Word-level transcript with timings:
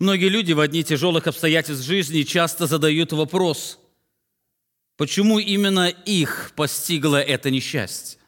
Многие 0.00 0.30
люди 0.30 0.54
в 0.54 0.60
одни 0.60 0.82
тяжелых 0.82 1.26
обстоятельств 1.26 1.84
жизни 1.84 2.22
часто 2.22 2.66
задают 2.66 3.12
вопрос, 3.12 3.78
почему 4.96 5.38
именно 5.38 5.88
их 5.88 6.52
постигло 6.56 7.20
это 7.20 7.50
несчастье? 7.50 8.18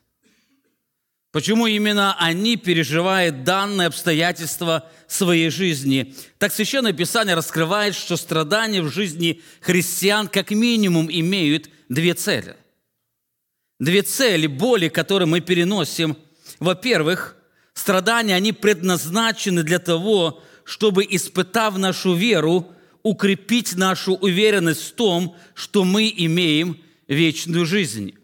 Почему 1.30 1.66
именно 1.66 2.14
они 2.18 2.58
переживают 2.58 3.44
данное 3.44 3.86
обстоятельство 3.86 4.86
своей 5.08 5.48
жизни? 5.48 6.14
Так 6.36 6.52
Священное 6.52 6.92
Писание 6.92 7.34
раскрывает, 7.34 7.94
что 7.94 8.18
страдания 8.18 8.82
в 8.82 8.92
жизни 8.92 9.40
христиан 9.62 10.28
как 10.28 10.50
минимум 10.50 11.08
имеют 11.10 11.70
две 11.88 12.12
цели. 12.12 12.54
Две 13.80 14.02
цели 14.02 14.46
боли, 14.46 14.90
которые 14.90 15.26
мы 15.26 15.40
переносим. 15.40 16.18
Во-первых, 16.60 17.34
страдания, 17.72 18.34
они 18.34 18.52
предназначены 18.52 19.62
для 19.62 19.78
того, 19.78 20.42
чтобы, 20.64 21.06
испытав 21.08 21.76
нашу 21.78 22.14
веру, 22.14 22.72
укрепить 23.02 23.74
нашу 23.74 24.14
уверенность 24.14 24.82
в 24.82 24.92
том, 24.92 25.36
что 25.54 25.84
мы 25.84 26.12
имеем 26.16 26.78
вечную 27.08 27.66
жизнь. 27.66 28.14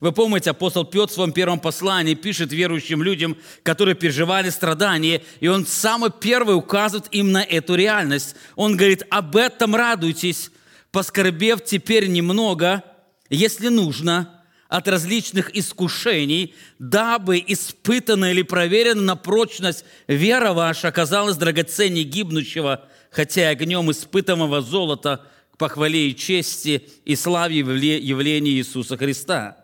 Вы 0.00 0.12
помните, 0.12 0.50
апостол 0.50 0.84
Петр 0.84 1.10
в 1.10 1.14
своем 1.14 1.32
первом 1.32 1.60
послании 1.60 2.14
пишет 2.14 2.52
верующим 2.52 3.02
людям, 3.02 3.36
которые 3.62 3.94
переживали 3.94 4.48
страдания, 4.48 5.22
и 5.40 5.48
он 5.48 5.66
самый 5.66 6.10
первый 6.10 6.56
указывает 6.56 7.08
им 7.12 7.32
на 7.32 7.42
эту 7.42 7.74
реальность. 7.74 8.34
Он 8.56 8.78
говорит, 8.78 9.02
об 9.10 9.36
этом 9.36 9.76
радуйтесь, 9.76 10.50
поскорбев 10.90 11.62
теперь 11.62 12.08
немного, 12.08 12.82
если 13.28 13.68
нужно, 13.68 14.39
от 14.70 14.86
различных 14.86 15.54
искушений, 15.54 16.54
дабы 16.78 17.42
испытанная 17.44 18.30
или 18.30 18.42
проверенная 18.42 19.02
на 19.02 19.16
прочность 19.16 19.84
вера 20.06 20.52
ваша 20.52 20.88
оказалась 20.88 21.36
драгоценней 21.36 22.04
гибнущего, 22.04 22.88
хотя 23.10 23.48
огнем 23.48 23.90
испытанного 23.90 24.62
золота 24.62 25.26
к 25.52 25.58
похвале 25.58 26.10
и 26.10 26.16
чести 26.16 26.88
и 27.04 27.16
славе 27.16 27.58
явления 27.58 28.52
Иисуса 28.52 28.96
Христа. 28.96 29.56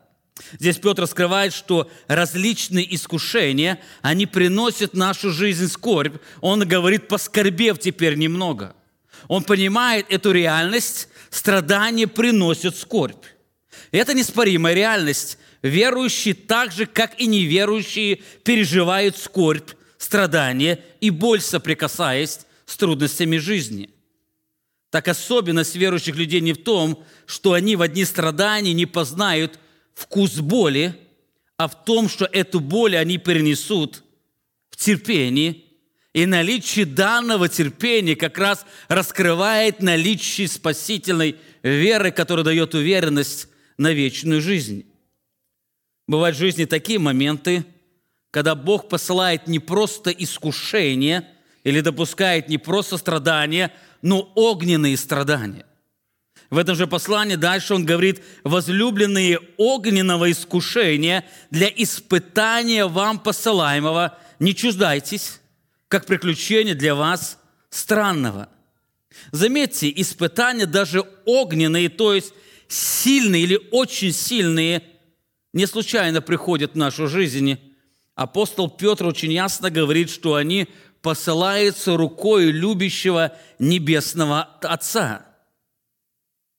Здесь 0.59 0.77
Петр 0.77 1.03
раскрывает, 1.03 1.55
что 1.55 1.89
различные 2.09 2.93
искушения, 2.95 3.79
они 4.03 4.27
приносят 4.27 4.93
нашу 4.93 5.31
жизнь 5.31 5.69
скорбь. 5.69 6.17
Он 6.41 6.67
говорит, 6.67 7.07
поскорбев 7.07 7.79
теперь 7.79 8.17
немного. 8.17 8.75
Он 9.29 9.45
понимает 9.45 10.07
эту 10.09 10.33
реальность, 10.33 11.09
страдания 11.31 12.09
приносят 12.09 12.77
скорбь. 12.77 13.25
Это 13.93 14.15
неспоримая 14.15 14.75
реальность. 14.75 15.39
Верующие 15.63 16.35
так 16.35 16.73
же, 16.73 16.87
как 16.87 17.19
и 17.21 17.27
неверующие, 17.27 18.23
переживают 18.45 19.17
скорбь, 19.17 19.71
страдания 19.99 20.85
и 21.01 21.11
боль, 21.11 21.41
соприкасаясь 21.41 22.41
с 22.67 22.77
трудностями 22.77 23.39
жизни. 23.39 23.91
Так 24.91 25.09
особенность 25.09 25.77
верующих 25.77 26.17
людей 26.17 26.41
не 26.41 26.53
в 26.53 26.63
том, 26.63 27.05
что 27.27 27.53
они 27.53 27.77
в 27.77 27.83
одни 27.83 28.05
страдания 28.05 28.73
не 28.73 28.87
познают 28.87 29.59
вкус 29.95 30.37
боли, 30.37 30.95
а 31.57 31.69
в 31.69 31.85
том, 31.85 32.09
что 32.09 32.27
эту 32.27 32.61
боль 32.61 32.97
они 32.97 33.19
перенесут 33.19 34.03
в 34.71 34.77
терпении, 34.77 35.65
и 36.13 36.25
наличие 36.25 36.87
данного 36.87 37.49
терпения 37.49 38.17
как 38.17 38.39
раз 38.39 38.65
раскрывает 38.89 39.83
наличие 39.83 40.49
спасительной 40.49 41.37
веры, 41.63 42.11
которая 42.11 42.45
дает 42.45 42.75
уверенность 42.75 43.49
на 43.79 43.93
вечную 43.93 44.41
жизнь. 44.41 44.87
Бывают 46.07 46.37
в 46.37 46.41
жизни 46.41 46.65
такие 46.65 46.99
моменты, 46.99 47.65
когда 48.31 48.55
Бог 48.55 48.89
посылает 48.89 49.47
не 49.47 49.59
просто 49.59 50.11
искушение 50.11 51.29
или 51.65 51.81
допускает 51.81 52.49
не 52.49 52.59
просто 52.59 52.97
страдания, 52.97 53.73
но 54.03 54.31
огненные 54.35 54.97
страдания. 54.97 55.67
В 56.49 56.59
этом 56.59 56.77
же 56.77 56.87
послании 56.87 57.35
дальше 57.35 57.75
он 57.75 57.85
говорит, 57.85 58.23
возлюбленные 58.45 59.41
огненного 59.57 60.31
искушения 60.31 61.25
для 61.51 61.69
испытания 61.69 62.87
вам 62.87 63.19
посылаемого, 63.19 64.17
не 64.39 64.55
чуждайтесь, 64.55 65.41
как 65.89 66.07
приключение 66.07 66.75
для 66.75 66.95
вас 66.95 67.39
странного. 67.71 68.49
Заметьте, 69.33 69.93
испытания 69.97 70.67
даже 70.67 71.03
огненные, 71.25 71.89
то 71.89 72.15
есть 72.15 72.33
сильные 72.69 73.43
или 73.43 73.61
очень 73.71 74.13
сильные, 74.13 74.83
не 75.53 75.67
случайно 75.67 76.21
приходят 76.21 76.73
в 76.73 76.77
нашу 76.77 77.09
жизнь. 77.09 77.59
Апостол 78.15 78.69
Петр 78.71 79.07
очень 79.07 79.33
ясно 79.33 79.71
говорит, 79.71 80.11
что 80.11 80.35
они 80.35 80.69
посылаются 81.03 81.97
рукой 81.97 82.47
любящего 82.47 83.37
Небесного 83.59 84.43
Отца 84.63 85.27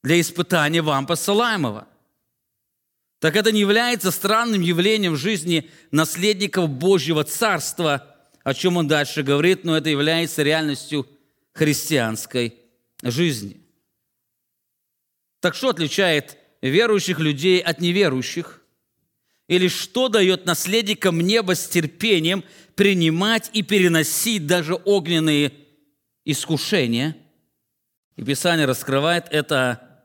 для 0.02 0.20
испытания 0.20 0.82
вам 0.82 1.06
посылаемого. 1.06 1.86
Так 3.20 3.36
это 3.36 3.50
не 3.50 3.60
является 3.60 4.10
странным 4.10 4.60
явлением 4.60 5.14
в 5.14 5.18
жизни 5.18 5.68
наследников 5.90 6.70
Божьего 6.70 7.24
Царства, 7.24 8.16
о 8.44 8.54
чем 8.54 8.76
он 8.76 8.86
дальше 8.86 9.22
говорит, 9.22 9.64
но 9.64 9.76
это 9.76 9.90
является 9.90 10.42
реальностью 10.42 11.06
христианской 11.52 12.54
жизни. 13.02 13.60
Так 15.40 15.54
что 15.54 15.70
отличает 15.70 16.36
верующих 16.62 17.18
людей 17.18 17.60
от 17.60 17.80
неверующих? 17.80 18.62
Или 19.46 19.68
что 19.68 20.08
дает 20.08 20.44
наследникам 20.44 21.20
неба 21.20 21.54
с 21.54 21.68
терпением 21.68 22.44
принимать 22.74 23.50
и 23.52 23.62
переносить 23.62 24.46
даже 24.46 24.74
огненные 24.74 25.52
искушения? 26.24 27.16
И 28.16 28.22
Писание 28.22 28.66
раскрывает 28.66 29.26
это 29.30 30.04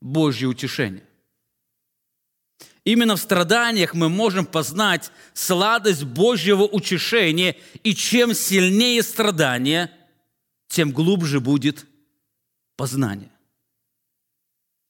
Божье 0.00 0.48
утешение. 0.48 1.04
Именно 2.84 3.16
в 3.16 3.20
страданиях 3.20 3.92
мы 3.92 4.08
можем 4.08 4.46
познать 4.46 5.10
сладость 5.34 6.04
Божьего 6.04 6.62
утешения, 6.62 7.56
и 7.82 7.94
чем 7.94 8.32
сильнее 8.32 9.02
страдания, 9.02 9.92
тем 10.68 10.92
глубже 10.92 11.40
будет 11.40 11.84
познание. 12.76 13.30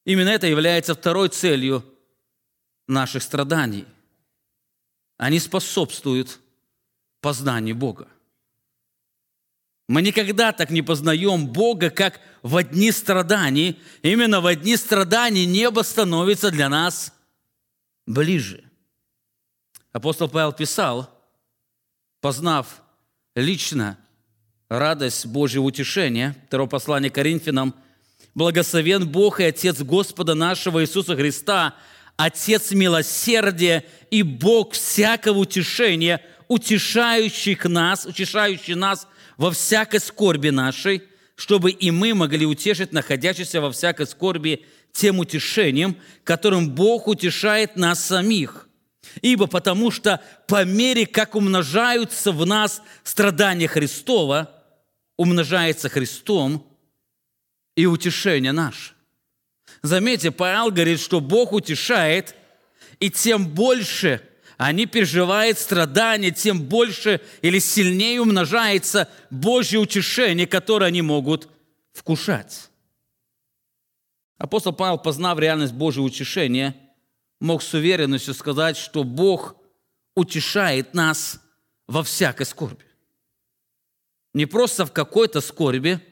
Именно 0.09 0.31
это 0.31 0.47
является 0.47 0.95
второй 0.95 1.29
целью 1.29 1.85
наших 2.87 3.23
страданий. 3.23 3.85
Они 5.19 5.39
способствуют 5.39 6.41
познанию 7.21 7.77
Бога. 7.77 8.09
Мы 9.87 10.01
никогда 10.01 10.53
так 10.53 10.71
не 10.71 10.81
познаем 10.81 11.47
Бога, 11.47 11.91
как 11.91 12.23
в 12.41 12.57
одни 12.57 12.91
страдания. 12.91 13.77
Именно 14.01 14.41
в 14.41 14.47
одни 14.47 14.79
страдания 14.79 15.45
небо 15.45 15.83
становится 15.83 16.51
для 16.51 16.71
нас 16.71 17.13
ближе. 18.07 18.65
Апостол 19.93 20.31
Павел 20.31 20.55
писал, 20.55 21.11
познав 22.23 22.81
лично 23.35 23.99
радость 24.71 25.27
Божьего 25.27 25.65
утешения, 25.65 26.35
второе 26.47 26.67
послание 26.67 27.11
Коринфянам– 27.11 27.75
Благословен 28.38 29.09
Бог 29.09 29.41
и 29.41 29.44
Отец 29.47 29.81
Господа 29.81 30.37
нашего 30.37 30.81
Иисуса 30.81 31.16
Христа, 31.16 31.75
Отец 32.16 32.71
милосердия 32.71 33.84
и 34.12 34.22
Бог 34.22 34.75
всякого 34.75 35.38
утешения, 35.38 36.25
утешающих 36.47 37.65
нас, 37.65 38.06
утешающий 38.06 38.75
нас 38.76 39.09
во 39.38 39.50
всякой 39.50 39.99
скорби 39.99 40.50
нашей, 40.50 41.03
чтобы 41.34 41.72
и 41.72 41.91
мы 41.91 42.15
могли 42.15 42.47
утешить 42.47 42.93
находящихся 42.93 43.60
во 43.60 43.72
всякой 43.72 44.06
скорби 44.06 44.65
тем 44.93 45.19
утешением, 45.19 45.97
которым 46.22 46.70
Бог 46.70 47.09
утешает 47.09 47.75
нас 47.75 48.05
самих. 48.05 48.69
Ибо 49.20 49.49
потому 49.49 49.91
что 49.91 50.20
по 50.47 50.65
мере, 50.65 51.06
как 51.06 51.34
умножаются 51.34 52.31
в 52.31 52.47
нас 52.47 52.82
страдания 53.03 53.66
Христова, 53.66 54.62
умножается 55.16 55.88
Христом 55.88 56.69
и 57.79 57.87
утешение 57.87 58.51
наше. 58.51 58.93
Заметьте, 59.83 60.33
Павел 60.33 60.73
говорит, 60.73 60.99
что 60.99 61.21
Бог 61.21 61.53
утешает, 61.53 62.35
и 62.99 63.09
тем 63.09 63.47
больше 63.47 64.21
они 64.57 64.87
переживают 64.87 65.61
страдания, 65.61 66.33
тем 66.33 66.61
больше 66.61 67.21
или 67.41 67.61
сильнее 67.61 68.21
умножается 68.21 69.09
Божье 69.31 69.79
утешение, 69.79 70.49
которое 70.49 70.87
они 70.87 71.03
могут 71.03 71.49
вкушать. 71.93 72.69
Апостол 74.39 74.73
Павел, 74.73 74.99
познав 74.99 75.39
реальность 75.39 75.73
Божьего 75.73 76.07
утешения, 76.07 76.75
мог 77.39 77.63
с 77.63 77.73
уверенностью 77.75 78.35
сказать, 78.35 78.77
что 78.77 79.05
Бог 79.05 79.55
утешает 80.17 80.95
нас 80.95 81.41
во 81.87 82.03
всякой 82.03 82.47
скорби. 82.47 82.85
Не 84.35 84.47
просто 84.47 84.85
в 84.85 84.93
какой-то 84.93 85.41
скорби– 85.41 86.01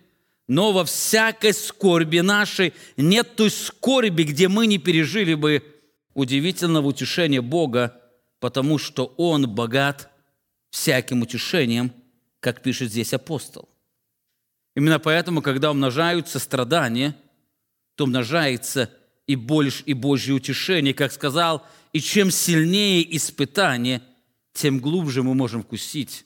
но 0.49 0.73
во 0.73 0.85
всякой 0.85 1.53
скорби 1.53 2.21
нашей 2.21 2.73
нет 2.97 3.37
той 3.37 3.51
скорби, 3.51 4.23
где 4.23 4.49
мы 4.49 4.67
не 4.67 4.79
пережили 4.79 5.35
бы 5.35 5.63
удивительного 6.15 6.89
утешения 6.89 7.43
Бога, 7.43 8.01
потому 8.41 8.79
что 8.79 9.13
Он 9.17 9.49
богат 9.49 10.11
всяким 10.71 11.23
утешением, 11.23 11.93
как 12.41 12.63
пишет 12.63 12.91
здесь 12.91 13.13
апостол. 13.13 13.69
Именно 14.75 14.99
поэтому, 14.99 15.43
когда 15.43 15.71
умножаются 15.71 16.39
страдания, 16.39 17.17
то 17.95 18.05
умножается 18.05 18.91
и 19.27 19.35
больше, 19.35 19.83
и 19.85 19.95
Божье 19.95 20.35
утешение. 20.35 20.95
Как 20.95 21.13
сказал, 21.13 21.67
и 21.93 22.01
чем 22.01 22.31
сильнее 22.31 23.17
испытание, 23.17 24.03
тем 24.53 24.79
глубже 24.81 25.23
мы 25.23 25.35
можем 25.35 25.63
вкусить 25.63 26.25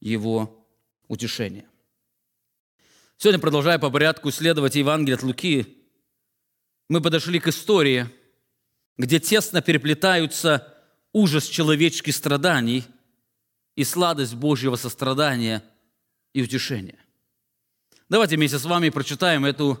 Его 0.00 0.66
утешение. 1.08 1.66
Сегодня, 3.16 3.40
продолжая 3.40 3.78
по 3.78 3.90
порядку 3.90 4.28
исследовать 4.28 4.74
Евангелие 4.74 5.16
от 5.16 5.22
Луки, 5.22 5.78
мы 6.88 7.00
подошли 7.00 7.40
к 7.40 7.48
истории, 7.48 8.08
где 8.98 9.18
тесно 9.20 9.62
переплетаются 9.62 10.74
ужас 11.12 11.46
человеческих 11.46 12.14
страданий 12.14 12.84
и 13.76 13.84
сладость 13.84 14.34
Божьего 14.34 14.76
сострадания 14.76 15.64
и 16.32 16.42
утешения. 16.42 16.98
Давайте 18.08 18.36
вместе 18.36 18.58
с 18.58 18.64
вами 18.64 18.90
прочитаем 18.90 19.44
эту 19.44 19.80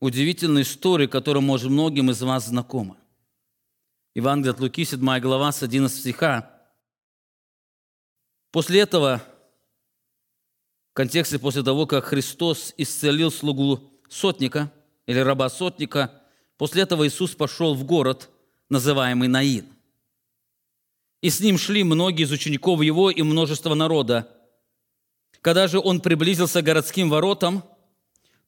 удивительную 0.00 0.62
историю, 0.62 1.08
которая, 1.08 1.42
может, 1.42 1.70
многим 1.70 2.10
из 2.10 2.22
вас 2.22 2.46
знакома. 2.46 2.96
Евангелие 4.14 4.52
от 4.52 4.60
Луки, 4.60 4.84
7 4.84 5.20
глава, 5.20 5.50
с 5.52 5.62
11 5.62 5.98
стиха. 5.98 6.50
После 8.50 8.80
этого, 8.80 9.22
контексте 10.98 11.38
после 11.38 11.62
того, 11.62 11.86
как 11.86 12.06
Христос 12.06 12.74
исцелил 12.76 13.30
слугу 13.30 13.88
сотника 14.08 14.72
или 15.06 15.20
раба 15.20 15.48
сотника, 15.48 16.24
после 16.56 16.82
этого 16.82 17.06
Иисус 17.06 17.36
пошел 17.36 17.76
в 17.76 17.84
город, 17.84 18.30
называемый 18.68 19.28
Наин. 19.28 19.66
И 21.22 21.30
с 21.30 21.38
ним 21.38 21.56
шли 21.56 21.84
многие 21.84 22.24
из 22.24 22.32
учеников 22.32 22.82
его 22.82 23.12
и 23.12 23.22
множество 23.22 23.74
народа. 23.74 24.28
Когда 25.40 25.68
же 25.68 25.78
он 25.78 26.00
приблизился 26.00 26.62
к 26.62 26.64
городским 26.64 27.10
воротам, 27.10 27.62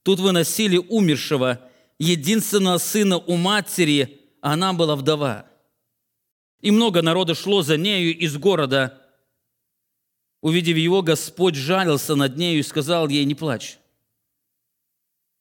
тут 0.03 0.19
выносили 0.19 0.77
умершего, 0.77 1.61
единственного 2.01 2.79
сына 2.79 3.19
у 3.19 3.37
матери, 3.37 4.23
а 4.41 4.55
она 4.55 4.73
была 4.73 4.97
вдова. 4.97 5.47
И 6.63 6.73
много 6.73 7.01
народа 7.01 7.37
шло 7.37 7.63
за 7.63 7.77
нею 7.77 8.19
из 8.19 8.37
города. 8.37 9.00
Увидев 10.41 10.77
его, 10.77 11.03
Господь 11.03 11.55
жалился 11.55 12.15
над 12.15 12.37
нею 12.37 12.61
и 12.61 12.63
сказал 12.63 13.09
ей, 13.09 13.25
не 13.25 13.35
плачь. 13.35 13.79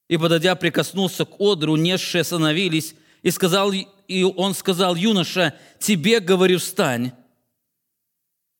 И, 0.09 0.17
подойдя, 0.17 0.55
прикоснулся 0.55 1.25
к 1.25 1.39
одру, 1.39 1.75
несшие 1.75 2.21
остановились, 2.21 2.95
и, 3.21 3.31
сказал, 3.31 3.71
и 3.71 4.23
он 4.23 4.53
сказал, 4.53 4.95
юноша, 4.95 5.55
тебе, 5.77 6.19
говорю, 6.19 6.59
встань. 6.59 7.11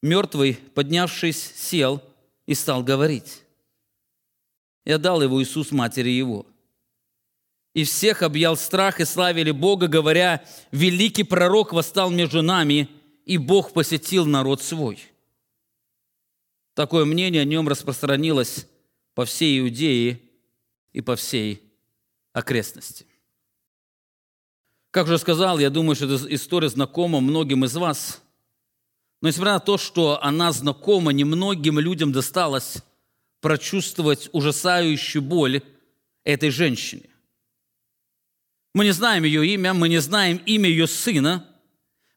Мертвый, 0.02 0.54
поднявшись, 0.76 1.54
сел 1.56 2.02
и 2.46 2.54
стал 2.54 2.84
говорить. 2.84 3.44
Я 4.86 4.98
дал 4.98 5.22
его 5.22 5.42
Иисус 5.42 5.72
матери 5.72 6.10
его. 6.10 6.46
И 7.74 7.84
всех 7.84 8.24
объял 8.24 8.56
страх 8.56 9.00
и 9.00 9.06
славили 9.06 9.52
Бога, 9.52 9.88
говоря, 9.88 10.44
великий 10.72 11.24
пророк 11.24 11.74
восстал 11.74 12.10
между 12.10 12.42
нами, 12.42 12.90
и 13.26 13.38
Бог 13.38 13.74
посетил 13.74 14.26
народ 14.26 14.62
свой. 14.62 15.00
Такое 16.80 17.04
мнение 17.04 17.42
о 17.42 17.44
нем 17.44 17.68
распространилось 17.68 18.66
по 19.14 19.26
всей 19.26 19.60
Иудее 19.60 20.22
и 20.94 21.02
по 21.02 21.18
всей 21.18 21.62
окрестности. 22.31 23.06
Как 24.90 25.08
уже 25.08 25.18
сказал, 25.18 25.60
я 25.60 25.70
думаю, 25.70 25.98
что 25.98 26.06
эта 26.06 26.34
история 26.34 26.70
знакома 26.70 27.20
многим 27.20 27.66
из 27.66 27.76
вас– 27.76 28.24
но 29.22 29.28
несмотря 29.28 29.56
на 29.56 29.60
то, 29.60 29.78
что 29.78 30.24
она 30.24 30.54
знакома, 30.54 31.12
немногим 31.12 31.78
людям 31.78 32.14
досталось 32.14 32.78
прочувствовать 33.42 34.30
ужасающую 34.31 35.22
боль 35.22 35.62
этой 36.24 36.50
женщине. 36.50 37.10
Мы 38.74 38.86
не 38.86 38.92
знаем 38.92 39.26
ее 39.26 39.46
имя, 39.46 39.74
мы 39.74 39.90
не 39.90 40.00
знаем 40.00 40.38
имя 40.46 40.70
ее 40.70 40.88
сына, 40.88 41.46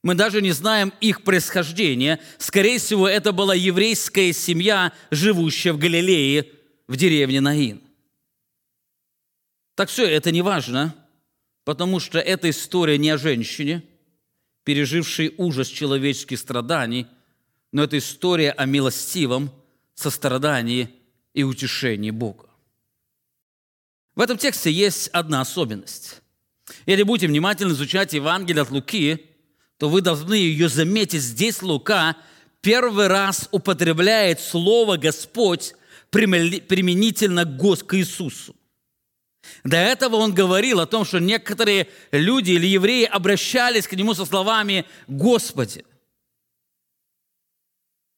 мы 0.03 0.15
даже 0.15 0.43
не 0.43 0.51
знаем 0.53 0.93
их 1.01 1.23
происхождение. 1.23 2.19
Скорее 2.39 2.79
всего, 2.79 3.09
это 3.09 3.33
была 3.33 3.55
еврейская 3.55 4.33
семья, 4.33 4.93
живущая 5.11 5.73
в 5.73 5.79
Галилее, 5.79 6.49
в 6.89 6.97
деревне 6.97 7.41
Наин. 7.41 7.81
Так 9.75 9.89
все, 9.89 10.05
это 10.07 10.31
не 10.31 10.43
важно, 10.43 10.95
потому 11.65 12.01
что 12.01 12.19
эта 12.19 12.51
история 12.51 12.99
не 12.99 13.11
о 13.11 13.19
женщине– 13.19 13.83
переживший 14.65 15.35
ужас 15.39 15.69
человеческих 15.69 16.39
страданий, 16.39 17.07
но 17.73 17.85
это 17.85 17.99
история 17.99 18.51
о 18.53 18.67
милостивом 18.67 19.51
сострадании 19.95 20.91
и 21.35 21.43
утешении 21.43 22.11
Бога. 22.11 22.49
В 24.15 24.21
этом 24.21 24.37
тексте 24.37 24.71
есть 24.71 25.09
одна 25.09 25.41
особенность. 25.41 26.21
Если 26.87 27.03
будете 27.03 27.27
внимательно 27.27 27.73
изучать 27.73 28.13
Евангелие 28.13 28.63
от 28.63 28.71
Луки, 28.71 29.27
то 29.83 29.89
вы 29.89 30.01
должны 30.01 30.35
ее 30.35 30.69
заметить. 30.69 31.23
Здесь 31.23 31.61
Лука 31.61 32.17
первый 32.61 33.09
раз 33.09 33.49
употребляет 33.51 34.39
слово 34.39 34.97
«Господь» 34.97 35.75
применительно 36.11 37.45
к 37.45 37.97
Иисусу. 37.97 38.55
До 39.65 39.77
этого 39.77 40.15
он 40.15 40.35
говорил 40.35 40.79
о 40.79 40.87
том, 40.87 41.05
что 41.05 41.19
некоторые 41.19 41.89
люди 42.13 42.53
или 42.53 42.69
евреи 42.69 43.07
обращались 43.07 43.89
к 43.89 43.95
нему 43.95 44.15
со 44.15 44.25
словами 44.25 44.87
«Господи». 45.09 45.85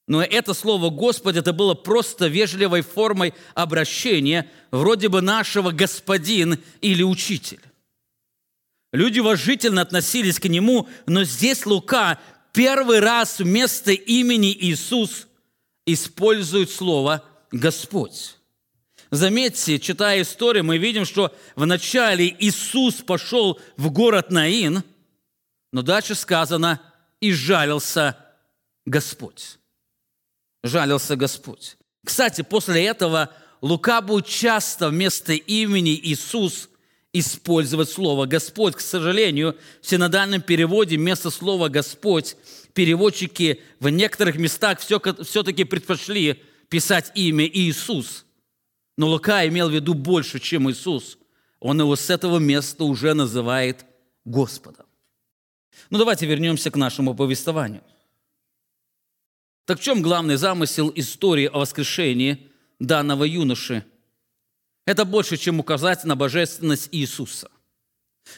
Но 0.07 0.23
это 0.23 0.53
слово 0.53 0.91
«Господь» 0.91 1.37
это 1.37 1.55
было 1.55 1.73
просто 1.73 2.27
вежливой 2.27 2.83
формой 2.83 3.33
обращения, 3.55 4.51
вроде 4.71 5.09
бы 5.09 5.23
нашего 5.23 5.71
«господин» 5.71 6.63
или 6.83 7.03
«учитель». 7.03 7.61
Люди 8.95 9.19
уважительно 9.19 9.81
относились 9.81 10.39
к 10.39 10.45
нему, 10.45 10.89
но 11.07 11.25
здесь 11.25 11.67
Лука 11.67 12.21
первый 12.53 13.01
раз 13.01 13.41
вместо 13.41 13.91
имени 13.91 14.53
Иисус 14.53 15.27
использует 15.85 16.71
слово 16.71 17.25
«Господь». 17.51 18.37
Заметьте, 19.11 19.81
читая 19.81 20.23
историю, 20.23 20.63
мы 20.63 20.79
видим, 20.79 21.05
что 21.07 21.35
вначале 21.57 22.37
Иисус 22.39 23.03
пошел 23.03 23.61
в 23.77 23.91
город 23.91 24.31
Наин, 24.31 24.85
но 25.73 25.83
дальше 25.83 26.15
сказано, 26.15 26.81
и 27.21 27.33
жалился 27.33 28.17
Господь. 28.87 29.59
Жалился 30.63 31.17
Господь. 31.17 31.77
Кстати, 32.05 32.43
после 32.43 32.85
этого 32.87 33.33
Лука 33.61 34.01
будет 34.01 34.29
часто 34.29 34.89
вместо 34.89 35.33
имени 35.33 35.99
Иисус 36.01 36.69
использовать 37.15 37.89
слово 37.89 38.27
«Господь». 38.27 38.75
К 38.75 38.81
сожалению, 38.81 39.57
в 39.81 39.87
синодальном 39.87 40.43
переводе 40.43 40.99
вместо 40.99 41.31
слова 41.31 41.71
«Господь» 41.71 42.37
переводчики 42.75 43.63
в 43.81 43.89
некоторых 43.89 44.37
местах 44.37 44.81
все-таки 44.81 45.65
предпочли 45.65 46.43
писать 46.69 47.13
имя 47.15 47.47
Иисус– 47.47 48.27
но 48.97 49.09
Лука 49.09 49.47
имел 49.47 49.69
в 49.69 49.75
виду 49.75 49.95
больше, 49.95 50.39
чем 50.39 50.71
Иисус. 50.71 51.19
Он 51.61 51.81
его 51.81 51.97
с 51.97 52.11
этого 52.11 52.39
места 52.39 52.85
уже 52.85 53.15
называет 53.15 53.85
Господом. 54.25 54.87
Ну 55.91 55.99
давайте 55.99 56.27
вернемся 56.27 56.71
к 56.71 56.77
нашему 56.77 57.15
повествованию. 57.15 57.83
Так 59.65 59.81
в 59.81 59.83
чем 59.83 60.03
главный 60.03 60.37
замысел 60.37 60.93
истории 60.95 61.47
о 61.47 61.59
воскрешении 61.59 62.51
данного 62.79 63.25
юноши? 63.25 63.85
Это 64.87 65.05
больше, 65.05 65.37
чем 65.37 65.61
указать 65.61 66.05
на 66.05 66.17
божественность 66.17 66.89
Иисуса. 66.93 67.51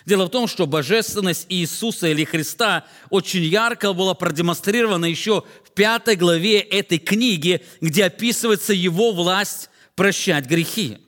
Дело 0.04 0.26
в 0.26 0.30
том, 0.30 0.48
что 0.48 0.66
божественность 0.66 1.46
Иисуса 1.48 2.08
или 2.08 2.24
Христа 2.24 2.86
очень 3.10 3.42
ярко 3.42 3.92
была 3.92 4.14
продемонстрирована 4.14 5.06
еще 5.06 5.44
в 5.64 5.70
пятой 5.72 6.16
главе 6.16 6.58
этой 6.60 6.98
книги, 6.98 7.64
где 7.80 8.04
описывается 8.06 8.72
Его 8.72 9.12
власть 9.12 9.70
прощать 9.94 10.46
грехи. 10.46 10.98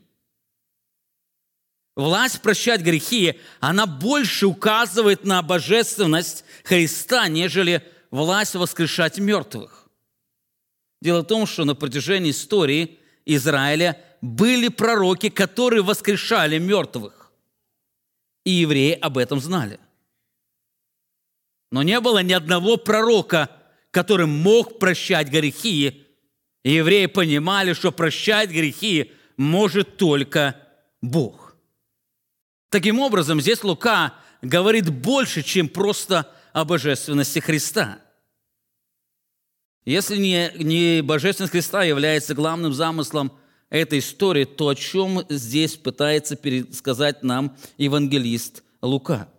Власть 1.96 2.40
прощать 2.42 2.82
грехи, 2.82 3.40
она 3.58 3.86
больше 3.86 4.46
указывает 4.46 5.24
на 5.24 5.42
божественность 5.42 6.44
Христа, 6.62 7.26
нежели 7.26 7.82
власть 8.12 8.54
воскрешать 8.54 9.18
мертвых. 9.18 9.88
Дело 11.00 11.22
в 11.22 11.26
том, 11.26 11.46
что 11.46 11.64
на 11.64 11.74
протяжении 11.74 12.30
истории 12.30 12.97
Израиля 13.36 14.02
были 14.20 14.68
пророки, 14.68 15.28
которые 15.28 15.82
воскрешали 15.82 16.58
мертвых. 16.58 17.32
И 18.44 18.50
евреи 18.50 18.92
об 18.92 19.18
этом 19.18 19.40
знали. 19.40 19.78
Но 21.70 21.82
не 21.82 22.00
было 22.00 22.22
ни 22.22 22.32
одного 22.32 22.76
пророка, 22.76 23.50
который 23.90 24.26
мог 24.26 24.78
прощать 24.78 25.28
грехи 25.28 26.08
и 26.64 26.72
евреи 26.72 27.06
понимали, 27.06 27.72
что 27.72 27.92
прощать 27.92 28.50
грехи 28.50 29.12
может 29.36 29.96
только 29.96 30.56
Бог. 31.00 31.56
Таким 32.70 32.98
образом, 33.00 33.40
здесь 33.40 33.62
Лука 33.64 34.14
говорит 34.42 34.90
больше, 34.90 35.42
чем 35.42 35.68
просто 35.68 36.30
о 36.52 36.64
божественности 36.64 37.38
Христа. 37.38 38.00
Если 39.88 40.18
не, 40.18 40.52
не 40.56 41.00
божественность 41.00 41.52
Христа 41.52 41.82
является 41.82 42.34
главным 42.34 42.74
замыслом 42.74 43.32
этой 43.70 44.00
истории 44.00 44.44
то, 44.44 44.68
о 44.68 44.74
чем 44.74 45.24
здесь 45.30 45.76
пытается 45.76 46.36
пересказать 46.36 47.22
нам 47.22 47.56
евангелист 47.78 48.64
Лука. 48.82 49.30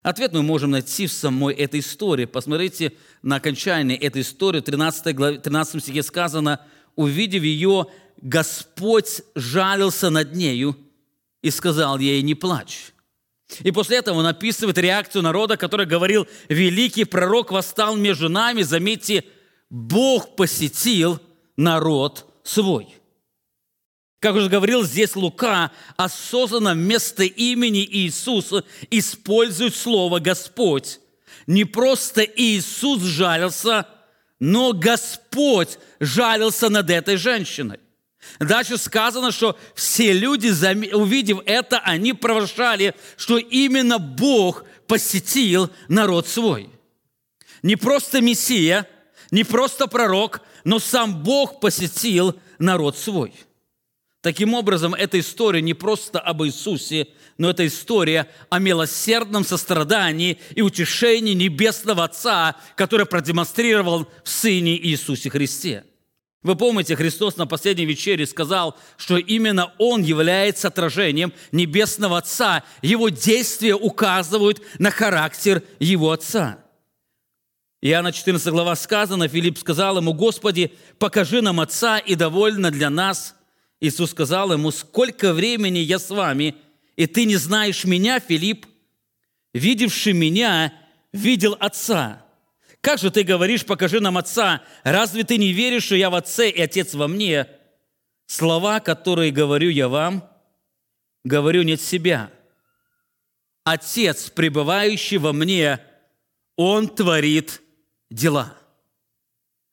Ответ 0.00 0.32
мы 0.32 0.42
можем 0.42 0.70
найти 0.70 1.06
в 1.06 1.12
самой 1.12 1.52
этой 1.52 1.80
истории. 1.80 2.24
Посмотрите 2.24 2.94
на 3.20 3.36
окончание 3.36 3.98
этой 3.98 4.22
истории. 4.22 4.60
В 4.60 4.64
13, 4.64 5.14
главе, 5.14 5.38
13 5.38 5.82
стихе 5.82 6.02
сказано, 6.02 6.62
«Увидев 6.96 7.42
ее, 7.42 7.84
Господь 8.16 9.20
жалился 9.34 10.08
над 10.08 10.34
нею 10.34 10.74
и 11.42 11.50
сказал 11.50 11.98
ей, 11.98 12.22
не 12.22 12.34
плачь». 12.34 12.94
И 13.60 13.70
после 13.70 13.98
этого 13.98 14.20
он 14.20 14.26
описывает 14.26 14.78
реакцию 14.78 15.20
народа, 15.20 15.58
который 15.58 15.84
говорил, 15.84 16.26
«Великий 16.48 17.04
пророк 17.04 17.52
восстал 17.52 17.94
между 17.94 18.30
нами». 18.30 18.62
Заметьте, 18.62 19.24
Бог 19.72 20.36
посетил 20.36 21.18
народ 21.56 22.30
свой– 22.44 22.94
как 24.22 24.36
уже 24.36 24.48
говорил 24.48 24.84
здесь 24.84 25.16
Лука, 25.16 25.72
осознанно 25.96 26.74
вместо 26.74 27.24
имени 27.24 27.84
Иисуса 27.84 28.64
использует 28.88 29.74
слово 29.74 30.20
«Господь». 30.20 31.00
Не 31.48 31.64
просто 31.64 32.22
Иисус 32.22 33.02
жалился, 33.02 33.88
но 34.38 34.74
Господь 34.74 35.80
жалился 35.98 36.68
над 36.68 36.88
этой 36.88 37.16
женщиной. 37.16 37.80
Дальше 38.38 38.78
сказано, 38.78 39.32
что 39.32 39.58
все 39.74 40.12
люди, 40.12 40.46
увидев 40.94 41.40
это, 41.44 41.80
они 41.80 42.12
провозглашали, 42.12 42.94
что 43.16 43.38
именно 43.38 43.98
Бог 43.98 44.64
посетил 44.86 45.68
народ 45.88 46.28
свой. 46.28 46.70
Не 47.64 47.74
просто 47.74 48.20
Мессия, 48.20 48.86
не 49.32 49.42
просто 49.42 49.88
пророк, 49.88 50.42
но 50.62 50.78
сам 50.78 51.24
Бог 51.24 51.58
посетил 51.58 52.36
народ 52.60 52.96
свой– 52.96 53.34
Таким 54.22 54.54
образом, 54.54 54.94
эта 54.94 55.18
история 55.18 55.60
не 55.60 55.74
просто 55.74 56.20
об 56.20 56.44
Иисусе, 56.44 57.08
но 57.38 57.50
это 57.50 57.66
история 57.66 58.30
о 58.50 58.60
милосердном 58.60 59.44
сострадании 59.44 60.38
и 60.54 60.62
утешении 60.62 61.34
Небесного 61.34 62.04
Отца, 62.04 62.54
который 62.76 63.04
продемонстрировал 63.04 64.08
в 64.22 64.28
Сыне 64.28 64.76
Иисусе 64.76 65.28
Христе. 65.28 65.84
Вы 66.44 66.54
помните, 66.54 66.94
Христос 66.94 67.36
на 67.36 67.48
последней 67.48 67.84
вечере 67.84 68.24
сказал, 68.26 68.78
что 68.96 69.16
именно 69.16 69.72
Он 69.78 70.02
является 70.02 70.68
отражением 70.68 71.32
Небесного 71.50 72.18
Отца. 72.18 72.62
Его 72.80 73.08
действия 73.08 73.74
указывают 73.74 74.62
на 74.78 74.92
характер 74.92 75.64
Его 75.80 76.12
Отца. 76.12 76.61
Иоанна 77.84 78.12
14 78.12 78.52
глава 78.52 78.76
сказано, 78.76 79.26
Филипп 79.26 79.58
сказал 79.58 79.96
ему, 79.96 80.12
«Господи, 80.12 80.72
покажи 81.00 81.42
нам 81.42 81.58
Отца, 81.58 81.98
и 81.98 82.14
довольно 82.14 82.70
для 82.70 82.90
нас». 82.90 83.34
Иисус 83.80 84.12
сказал 84.12 84.52
ему, 84.52 84.70
«Сколько 84.70 85.32
времени 85.32 85.78
я 85.78 85.98
с 85.98 86.08
вами, 86.10 86.54
и 86.94 87.06
ты 87.06 87.24
не 87.24 87.34
знаешь 87.34 87.84
меня, 87.84 88.20
Филипп? 88.20 88.66
Видевший 89.52 90.12
меня, 90.12 90.72
видел 91.12 91.56
Отца. 91.58 92.24
Как 92.80 93.00
же 93.00 93.10
ты 93.10 93.24
говоришь, 93.24 93.66
покажи 93.66 93.98
нам 93.98 94.16
Отца? 94.16 94.62
Разве 94.84 95.24
ты 95.24 95.36
не 95.36 95.52
веришь, 95.52 95.82
что 95.82 95.96
я 95.96 96.08
в 96.08 96.14
Отце 96.14 96.50
и 96.50 96.60
Отец 96.60 96.94
во 96.94 97.08
мне? 97.08 97.48
Слова, 98.26 98.78
которые 98.78 99.32
говорю 99.32 99.70
я 99.70 99.88
вам, 99.88 100.30
говорю 101.24 101.62
не 101.62 101.72
от 101.72 101.80
себя. 101.80 102.30
Отец, 103.64 104.30
пребывающий 104.30 105.16
во 105.16 105.32
мне, 105.32 105.80
Он 106.54 106.88
творит 106.88 107.60
дела. 108.12 108.56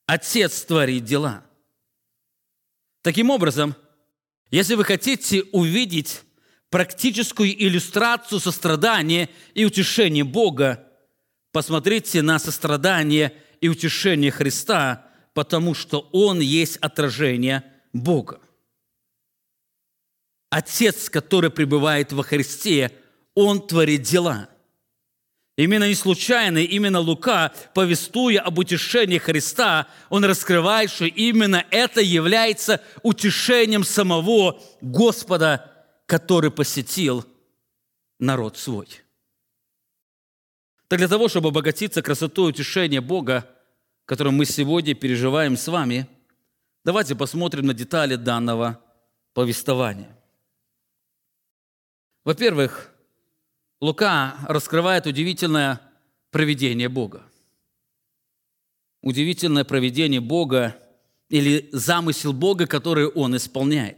Отец 0.05 0.63
творит 0.63 1.03
дела. 1.03 1.45
Таким 3.01 3.29
образом, 3.29 3.75
если 4.49 4.75
вы 4.75 4.83
хотите 4.83 5.43
увидеть 5.51 6.21
практическую 6.69 7.51
иллюстрацию 7.51 8.39
сострадания 8.39 9.29
и 9.53 9.65
утешения 9.65 10.23
Бога, 10.23 10.87
посмотрите 11.51 12.21
на 12.21 12.39
сострадание 12.39 13.35
и 13.61 13.67
утешение 13.67 14.31
Христа, 14.31 15.07
потому 15.33 15.73
что 15.73 16.09
Он 16.11 16.39
есть 16.39 16.77
отражение 16.77 17.63
Бога. 17.93 18.41
Отец, 20.49 21.09
который 21.09 21.51
пребывает 21.51 22.11
во 22.11 22.23
Христе, 22.23 22.91
Он 23.35 23.65
творит 23.65 24.01
дела– 24.01 24.49
Именно 25.59 25.89
не 25.89 25.93
случайно, 25.95 26.59
именно 26.59 27.01
Лука, 27.01 27.51
повествуя 27.73 28.39
об 28.39 28.59
утешении 28.59 29.17
Христа, 29.17 29.89
он 30.07 30.23
раскрывает, 30.23 30.89
что 30.89 31.03
именно 31.03 31.65
это 31.69 31.99
является 31.99 32.81
утешением 33.03 33.83
самого 33.83 34.61
Господа, 34.79 35.69
который 36.05 36.49
посетил 36.49 37.25
народ 38.19 38.55
свой. 38.57 38.87
Так 40.87 40.99
для 40.99 41.09
того, 41.09 41.27
чтобы 41.27 41.49
обогатиться 41.49 42.01
красотой 42.01 42.51
утешения 42.51 43.01
Бога, 43.01 43.45
которое 44.05 44.31
мы 44.31 44.45
сегодня 44.45 44.95
переживаем 44.95 45.57
с 45.57 45.67
вами, 45.67 46.07
давайте 46.85 47.15
посмотрим 47.15 47.65
на 47.65 47.73
детали 47.73 48.15
данного 48.15 48.81
повествования. 49.33 50.15
Во-первых, 52.23 52.93
Лука 53.81 54.37
раскрывает 54.47 55.05
удивительное 55.05 55.81
проведение 56.31 56.89
Бога. 56.89 57.23
Удивительное 59.01 59.63
проведение 59.63 60.19
Бога 60.19 60.77
или 61.29 61.69
замысел 61.71 62.33
Бога, 62.33 62.67
который 62.67 63.07
Он 63.07 63.37
исполняет. 63.37 63.97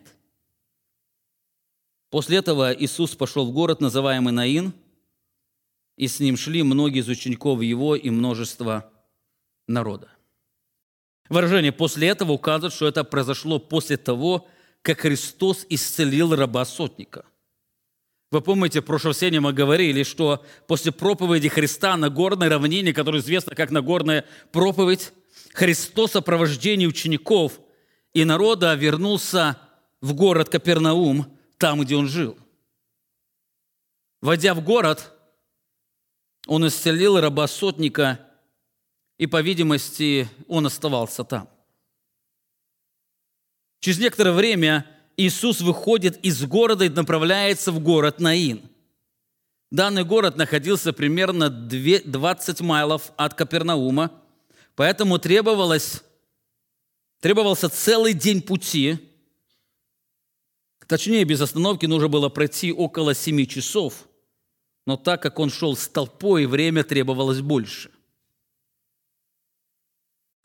После 2.11 2.37
этого 2.37 2.73
Иисус 2.73 3.15
пошел 3.15 3.47
в 3.47 3.53
город, 3.53 3.81
называемый 3.81 4.33
Наин, 4.33 4.73
и 5.97 6.07
с 6.07 6.19
ним 6.19 6.37
шли 6.37 6.61
многие 6.61 6.99
из 6.99 7.07
учеников 7.07 7.61
Его 7.61 7.95
и 7.95 8.09
множество 8.09 8.91
народа. 9.67 10.09
Выражение 11.29 11.71
«после 11.71 12.09
этого» 12.09 12.33
указывает, 12.33 12.73
что 12.73 12.87
это 12.87 13.03
произошло 13.03 13.57
после 13.57 13.97
того, 13.97 14.47
как 14.81 14.99
Христос 14.99 15.65
исцелил 15.69 16.35
раба-сотника. 16.35 17.25
Вы 18.31 18.39
помните, 18.39 18.79
в 18.79 18.85
прошлом 18.85 19.13
сене 19.13 19.41
мы 19.41 19.51
говорили, 19.51 20.03
что 20.03 20.45
после 20.65 20.93
проповеди 20.93 21.49
Христа 21.49 21.97
на 21.97 22.09
горной 22.09 22.47
равнине, 22.47 22.93
которая 22.93 23.21
известна 23.21 23.55
как 23.55 23.71
Нагорная 23.71 24.25
проповедь, 24.53 25.11
Христос 25.53 26.11
в 26.11 26.13
сопровождении 26.13 26.85
учеников 26.87 27.59
и 28.13 28.23
народа 28.23 28.73
вернулся 28.75 29.57
в 29.99 30.13
город 30.13 30.47
Капернаум, 30.47 31.37
там, 31.57 31.81
где 31.81 31.97
он 31.97 32.07
жил. 32.07 32.37
Войдя 34.21 34.53
в 34.53 34.63
город, 34.63 35.11
он 36.47 36.65
исцелил 36.65 37.19
раба 37.19 37.47
сотника, 37.47 38.27
и, 39.17 39.27
по 39.27 39.41
видимости, 39.41 40.29
он 40.47 40.65
оставался 40.65 41.23
там. 41.23 41.49
Через 43.81 43.99
некоторое 43.99 44.31
время 44.31 44.87
Иисус 45.21 45.61
выходит 45.61 46.17
из 46.25 46.43
города 46.45 46.85
и 46.85 46.89
направляется 46.89 47.71
в 47.71 47.79
город 47.79 48.19
Наин. 48.19 48.63
Данный 49.69 50.03
город 50.03 50.35
находился 50.35 50.93
примерно 50.93 51.49
20 51.49 52.61
майлов 52.61 53.11
от 53.17 53.35
Капернаума, 53.35 54.11
поэтому 54.75 55.19
требовалось, 55.19 56.01
требовался 57.19 57.69
целый 57.69 58.13
день 58.13 58.41
пути. 58.41 58.97
Точнее, 60.87 61.23
без 61.23 61.39
остановки 61.39 61.85
нужно 61.85 62.07
было 62.07 62.29
пройти 62.29 62.73
около 62.73 63.13
7 63.13 63.45
часов, 63.45 64.09
но 64.87 64.97
так 64.97 65.21
как 65.21 65.37
он 65.37 65.51
шел 65.51 65.77
с 65.77 65.87
толпой, 65.87 66.47
время 66.47 66.83
требовалось 66.83 67.41
больше. 67.41 67.91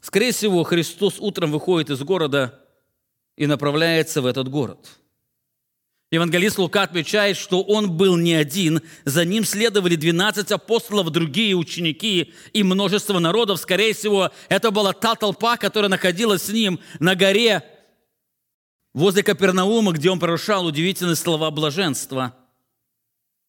Скорее 0.03 0.33
всего, 0.33 0.63
Христос 0.65 1.17
утром 1.19 1.51
выходит 1.51 1.89
из 1.89 2.01
города– 2.03 2.61
и 3.37 3.47
направляется 3.47 4.23
в 4.23 4.27
этот 4.27 4.49
город. 4.49 4.89
Евангелист 6.13 6.59
Лука 6.59 6.83
отмечает, 6.83 7.37
что 7.37 7.63
он 7.63 7.91
был 7.91 8.17
не 8.17 8.35
один, 8.35 8.81
за 9.05 9.25
ним 9.25 9.45
следовали 9.45 9.97
12 9.97 10.53
апостолов, 10.53 11.11
другие 11.11 11.55
ученики 11.55 12.33
и 12.53 12.63
множество 12.63 13.19
народов. 13.19 13.59
Скорее 13.59 13.93
всего, 13.93 14.31
это 14.49 14.71
была 14.71 14.93
та 14.93 15.17
толпа, 15.17 15.57
которая 15.57 15.91
находилась 15.91 16.43
с 16.43 16.49
ним 16.51 16.79
на 17.01 17.17
горе 17.17 17.65
возле 18.95 19.25
Капернаума, 19.25 19.93
где 19.93 20.09
он 20.09 20.21
прорушал 20.21 20.67
удивительные 20.67 21.17
слова 21.17 21.51
блаженства. 21.51 22.35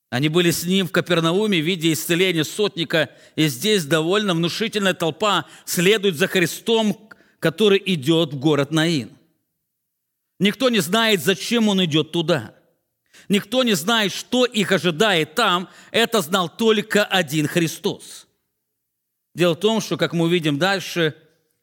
Они 0.09 0.27
были 0.27 0.51
с 0.51 0.63
ним 0.63 0.87
в 0.87 0.91
Капернауме 0.91 1.61
в 1.61 1.65
виде 1.65 1.93
исцеления 1.93 2.43
сотника, 2.43 3.11
и 3.35 3.47
здесь 3.47 3.85
довольно 3.85 4.33
внушительная 4.33 4.93
толпа 4.93 5.45
следует 5.65 6.15
за 6.15 6.27
Христом, 6.27 7.09
который 7.39 7.81
идет 7.85 8.33
в 8.33 8.39
город 8.39 8.71
Наин. 8.71 9.16
Никто 10.39 10.69
не 10.69 10.79
знает, 10.79 11.21
зачем 11.21 11.67
он 11.67 11.83
идет 11.83 12.11
туда. 12.11 12.53
Никто 13.29 13.63
не 13.63 13.73
знает, 13.73 14.11
что 14.13 14.45
их 14.45 14.71
ожидает 14.71 15.35
там. 15.35 15.69
Это 15.91 16.21
знал 16.21 16.49
только 16.49 17.03
один 17.03 17.47
Христос. 17.47 18.27
Дело 19.33 19.53
в 19.53 19.59
том, 19.59 19.81
что, 19.81 19.97
как 19.97 20.13
мы 20.13 20.25
увидим 20.25 20.57
дальше, 20.57 21.15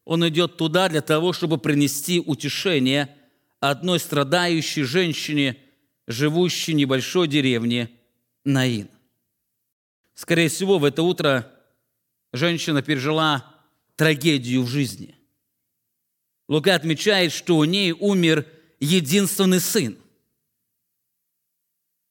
он 0.04 0.26
идет 0.28 0.57
туда 0.57 0.88
для 0.88 1.00
того, 1.00 1.33
чтобы 1.33 1.59
принести 1.59 2.21
утешение 2.21 3.16
одной 3.61 3.99
страдающей 3.99 4.83
женщине, 4.83 5.57
живущей 6.07 6.75
в 6.75 6.76
небольшой 6.76 7.28
деревне 7.28 7.90
Наин. 8.45 8.88
Скорее 10.14 10.49
всего, 10.49 10.78
в 10.78 10.85
это 10.85 11.02
утро 11.02 11.50
женщина 12.33 12.83
пережила 12.83 13.45
трагедию 13.97 14.62
в 14.62 14.69
жизни. 14.69 15.16
Лука 16.49 16.75
отмечает, 16.75 17.33
что 17.33 17.57
у 17.57 17.64
ней 17.64 17.93
умер 17.93 18.47
единственный 18.81 19.61
сын. 19.61 19.97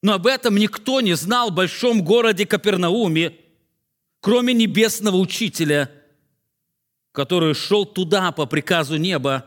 Но 0.02 0.14
об 0.14 0.28
этом 0.28 0.58
никто 0.58 1.02
не 1.02 1.16
знал 1.16 1.50
в 1.50 1.56
большом 1.56 2.04
городе 2.04 2.46
Капернауме, 2.46 3.38
кроме 4.20 4.54
небесного 4.54 5.16
учителя, 5.18 5.90
который 7.14 7.54
шел 7.54 7.86
туда 7.86 8.32
по 8.32 8.46
приказу 8.46 8.98
неба 8.98 9.46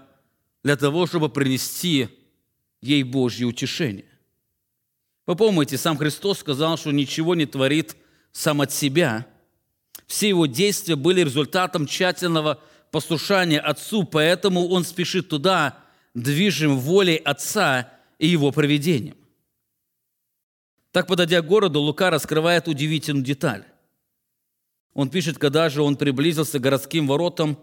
для 0.62 0.76
того, 0.76 1.06
чтобы 1.06 1.28
принести 1.28 2.08
ей 2.80 3.02
Божье 3.02 3.46
утешение. 3.46 4.06
Вы 5.26 5.34
помните, 5.36 5.76
сам 5.76 5.98
Христос 5.98 6.38
сказал, 6.38 6.78
что 6.78 6.92
ничего 6.92 7.34
не 7.34 7.46
творит 7.46 7.96
сам 8.32 8.60
от 8.60 8.72
себя. 8.72 9.26
Все 10.06 10.28
его 10.28 10.46
действия 10.46 10.94
были 10.94 11.22
результатом 11.22 11.86
тщательного 11.86 12.60
послушания 12.92 13.60
Отцу, 13.60 14.04
поэтому 14.04 14.68
он 14.68 14.84
спешит 14.84 15.28
туда, 15.28 15.78
движим 16.16 16.78
волей 16.78 17.16
Отца 17.16 17.92
и 18.18 18.26
его 18.26 18.50
проведением. 18.50 19.16
Так, 20.90 21.06
подойдя 21.06 21.42
к 21.42 21.46
городу, 21.46 21.80
Лука 21.80 22.10
раскрывает 22.10 22.68
удивительную 22.68 23.24
деталь. 23.24 23.64
Он 24.94 25.10
пишет, 25.10 25.36
когда 25.36 25.68
же 25.68 25.82
он 25.82 25.96
приблизился 25.96 26.58
к 26.58 26.62
городским 26.62 27.06
воротам, 27.06 27.58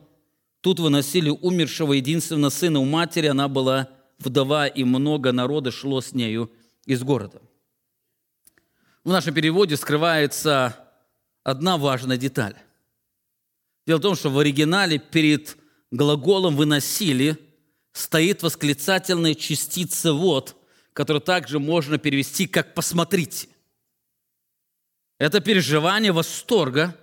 тут 0.61 0.79
выносили 0.79 1.29
умершего 1.29 1.93
единственного 1.93 2.51
сына 2.51 2.79
у 2.79 2.85
матери, 2.85 3.25
она 3.25 3.47
была 3.47 3.89
вдова, 4.19 4.67
и 4.67 4.83
много 4.83 5.31
народа 5.31 5.71
шло 5.71 5.99
с 5.99 6.13
нею 6.13 6.51
из 6.85 7.01
города. 7.01 7.41
В 9.03 9.09
нашем 9.09 9.33
переводе 9.33 9.77
скрывается 9.77 10.77
одна 11.43 11.79
важная 11.79 12.17
деталь. 12.17 12.55
Дело 13.87 13.97
в 13.97 14.01
том, 14.01 14.15
что 14.15 14.29
в 14.29 14.37
оригинале 14.37 14.99
перед 14.99 15.57
глаголом 15.89 16.55
«выносили» 16.55 17.39
стоит 17.93 18.43
восклицательная 18.43 19.35
частица 19.35 20.13
«вот», 20.13 20.55
которую 20.91 21.21
также 21.21 21.59
можно 21.59 21.97
перевести 21.97 22.47
как 22.47 22.73
«посмотрите». 22.73 23.47
Это 25.19 25.39
переживание 25.39 26.11
восторга, 26.11 26.97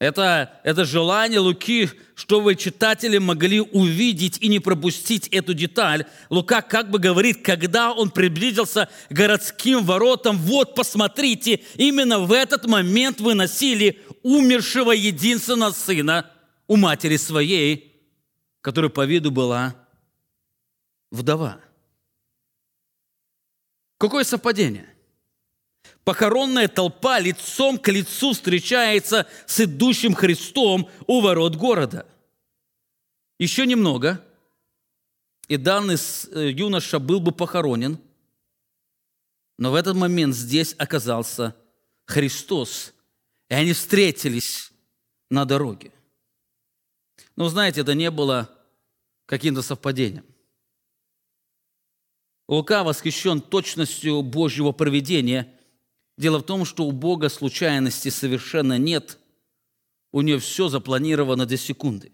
это, 0.00 0.60
это 0.64 0.84
желание 0.84 1.38
Луки, 1.38 1.88
чтобы 2.14 2.56
читатели 2.56 3.18
могли 3.18 3.60
увидеть 3.60 4.38
и 4.40 4.48
не 4.48 4.58
пропустить 4.58 5.28
эту 5.28 5.54
деталь. 5.54 6.04
Лука 6.30 6.62
как 6.62 6.90
бы 6.90 6.98
говорит, 6.98 7.42
когда 7.42 7.92
он 7.92 8.10
приблизился 8.10 8.88
к 9.08 9.12
городским 9.12 9.84
воротам, 9.84 10.36
вот 10.36 10.74
посмотрите, 10.74 11.60
именно 11.76 12.18
в 12.18 12.32
этот 12.32 12.66
момент 12.66 13.20
выносили 13.20 14.00
умершего 14.22 14.92
единственного 14.92 15.72
сына 15.72 16.30
у 16.66 16.76
матери 16.76 17.16
своей, 17.16 17.93
которая 18.64 18.90
по 18.90 19.04
виду 19.04 19.30
была 19.30 19.76
вдова. 21.10 21.60
Какое 23.98 24.24
совпадение? 24.24 24.88
Похоронная 26.02 26.66
толпа 26.68 27.20
лицом 27.20 27.76
к 27.76 27.88
лицу 27.92 28.32
встречается 28.32 29.28
с 29.44 29.60
идущим 29.60 30.14
Христом 30.14 30.88
у 31.06 31.20
ворот 31.20 31.56
города. 31.56 32.06
Еще 33.38 33.66
немного, 33.66 34.24
и 35.46 35.58
данный 35.58 35.96
э, 35.96 36.50
юноша 36.50 36.98
был 36.98 37.20
бы 37.20 37.32
похоронен, 37.32 37.98
но 39.58 39.72
в 39.72 39.74
этот 39.74 39.94
момент 39.94 40.34
здесь 40.34 40.74
оказался 40.78 41.54
Христос, 42.06 42.94
и 43.50 43.54
они 43.54 43.74
встретились 43.74 44.72
на 45.28 45.44
дороге. 45.44 45.92
Но 47.36 47.48
знаете, 47.50 47.82
это 47.82 47.94
не 47.94 48.10
было 48.10 48.50
каким-то 49.26 49.62
совпадением. 49.62 50.24
Лука 52.48 52.84
восхищен 52.84 53.40
точностью 53.40 54.22
Божьего 54.22 54.72
проведения– 54.72 55.50
Дело 56.16 56.38
в 56.38 56.44
том, 56.44 56.64
что 56.64 56.84
у 56.84 56.92
Бога 56.92 57.28
случайности 57.28 58.08
совершенно 58.08 58.78
нет. 58.78 59.18
У 60.12 60.20
нее 60.20 60.38
все 60.38 60.68
запланировано 60.68 61.44
до 61.44 61.56
секунды. 61.56 62.12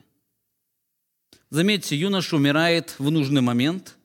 Заметьте, 1.50 1.96
юноша 1.96 2.36
умирает 2.36 2.94
в 2.98 3.10
нужный 3.10 3.42
момент. 3.42 3.96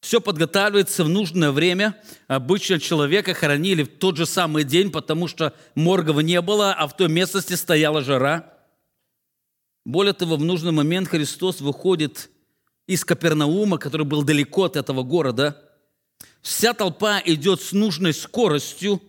Все 0.00 0.20
подготавливается 0.20 1.02
в 1.02 1.08
нужное 1.08 1.50
время. 1.50 2.00
Обычно 2.28 2.78
человека 2.78 3.34
хоронили 3.34 3.82
в 3.82 3.98
тот 3.98 4.16
же 4.16 4.26
самый 4.26 4.62
день, 4.62 4.92
потому 4.92 5.26
что 5.26 5.52
моргов 5.74 6.22
не 6.22 6.40
было, 6.40 6.72
а 6.72 6.86
в 6.86 6.96
той 6.96 7.08
местности 7.08 7.54
стояла 7.54 8.02
жара. 8.02 8.55
Более 9.86 10.12
того, 10.12 10.36
в 10.36 10.44
нужный 10.44 10.72
момент 10.72 11.08
Христос 11.08 11.62
выходит 11.62 12.28
из 12.86 13.06
Капернаума, 13.06 13.78
который 13.78 14.04
был 14.04 14.22
далеко 14.22 14.64
от 14.64 14.76
этого 14.76 15.02
города– 15.02 15.62
Вся 16.46 16.74
толпа 16.74 17.20
идет 17.24 17.60
с 17.60 17.72
нужной 17.72 18.14
скоростью, 18.14 19.02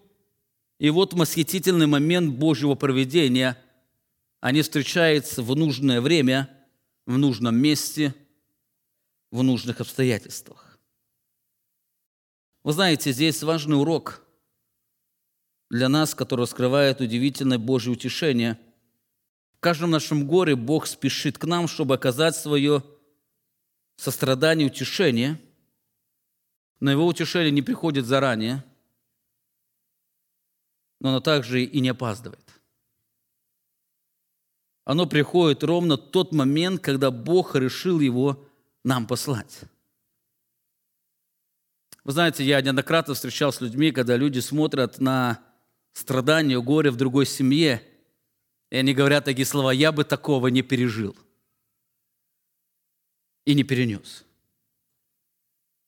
и 0.79 0.89
вот 0.89 1.13
восхитительный 1.13 1.85
момент 1.85 2.35
Божьего 2.35 2.73
проведения. 2.73 3.63
Они 4.39 4.63
встречаются 4.63 5.43
в 5.43 5.55
нужное 5.55 6.01
время, 6.01 6.49
в 7.05 7.15
нужном 7.19 7.55
месте, 7.55 8.15
в 9.29 9.43
нужных 9.43 9.81
обстоятельствах. 9.81 10.79
Вы 12.63 12.73
знаете, 12.73 13.11
здесь 13.11 13.43
важный 13.43 13.79
урок 13.79 14.23
для 15.69 15.89
нас, 15.89 16.15
который 16.15 16.41
раскрывает 16.41 17.01
удивительное 17.01 17.59
Божье 17.59 17.91
утешение. 17.91 18.59
Каждом 19.67 19.91
нашем 19.91 20.25
горе 20.25 20.55
Бог 20.55 20.87
спешит 20.87 21.37
к 21.37 21.43
нам, 21.43 21.67
чтобы 21.67 21.95
оказать 21.95 22.37
свое 22.37 22.83
сострадание, 23.97 24.67
утешение– 24.67 25.41
но 26.79 26.91
его 26.91 27.05
утешение 27.05 27.51
не 27.51 27.61
приходит 27.61 28.05
заранее, 28.05 28.63
но 31.01 31.09
оно 31.09 31.19
также 31.19 31.63
и 31.63 31.79
не 31.81 31.89
опаздывает. 31.89 32.61
Оно 34.85 35.05
приходит 35.05 35.65
ровно 35.65 35.97
тот 35.97 36.31
момент, 36.31 36.81
когда 36.81 37.11
Бог 37.11 37.53
решил 37.55 37.99
его 37.99 38.47
нам 38.85 39.05
послать. 39.05 39.61
Вы 42.05 42.13
знаете, 42.13 42.45
я 42.45 42.61
неоднократно 42.61 43.15
встречался 43.15 43.57
с 43.57 43.61
людьми, 43.61 43.91
когда 43.91 44.15
люди 44.15 44.39
смотрят 44.39 44.99
на 44.99 45.41
страдания, 45.91 46.61
горе 46.61 46.89
в 46.89 46.95
другой 46.95 47.25
семье, 47.25 47.83
и 48.69 48.77
они 48.77 48.93
говорят 48.93 49.25
такие 49.25 49.45
слова, 49.45 49.71
я 49.71 49.91
бы 49.91 50.03
такого 50.03 50.47
не 50.47 50.61
пережил 50.61 51.15
и 53.45 53.53
не 53.53 53.63
перенес. 53.63 54.25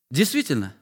Действительно, 0.10 0.76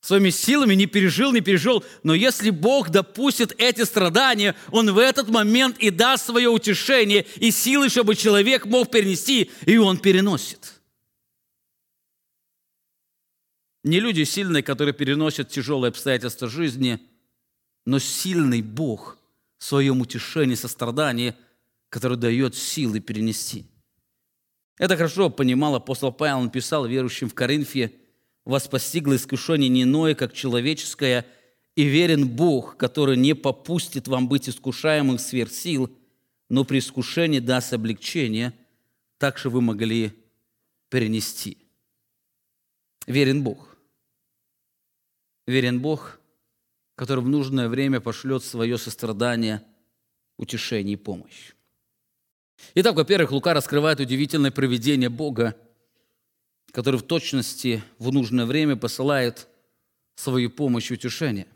своими 0.00 0.30
силами 0.30 0.74
не 0.74 0.86
пережил, 0.86 1.32
не 1.32 1.40
пережил. 1.40 1.84
Но 2.02 2.14
если 2.14 2.50
Бог 2.50 2.90
допустит 2.90 3.52
эти 3.58 3.84
страдания, 3.84 4.54
Он 4.70 4.92
в 4.92 4.98
этот 4.98 5.28
момент 5.28 5.78
и 5.78 5.90
даст 5.90 6.26
свое 6.26 6.48
утешение 6.48 7.26
и 7.36 7.50
силы, 7.50 7.88
чтобы 7.88 8.14
человек 8.14 8.64
мог 8.66 8.90
перенести, 8.90 9.50
и 9.66 9.76
он 9.76 9.98
переносит. 9.98 10.80
Не 13.82 13.98
люди 13.98 14.22
сильные, 14.22 14.62
которые 14.62 14.94
переносят 14.94 15.48
тяжелые 15.48 15.88
обстоятельства 15.88 16.48
жизни, 16.48 17.00
но 17.84 17.98
сильный 17.98 18.62
Бог 18.62 19.18
в 19.62 19.64
своем 19.64 20.00
утешении, 20.00 20.54
сострадании, 20.56 21.34
который 21.88 22.18
дает 22.18 22.54
силы 22.54 23.00
перенести. 23.00 23.66
Это 24.78 24.96
хорошо 24.96 25.30
понимал 25.30 25.74
апостол 25.74 26.12
Павел, 26.12 26.38
он 26.38 26.50
писал 26.50 26.86
верующим 26.86 27.28
в 27.28 27.34
Коринфе– 27.34 27.92
вас 28.44 28.66
постигло 28.66 29.14
искушение 29.14 29.68
не 29.68 29.84
иное, 29.84 30.14
как 30.14 30.32
человеческое, 30.32 31.26
и 31.76 31.84
верен 31.84 32.28
Бог, 32.28 32.76
который 32.76 33.16
не 33.16 33.34
попустит 33.34 34.08
вам 34.08 34.28
быть 34.28 34.48
искушаемым 34.48 35.18
сверх 35.18 35.52
сил, 35.52 35.96
но 36.48 36.64
при 36.64 36.80
искушении 36.80 37.38
даст 37.38 37.72
облегчение, 37.72 38.52
так 39.18 39.38
что 39.38 39.50
вы 39.50 39.60
могли 39.60 40.12
перенести. 40.88 41.56
Верен 43.06 43.42
Бог. 43.42 43.76
Верен 45.46 45.80
Бог, 45.80 46.20
который 46.94 47.24
в 47.24 47.28
нужное 47.28 47.68
время 47.68 48.00
пошлет 48.00 48.44
свое 48.44 48.78
сострадание, 48.78 49.62
утешение 50.36 50.94
и 50.94 50.96
помощь. 50.96 51.52
Итак, 52.74 52.94
во-первых, 52.94 53.32
Лука 53.32 53.54
раскрывает 53.54 54.00
удивительное 54.00 54.50
проведение 54.50 55.08
Бога– 55.08 55.56
который 56.72 56.98
в 56.98 57.02
точности 57.02 57.84
в 57.98 58.10
нужное 58.12 58.46
время 58.46 58.76
посылает 58.76 59.46
свою 60.16 60.50
помощь 60.50 60.90
и 60.90 60.94
утешение. 60.94 61.46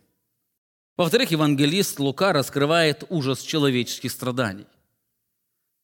Во-вторых, 0.96 1.30
евангелист 1.30 1.98
Лука 1.98 2.32
раскрывает 2.32 3.04
ужас 3.08 3.40
человеческих 3.40 4.12
страданий. 4.12 4.66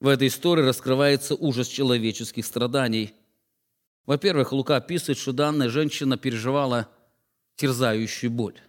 В 0.00 0.08
этой 0.08 0.28
истории 0.28 0.62
раскрывается 0.62 1.34
ужас 1.34 1.68
человеческих 1.68 2.44
страданий. 2.44 3.14
Во-первых, 4.04 4.52
Лука 4.52 4.76
описывает, 4.76 5.18
что 5.18 5.32
данная 5.32 5.68
женщина 5.68 6.16
переживала 6.16 6.88
терзающую 7.56 8.30
боль. 8.30 8.60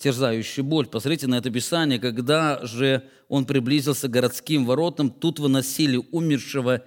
Терзающую 0.00 0.64
боль. 0.64 0.86
Посмотрите 0.86 1.26
на 1.26 1.36
это 1.36 1.50
писание. 1.50 1.98
Когда 1.98 2.64
же 2.64 3.06
он 3.28 3.44
приблизился 3.44 4.08
к 4.08 4.10
городским 4.10 4.64
воротам, 4.64 5.10
тут 5.10 5.38
выносили 5.38 5.98
умершего 6.10 6.82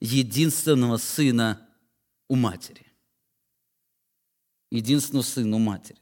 единственного 0.00 0.96
сына 0.96 1.64
у 2.26 2.34
матери. 2.34 2.84
Единственного 4.72 5.22
сына 5.22 5.54
у 5.54 5.58
матери. 5.60 6.00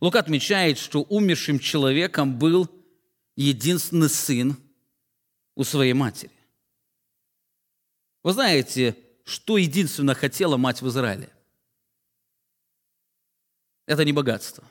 Лука 0.00 0.18
отмечает, 0.18 0.78
что 0.78 1.02
умершим 1.02 1.60
человеком 1.60 2.40
был 2.40 2.68
единственный 3.36 4.08
сын 4.08 4.56
у 5.54 5.62
своей 5.62 5.92
матери. 5.92 6.32
Вы 8.24 8.32
знаете, 8.32 8.96
что 9.24 9.58
единственно 9.58 10.16
хотела 10.16 10.56
мать 10.56 10.82
в 10.82 10.88
Израиле? 10.88 11.32
Это 13.86 14.04
не 14.04 14.12
богатство, 14.12 14.64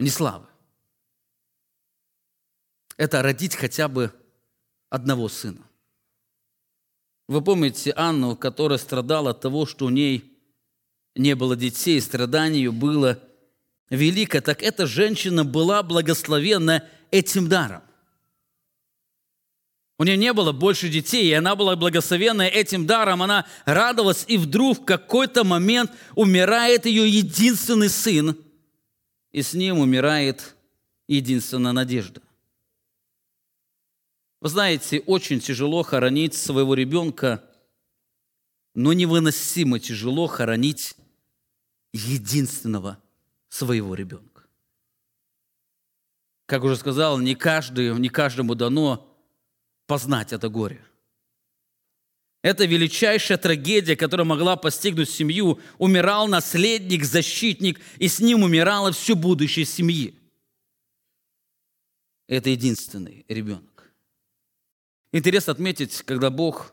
не 0.00 0.10
слава. 0.10 0.48
Это 2.96 3.22
родить 3.22 3.54
хотя 3.54 3.88
бы 3.88 4.12
одного 4.88 5.28
сына. 5.28 5.62
Вы 7.28 7.42
помните 7.42 7.92
Анну, 7.92 8.36
которая 8.36 8.78
страдала 8.78 9.30
от 9.30 9.40
того, 9.40 9.64
что 9.66 9.86
у 9.86 9.90
ней 9.90 10.36
не 11.14 11.34
было 11.34 11.54
детей, 11.54 12.00
страдание 12.00 12.64
ее 12.64 12.72
было 12.72 13.22
велико, 13.88 14.40
так 14.40 14.62
эта 14.62 14.86
женщина 14.86 15.44
была 15.44 15.82
благословена 15.82 16.84
этим 17.10 17.48
даром. 17.48 17.82
У 19.98 20.04
нее 20.04 20.16
не 20.16 20.32
было 20.32 20.52
больше 20.52 20.88
детей, 20.88 21.28
и 21.28 21.34
она 21.34 21.54
была 21.54 21.76
благословенна 21.76 22.42
этим 22.42 22.86
даром. 22.86 23.22
Она 23.22 23.46
радовалась, 23.66 24.24
и 24.28 24.38
вдруг 24.38 24.80
в 24.80 24.84
какой-то 24.86 25.44
момент 25.44 25.90
умирает 26.14 26.86
ее 26.86 27.06
единственный 27.06 27.90
сын, 27.90 28.34
и 29.32 29.42
с 29.42 29.54
ним 29.54 29.78
умирает 29.78 30.56
единственная 31.06 31.72
надежда. 31.72 32.22
Вы 34.40 34.48
знаете, 34.48 35.00
очень 35.00 35.40
тяжело 35.40 35.82
хоронить 35.82 36.34
своего 36.34 36.74
ребенка, 36.74 37.44
но 38.74 38.92
невыносимо 38.92 39.78
тяжело 39.78 40.26
хоронить 40.26 40.96
единственного 41.92 43.02
своего 43.48 43.94
ребенка. 43.94 44.44
Как 46.46 46.64
уже 46.64 46.76
сказал, 46.76 47.18
не, 47.18 47.34
каждый, 47.34 47.94
не 47.98 48.08
каждому 48.08 48.54
дано 48.54 49.06
познать 49.86 50.32
это 50.32 50.48
горе. 50.48 50.84
Это 52.42 52.64
величайшая 52.64 53.36
трагедия, 53.36 53.96
которая 53.96 54.24
могла 54.24 54.56
постигнуть 54.56 55.10
семью. 55.10 55.60
Умирал 55.78 56.26
наследник, 56.26 57.04
защитник, 57.04 57.80
и 57.98 58.08
с 58.08 58.20
ним 58.20 58.42
умирало 58.42 58.92
все 58.92 59.14
будущее 59.14 59.66
семьи. 59.66 60.14
Это 62.26 62.48
единственный 62.48 63.26
ребенок. 63.28 63.92
Интересно 65.12 65.52
отметить, 65.52 66.02
когда 66.02 66.30
Бог 66.30 66.72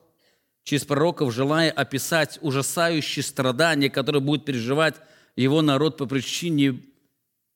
через 0.63 0.85
пророков, 0.85 1.33
желая 1.33 1.71
описать 1.71 2.37
ужасающие 2.41 3.23
страдания, 3.23 3.89
которые 3.89 4.21
будет 4.21 4.45
переживать 4.45 4.95
его 5.35 5.61
народ 5.61 5.97
по 5.97 6.05
причине 6.05 6.81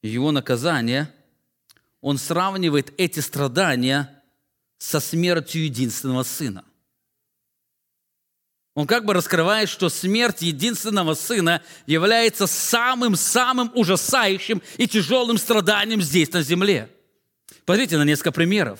его 0.02 0.32
наказания, 0.32 1.13
он 2.02 2.17
сравнивает 2.17 2.93
эти 2.97 3.19
страдания 3.19 4.24
со 4.80 5.00
смертью 5.00 5.63
единственного 5.63 6.24
сына. 6.24 6.65
Он 8.73 8.88
как 8.88 9.05
бы 9.05 9.13
раскрывает, 9.13 9.67
что 9.67 9.89
смерть 9.89 10.41
единственного 10.41 11.13
сына 11.13 11.62
является 11.88 12.47
самым-самым 12.47 13.71
ужасающим 13.75 14.62
и 14.77 14.88
тяжелым 14.88 15.38
страданием 15.38 16.01
здесь, 16.01 16.31
на 16.31 16.41
земле. 16.41 16.89
Посмотрите 17.65 17.97
на 17.97 18.03
несколько 18.03 18.31
примеров. 18.31 18.79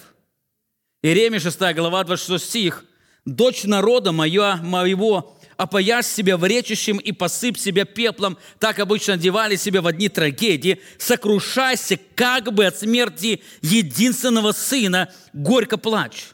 Иеремия 1.02 1.40
6 1.40 1.60
глава 1.76 2.04
26 2.04 2.44
стих. 2.44 2.86
«Дочь 3.26 3.66
народа 3.66 4.12
моя, 4.12 4.56
моего 4.58 5.38
опоясь 5.62 6.08
себя 6.08 6.38
вречащим 6.38 6.98
и 6.98 7.12
посыпь 7.12 7.58
себя 7.58 7.86
пеплом, 7.86 8.40
так 8.58 8.80
обычно 8.80 9.14
одевали 9.14 9.56
себя 9.56 9.84
в 9.84 9.88
одни 9.88 10.10
трагедии, 10.10 10.82
сокрушайся 10.98 12.00
как 12.16 12.52
бы 12.52 12.66
от 12.66 12.80
смерти 12.80 13.44
единственного 13.62 14.54
сына, 14.54 15.14
горько 15.34 15.78
плачь, 15.78 16.30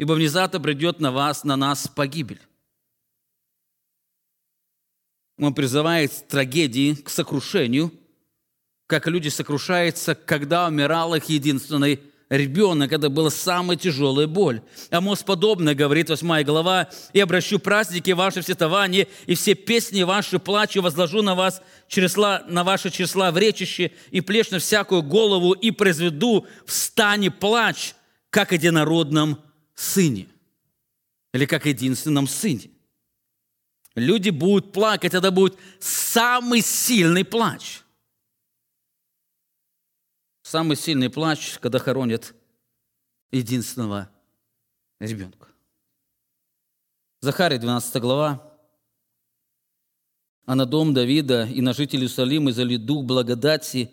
ибо 0.00 0.14
внезапно 0.14 0.58
придет 0.60 0.98
на 0.98 1.12
вас, 1.12 1.44
на 1.44 1.56
нас 1.56 1.86
погибель. 1.86 2.40
Он 5.38 5.52
призывает 5.52 6.26
трагедии 6.26 6.94
к 6.94 7.10
сокрушению, 7.10 7.92
как 8.86 9.06
люди 9.08 9.28
сокрушаются, 9.28 10.14
когда 10.14 10.68
умирал 10.68 11.14
их 11.14 11.26
единственный 11.26 12.00
ребенок, 12.30 12.92
это 12.92 13.10
была 13.10 13.28
самая 13.28 13.76
тяжелая 13.76 14.26
боль. 14.26 14.62
Амос 14.88 15.22
подобно 15.22 15.74
говорит, 15.74 16.08
8 16.08 16.44
глава, 16.44 16.88
«И 17.12 17.20
обращу 17.20 17.58
праздники 17.58 18.12
ваши 18.12 18.40
в 18.40 18.46
сетование, 18.46 19.06
и 19.26 19.34
все 19.34 19.54
песни 19.54 20.02
ваши 20.02 20.38
плачу 20.38 20.80
возложу 20.80 21.20
на 21.20 21.34
вас 21.34 21.60
чресла, 21.88 22.42
на 22.48 22.64
ваши 22.64 22.88
числа 22.88 23.32
в 23.32 23.36
речище, 23.36 23.92
и 24.12 24.22
плешь 24.22 24.50
на 24.50 24.60
всякую 24.60 25.02
голову, 25.02 25.52
и 25.52 25.70
произведу 25.70 26.46
в 26.64 26.72
стане 26.72 27.30
плач, 27.30 27.92
как 28.30 28.52
единородном 28.52 29.38
сыне». 29.80 30.28
Или 31.32 31.46
как 31.46 31.66
единственном 31.66 32.26
сыне. 32.26 32.70
Люди 33.94 34.30
будут 34.30 34.72
плакать, 34.72 35.14
это 35.14 35.30
будет 35.30 35.56
самый 35.78 36.60
сильный 36.60 37.24
плач– 37.24 37.82
Самый 40.50 40.76
сильный 40.76 41.10
плач, 41.10 41.58
когда 41.60 41.78
хоронят 41.78 42.34
единственного 43.30 44.10
ребенка. 44.98 45.46
Захария, 47.20 47.56
12 47.58 48.02
глава. 48.02 48.58
«А 50.46 50.56
на 50.56 50.66
дом 50.66 50.92
Давида 50.92 51.44
и 51.44 51.60
на 51.60 51.72
жителей 51.72 52.02
Иерусалима 52.02 52.50
изолит 52.50 52.84
дух 52.84 53.04
благодати 53.04 53.92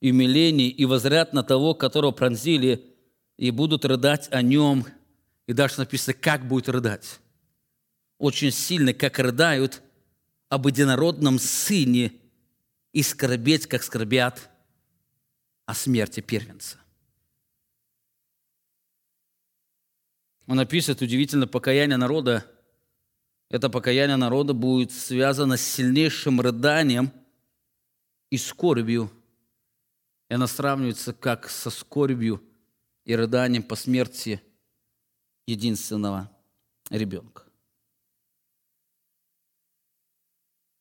и 0.00 0.12
умиления, 0.12 0.68
и 0.68 0.84
возряд 0.84 1.32
на 1.32 1.42
того, 1.42 1.74
которого 1.74 2.12
пронзили, 2.12 2.94
и 3.36 3.50
будут 3.50 3.84
рыдать 3.84 4.28
о 4.30 4.40
нем». 4.40 4.86
И 5.48 5.54
дальше 5.54 5.78
написано, 5.78 6.14
как 6.14 6.46
будет 6.46 6.68
рыдать. 6.68 7.18
Очень 8.18 8.52
сильно, 8.52 8.92
как 8.92 9.18
рыдают 9.18 9.82
об 10.50 10.66
единородном 10.66 11.38
сыне, 11.38 12.12
и 12.92 13.02
скорбеть, 13.02 13.66
как 13.66 13.82
скорбят 13.82 14.50
о 15.66 15.74
смерти 15.74 16.20
первенца. 16.20 16.78
Он 20.46 20.58
описывает 20.58 21.02
удивительно 21.02 21.46
покаяние 21.46 21.98
народа. 21.98 22.44
Это 23.50 23.68
покаяние 23.70 24.16
народа 24.16 24.54
будет 24.54 24.90
связано 24.92 25.56
с 25.56 25.62
сильнейшим 25.62 26.40
рыданием 26.40 27.12
и 28.30 28.38
скорбью. 28.38 29.10
И 30.28 30.34
оно 30.34 30.46
сравнивается 30.46 31.12
как 31.12 31.48
со 31.48 31.70
скорбью 31.70 32.42
и 33.04 33.14
рыданием 33.14 33.62
по 33.62 33.76
смерти 33.76 34.42
единственного 35.48 36.30
ребенка. 36.90 37.44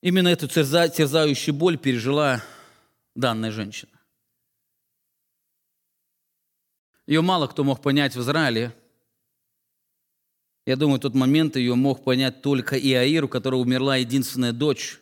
Именно 0.02 0.28
эту 0.28 0.48
терзающую 0.48 1.56
боль 1.56 1.78
пережила 1.78 2.44
данная 3.16 3.52
женщина. 3.52 3.92
Ее 7.08 7.22
мало 7.22 7.48
кто 7.48 7.64
мог 7.64 7.82
понять 7.82 8.16
в 8.16 8.22
Израиле. 8.22 8.76
Я 10.66 10.76
думаю, 10.76 10.98
в 10.98 11.02
тот 11.02 11.16
момент 11.16 11.56
ее 11.56 11.76
мог 11.76 12.04
понять 12.04 12.42
только 12.42 12.78
Иаир, 12.78 13.24
у 13.24 13.30
которого 13.30 13.62
умерла 13.62 13.96
единственная 13.96 14.52
дочь, 14.52 15.00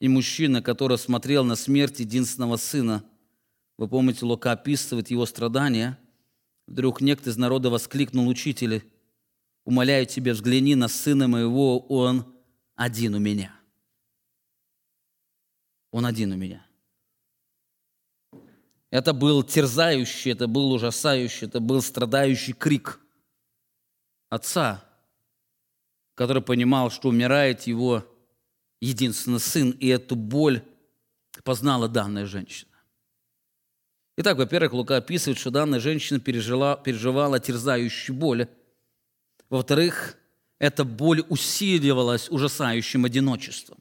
и 0.00 0.08
мужчина, 0.08 0.60
который 0.60 0.98
смотрел 0.98 1.44
на 1.44 1.56
смерть 1.56 2.00
единственного 2.00 2.58
сына. 2.58 3.02
Вы 3.78 3.88
помните, 3.88 4.26
Лука 4.26 4.52
описывает 4.52 5.10
его 5.10 5.24
страдания. 5.24 5.98
Вдруг 6.66 7.00
некто 7.00 7.30
из 7.30 7.36
народа 7.36 7.70
воскликнул 7.70 8.28
учитель, 8.28 8.84
«Умоляю 9.64 10.06
тебя, 10.06 10.32
взгляни 10.32 10.74
на 10.74 10.88
сына 10.88 11.28
моего, 11.28 11.78
он 11.78 12.34
один 12.74 13.14
у 13.14 13.18
меня». 13.18 13.52
Он 15.90 16.04
один 16.04 16.32
у 16.32 16.36
меня. 16.36 16.66
Это 18.90 19.12
был 19.12 19.42
терзающий, 19.42 20.32
это 20.32 20.46
был 20.46 20.72
ужасающий, 20.72 21.46
это 21.46 21.60
был 21.60 21.82
страдающий 21.82 22.52
крик 22.52 23.00
отца, 24.28 24.84
который 26.14 26.42
понимал, 26.42 26.90
что 26.90 27.08
умирает 27.08 27.62
его 27.62 28.04
единственный 28.80 29.40
сын, 29.40 29.70
и 29.70 29.88
эту 29.88 30.16
боль 30.16 30.62
познала 31.44 31.88
данная 31.88 32.26
женщина. 32.26 32.75
Итак, 34.18 34.38
во-первых, 34.38 34.72
Лука 34.72 34.96
описывает, 34.96 35.38
что 35.38 35.50
данная 35.50 35.78
женщина 35.78 36.18
пережила, 36.18 36.76
переживала 36.76 37.38
терзающую 37.38 38.16
боль. 38.16 38.48
Во-вторых, 39.50 40.16
эта 40.58 40.84
боль 40.84 41.22
усиливалась 41.28 42.30
ужасающим 42.30 43.04
одиночеством. 43.04 43.78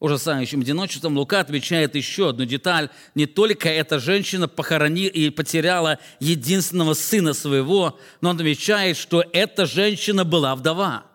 Ужасающим 0.00 0.60
одиночеством 0.60 1.16
Лука 1.16 1.38
отмечает 1.38 1.94
еще 1.94 2.30
одну 2.30 2.44
деталь. 2.44 2.90
Не 3.14 3.26
только 3.26 3.68
эта 3.68 4.00
женщина 4.00 4.48
похоронила 4.48 5.12
и 5.12 5.30
потеряла 5.30 6.00
единственного 6.18 6.94
сына 6.94 7.34
своего, 7.34 7.98
но 8.20 8.30
он 8.30 8.36
отмечает, 8.36 8.96
что 8.96 9.24
эта 9.32 9.64
женщина 9.64 10.24
была 10.24 10.56
вдова. 10.56 11.06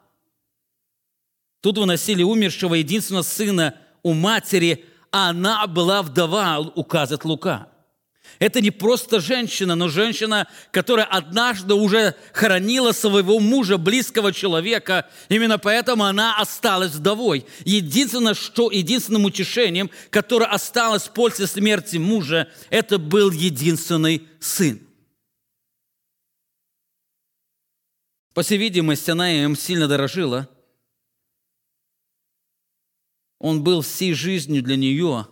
Тут 1.60 1.78
выносили 1.78 2.24
умершего 2.24 2.76
единственного 2.76 3.24
сына 3.24 3.76
у 4.04 4.14
матери, 4.14 4.86
а 5.12 5.32
она 5.32 5.68
была 5.68 6.02
вдова, 6.02 6.60
указывает 6.60 7.26
Лука. 7.26 7.68
Это 8.38 8.62
не 8.62 8.70
просто 8.70 9.20
женщина, 9.20 9.76
но 9.76 9.90
женщина, 9.90 10.48
которая 10.72 11.06
однажды 11.06 11.74
уже 11.74 12.16
хоронила 12.34 12.92
своего 12.92 13.40
мужа, 13.40 13.78
близкого 13.78 14.32
человека. 14.32 15.10
Именно 15.30 15.58
поэтому 15.58 16.04
она 16.04 16.38
осталась 16.38 16.92
вдовой. 16.92 17.46
Единственное, 17.66 18.36
что, 18.36 18.70
единственным 18.70 19.26
утешением, 19.26 19.90
которое 20.12 20.46
осталось 20.46 21.08
после 21.08 21.48
смерти 21.48 21.98
мужа, 21.98 22.48
это 22.70 23.00
был 23.00 23.32
единственный 23.32 24.28
сын. 24.40 24.80
По 28.34 28.44
всей 28.44 28.58
видимости, 28.58 29.10
она 29.10 29.32
им 29.32 29.56
сильно 29.56 29.88
дорожила– 29.88 30.48
он 33.40 33.64
был 33.64 33.82
всей 33.82 34.14
жизнью 34.14 34.62
для 34.62 34.76
нее. 34.76 35.28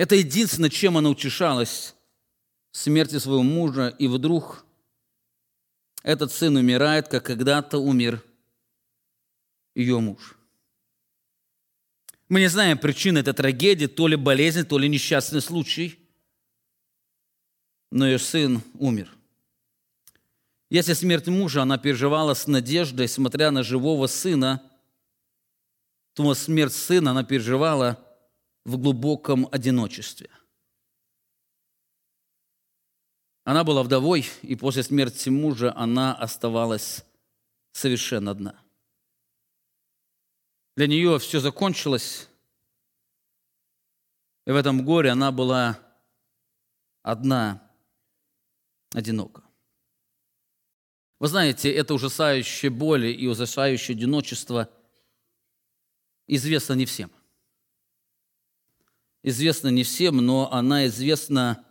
Это 0.00 0.14
единственное, 0.14 0.70
чем 0.70 0.96
она 0.96 1.10
утешалась 1.10 1.94
смерти 2.72 3.18
своего 3.18 3.42
мужа, 3.42 3.94
и 3.98 4.08
вдруг 4.08 4.64
этот 6.02 6.32
сын 6.32 6.56
умирает, 6.56 7.08
как 7.08 7.26
когда-то 7.26 7.76
умер 7.76 8.24
ее 9.74 10.00
муж. 10.00 10.38
Мы 12.30 12.40
не 12.40 12.46
знаем 12.48 12.78
причины 12.78 13.18
этой 13.18 13.34
трагедии, 13.34 13.84
то 13.84 14.08
ли 14.08 14.16
болезнь, 14.16 14.64
то 14.64 14.78
ли 14.78 14.88
несчастный 14.88 15.42
случай, 15.42 15.98
но 17.90 18.08
ее 18.08 18.18
сын 18.18 18.62
умер. 18.78 19.14
Если 20.70 20.94
смерть 20.94 21.26
мужа 21.26 21.60
она 21.60 21.76
переживала 21.76 22.32
с 22.32 22.46
надеждой, 22.46 23.06
смотря 23.06 23.50
на 23.50 23.62
живого 23.62 24.06
сына– 24.06 24.62
то 26.14 26.34
смерть 26.34 26.74
сына 26.74 27.12
она 27.12 27.24
переживала 27.24 27.98
в 28.70 28.78
глубоком 28.78 29.48
одиночестве. 29.50 30.30
Она 33.44 33.64
была 33.64 33.82
вдовой, 33.82 34.26
и 34.42 34.54
после 34.54 34.82
смерти 34.82 35.28
мужа 35.28 35.74
она 35.76 36.14
оставалась 36.14 37.04
совершенно 37.72 38.30
одна. 38.30 38.62
Для 40.76 40.86
нее 40.86 41.18
все 41.18 41.40
закончилось, 41.40 42.28
и 44.46 44.52
в 44.52 44.56
этом 44.56 44.84
горе 44.84 45.10
она 45.10 45.32
была 45.32 45.78
одна, 47.02 47.68
одинока. 48.94 49.42
Вы 51.18 51.28
знаете, 51.28 51.72
это 51.72 51.92
ужасающая 51.92 52.70
боль 52.70 53.06
и 53.06 53.26
ужасающее 53.26 53.96
одиночество– 53.96 54.70
известна 56.30 56.74
не 56.74 56.86
всем. 56.86 57.10
Известна 59.22 59.68
не 59.68 59.82
всем, 59.82 60.16
но 60.16 60.50
она 60.52 60.86
известна 60.86 61.64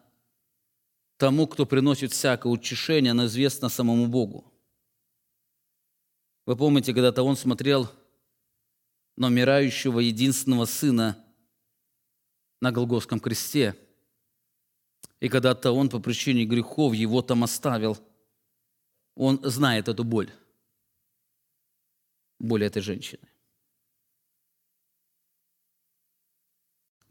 тому, 1.18 1.48
кто 1.48 1.66
приносит 1.66 2.12
всякое 2.12 2.52
утешение, 2.52 3.12
она 3.12 3.26
известна 3.26 3.70
самому 3.70 4.08
Богу. 4.08 4.54
Вы 6.46 6.56
помните, 6.56 6.94
когда-то 6.94 7.24
он 7.24 7.36
смотрел 7.36 7.92
на 9.16 9.28
умирающего 9.28 10.00
единственного 10.00 10.66
сына 10.66 11.24
на 12.62 12.72
Голгофском 12.72 13.20
кресте, 13.20 13.76
и 15.20 15.28
когда-то 15.28 15.72
он 15.72 15.90
по 15.90 16.00
причине 16.00 16.46
грехов 16.46 16.94
его 16.94 17.22
там 17.22 17.44
оставил, 17.44 17.98
он 19.16 19.40
знает 19.44 19.90
эту 19.90 20.04
боль, 20.04 20.32
боль 22.40 22.64
этой 22.64 22.82
женщины. 22.82 23.29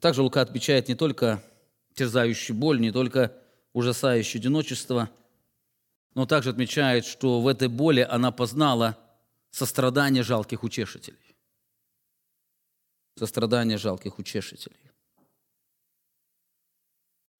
Также 0.00 0.22
Лука 0.22 0.40
отмечает 0.40 0.88
не 0.88 0.94
только 0.94 1.42
терзающую 1.94 2.56
боль, 2.56 2.80
не 2.80 2.92
только 2.92 3.32
ужасающее 3.72 4.40
одиночество, 4.40 5.10
но 6.14 6.26
также 6.26 6.50
отмечает, 6.50 7.04
что 7.04 7.40
в 7.40 7.48
этой 7.48 7.68
боли 7.68 8.06
она 8.08 8.30
познала 8.32 8.96
сострадание 9.50 10.22
жалких 10.22 10.62
утешителей. 10.62 11.36
Сострадание 13.16 13.78
жалких 13.78 14.18
утешителей. 14.18 14.76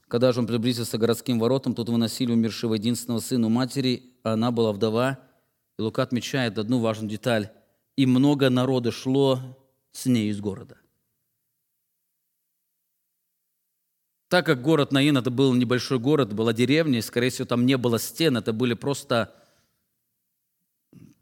Когда 0.08 0.32
же 0.32 0.40
он 0.40 0.46
приблизился 0.46 0.96
к 0.96 1.00
городским 1.00 1.38
воротам, 1.38 1.74
тут 1.74 1.88
выносили 1.90 2.32
умершего 2.32 2.74
единственного 2.74 3.20
сына 3.20 3.48
матери, 3.48 4.14
а 4.22 4.32
она 4.32 4.50
была 4.50 4.72
вдова. 4.72 5.20
И 5.78 5.82
Лука 5.82 6.02
отмечает 6.02 6.58
одну 6.58 6.80
важную 6.80 7.10
деталь. 7.10 7.52
И 7.94 8.06
много 8.06 8.48
народа 8.48 8.90
шло 8.90 9.40
с 9.92 10.06
ней 10.06 10.30
из 10.30 10.40
города. 10.40 10.78
Так 14.28 14.44
как 14.44 14.60
город 14.60 14.92
Наин 14.92 15.16
это 15.16 15.30
был 15.30 15.54
небольшой 15.54 15.98
город, 15.98 16.34
была 16.34 16.52
деревня, 16.52 16.98
и, 16.98 17.02
скорее 17.02 17.30
всего, 17.30 17.46
там 17.46 17.64
не 17.64 17.78
было 17.78 17.98
стен, 17.98 18.36
это 18.36 18.52
были 18.52 18.74
просто 18.74 19.34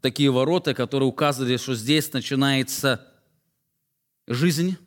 такие 0.01 0.29
ворота, 0.29 0.73
которые 0.73 1.07
указывали, 1.07 1.55
что 1.57 1.73
здесь 1.73 2.11
начинается 2.11 3.05
жизнь, 4.27 4.77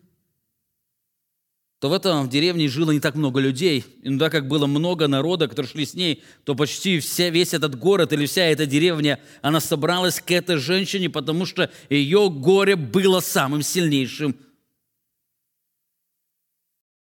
то 1.78 1.88
в 1.88 1.94
этом 1.94 2.26
в 2.26 2.28
деревне 2.28 2.68
жило 2.68 2.90
не 2.90 3.00
так 3.00 3.14
много 3.14 3.40
людей. 3.40 3.87
И 4.02 4.09
тогда 4.11 4.28
как 4.28 4.48
было 4.48 4.66
много 4.66 5.09
народа, 5.09 5.48
которые 5.48 5.70
шли 5.70 5.87
с 5.87 5.94
ней, 5.94 6.22
то 6.44 6.54
почти 6.54 7.00
вся, 7.00 7.30
весь 7.30 7.54
этот 7.54 7.78
город 7.78 8.12
или 8.12 8.26
вся 8.26 8.42
эта 8.42 8.66
деревня, 8.66 9.18
она 9.40 9.61
собралась 9.61 10.20
к 10.20 10.30
этой 10.30 10.59
женщине, 10.59 11.09
потому 11.09 11.46
что 11.46 11.70
ее 11.88 12.28
горе 12.28 12.76
было 12.76 13.20
самым 13.20 13.62
сильнейшим 13.62 14.37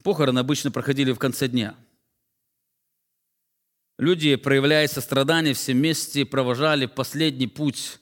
Похороны 0.09 0.39
обычно 0.39 0.71
проходили 0.71 1.13
в 1.13 1.19
конце 1.19 1.49
дня. 1.49 1.77
Люди, 3.99 4.37
проявляя 4.37 4.89
сострадание, 4.89 5.53
все 5.53 5.75
вместе 5.75 6.25
провожали 6.25 6.87
последний 6.87 7.47
путь 7.47 8.01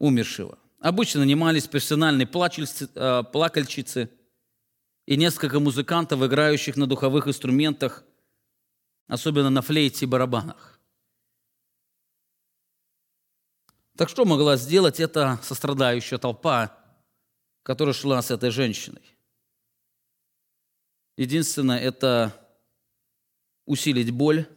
умершего. 0.00 0.58
Обычно 0.80 1.20
нанимались 1.20 1.68
профессиональные 1.68 2.26
э, 2.26 3.22
плакальщицы 3.32 4.10
и 5.06 5.16
несколько 5.16 5.60
музыкантов, 5.60 6.20
играющих 6.20 6.76
на 6.76 6.88
духовых 6.88 7.28
инструментах, 7.28 8.02
особенно 9.06 9.50
на 9.50 9.62
флейте 9.62 10.04
и 10.04 10.08
барабанах. 10.08 10.80
Так 13.96 14.08
что 14.08 14.24
могла 14.24 14.56
сделать 14.56 14.98
эта 14.98 15.38
сострадающая 15.44 16.18
толпа, 16.18 16.76
которая 17.62 17.94
шла 17.94 18.20
с 18.20 18.32
этой 18.32 18.50
женщиной? 18.50 19.10
Единственное, 21.20 21.78
это 21.78 22.34
усилить 23.66 24.10
боль, 24.10 24.48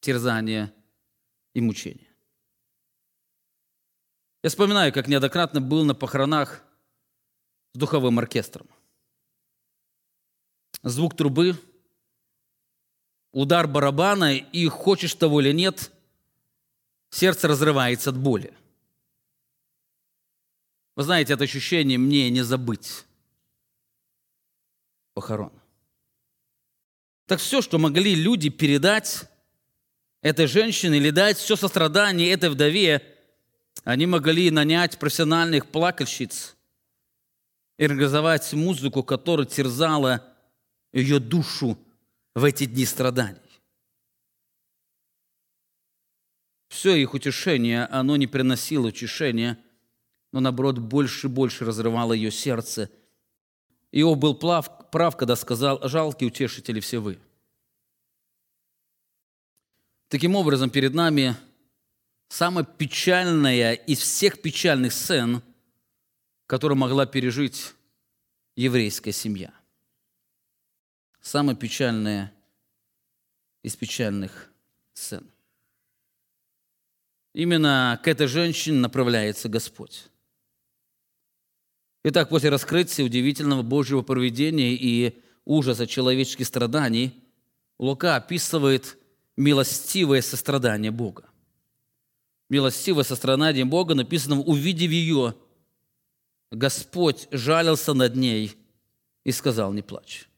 терзание 0.00 0.74
и 1.54 1.60
мучение. 1.60 2.12
Я 4.42 4.50
вспоминаю, 4.50 4.92
как 4.92 5.06
неоднократно 5.06 5.60
был 5.60 5.84
на 5.84 5.94
похоронах 5.94 6.64
с 7.74 7.78
духовым 7.78 8.18
оркестром. 8.18 8.68
Звук 10.82 11.16
трубы, 11.16 11.54
удар 13.30 13.68
барабана, 13.68 14.34
и 14.34 14.66
хочешь 14.66 15.14
того 15.14 15.40
или 15.42 15.52
нет, 15.52 15.92
сердце 17.10 17.46
разрывается 17.46 18.10
от 18.10 18.18
боли. 18.18 18.52
Вы 20.96 21.04
знаете, 21.04 21.34
это 21.34 21.44
ощущение 21.44 21.98
мне 21.98 22.30
не 22.30 22.42
забыть 22.42 23.06
похорон. 25.16 25.50
Так 27.26 27.40
все, 27.40 27.62
что 27.62 27.78
могли 27.78 28.14
люди 28.14 28.50
передать 28.50 29.22
этой 30.20 30.46
женщине 30.46 30.98
или 30.98 31.08
дать 31.08 31.38
все 31.38 31.56
сострадание 31.56 32.30
этой 32.30 32.50
вдове, 32.50 33.02
они 33.82 34.04
могли 34.04 34.50
нанять 34.50 34.98
профессиональных 34.98 35.70
плакальщиц 35.70 36.54
и 37.78 37.84
организовать 37.86 38.52
музыку, 38.52 39.02
которая 39.02 39.46
терзала 39.46 40.22
ее 40.92 41.18
душу 41.18 41.78
в 42.34 42.44
эти 42.44 42.66
дни 42.66 42.84
страданий. 42.84 43.40
Все 46.68 46.94
их 46.94 47.14
утешение, 47.14 47.86
оно 47.86 48.16
не 48.16 48.26
приносило 48.26 48.88
утешения, 48.88 49.58
но 50.32 50.40
наоборот 50.40 50.78
больше 50.78 51.28
и 51.28 51.30
больше 51.30 51.64
разрывало 51.64 52.12
ее 52.12 52.30
сердце. 52.30 52.90
Иов 53.92 54.18
был 54.18 54.34
плав, 54.34 54.85
прав, 54.96 55.14
когда 55.14 55.36
сказал, 55.36 55.78
жалкие 55.86 56.28
утешители 56.28 56.80
все 56.80 57.00
вы. 57.00 57.18
Таким 60.08 60.34
образом, 60.34 60.70
перед 60.70 60.94
нами 60.94 61.36
самая 62.30 62.64
печальная 62.64 63.74
из 63.74 63.98
всех 63.98 64.40
печальных 64.40 64.94
сцен, 64.94 65.42
которую 66.46 66.78
могла 66.78 67.04
пережить 67.04 67.74
еврейская 68.54 69.12
семья. 69.12 69.52
Самая 71.20 71.56
печальная 71.56 72.32
из 73.62 73.76
печальных 73.76 74.50
сцен. 74.94 75.30
Именно 77.34 78.00
к 78.02 78.08
этой 78.08 78.28
женщине 78.28 78.78
направляется 78.78 79.50
Господь. 79.50 80.06
Итак, 82.08 82.28
после 82.28 82.50
раскрытия 82.50 83.04
удивительного 83.04 83.62
Божьего 83.62 84.00
проведения 84.00 84.74
и 84.74 85.20
ужаса 85.44 85.88
человеческих 85.88 86.46
страданий, 86.46 87.12
Лука 87.80 88.14
описывает 88.14 88.96
милостивое 89.36 90.22
сострадание 90.22 90.92
Бога. 90.92 91.24
Милостивое 92.48 93.02
сострадание 93.02 93.64
Бога 93.64 93.96
написано, 93.96 94.40
увидев 94.40 94.92
ее, 94.92 95.34
Господь 96.52 97.26
жалился 97.32 97.92
над 97.92 98.14
ней 98.14 98.54
и 99.24 99.32
сказал, 99.32 99.72
не 99.72 99.82
плачь. 99.82 100.28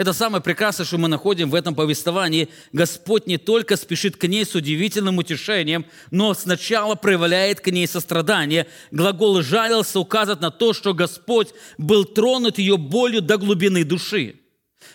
Это 0.00 0.14
самое 0.14 0.42
прекрасное, 0.42 0.86
что 0.86 0.96
мы 0.96 1.08
находим 1.08 1.50
в 1.50 1.54
этом 1.54 1.74
повествовании. 1.74 2.48
Господь 2.72 3.26
не 3.26 3.36
только 3.36 3.76
спешит 3.76 4.16
к 4.16 4.26
ней 4.26 4.46
с 4.46 4.54
удивительным 4.54 5.18
утешением, 5.18 5.84
но 6.10 6.32
сначала 6.32 6.94
проявляет 6.94 7.60
к 7.60 7.66
ней 7.66 7.86
сострадание. 7.86 8.66
Глагол 8.90 9.42
«жалился» 9.42 10.00
указывает 10.00 10.40
на 10.40 10.50
то, 10.50 10.72
что 10.72 10.94
Господь 10.94 11.48
был 11.76 12.06
тронут 12.06 12.56
ее 12.56 12.78
болью 12.78 13.20
до 13.20 13.36
глубины 13.36 13.84
души. 13.84 14.36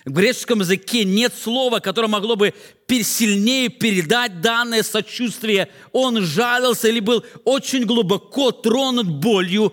В 0.05 0.11
греческом 0.11 0.61
языке 0.61 1.03
нет 1.03 1.35
слова, 1.39 1.81
которое 1.81 2.07
могло 2.07 2.35
бы 2.35 2.55
сильнее 2.89 3.69
передать 3.69 4.41
данное 4.41 4.81
сочувствие. 4.81 5.69
Он 5.91 6.19
жалился 6.23 6.87
или 6.87 6.99
был 6.99 7.23
очень 7.43 7.85
глубоко 7.85 8.51
тронут 8.51 9.07
болью 9.07 9.71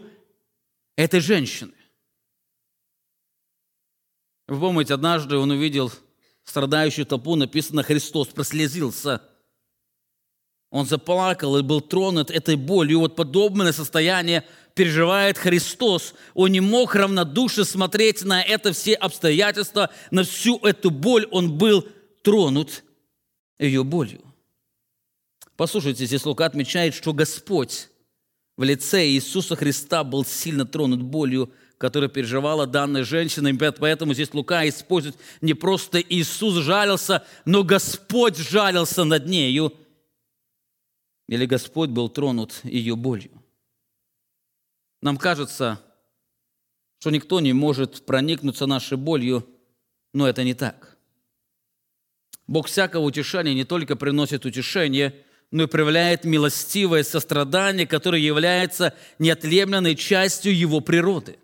этой 0.94 1.20
женщины. 1.20 1.72
Вы 4.52 4.60
помните, 4.60 4.92
однажды 4.92 5.38
он 5.38 5.50
увидел 5.50 5.90
страдающую 6.44 7.06
толпу, 7.06 7.36
написано 7.36 7.82
«Христос 7.82 8.28
прослезился». 8.28 9.22
Он 10.68 10.84
заплакал 10.84 11.56
и 11.56 11.62
был 11.62 11.80
тронут 11.80 12.30
этой 12.30 12.56
болью. 12.56 12.98
Вот 12.98 13.16
подобное 13.16 13.72
состояние 13.72 14.44
переживает 14.74 15.38
Христос. 15.38 16.12
Он 16.34 16.52
не 16.52 16.60
мог 16.60 16.94
равнодушно 16.94 17.64
смотреть 17.64 18.24
на 18.24 18.42
это 18.42 18.74
все 18.74 18.92
обстоятельства, 18.92 19.88
на 20.10 20.22
всю 20.22 20.58
эту 20.58 20.90
боль. 20.90 21.26
Он 21.30 21.56
был 21.56 21.88
тронут 22.22 22.84
ее 23.58 23.84
болью. 23.84 24.20
Послушайте, 25.56 26.04
здесь 26.04 26.26
Лука 26.26 26.44
отмечает, 26.44 26.92
что 26.92 27.14
Господь 27.14 27.88
в 28.58 28.64
лице 28.64 29.06
Иисуса 29.06 29.56
Христа 29.56 30.04
был 30.04 30.26
сильно 30.26 30.66
тронут 30.66 31.00
болью, 31.00 31.50
которую 31.82 32.10
переживала 32.10 32.64
данная 32.64 33.02
женщина. 33.02 33.48
И 33.48 33.54
поэтому 33.54 34.14
здесь 34.14 34.32
Лука 34.32 34.68
использует 34.68 35.16
не 35.40 35.52
просто 35.52 35.98
Иисус 35.98 36.54
жалился, 36.62 37.26
но 37.44 37.64
Господь 37.64 38.36
жалился 38.36 39.02
над 39.02 39.26
нею. 39.26 39.72
Или 41.26 41.44
Господь 41.44 41.90
был 41.90 42.08
тронут 42.08 42.60
ее 42.62 42.94
болью. 42.94 43.32
Нам 45.00 45.16
кажется, 45.16 45.80
что 47.00 47.10
никто 47.10 47.40
не 47.40 47.52
может 47.52 48.06
проникнуться 48.06 48.66
нашей 48.66 48.96
болью, 48.96 49.44
но 50.14 50.28
это 50.28 50.44
не 50.44 50.54
так. 50.54 50.96
Бог 52.46 52.68
всякого 52.68 53.02
утешения 53.02 53.54
не 53.54 53.64
только 53.64 53.96
приносит 53.96 54.44
утешение, 54.44 55.16
но 55.50 55.64
и 55.64 55.66
проявляет 55.66 56.22
милостивое 56.22 57.02
сострадание, 57.02 57.88
которое 57.88 58.22
является 58.22 58.94
неотъемлемой 59.18 59.96
частью 59.96 60.56
Его 60.56 60.80
природы. 60.80 61.38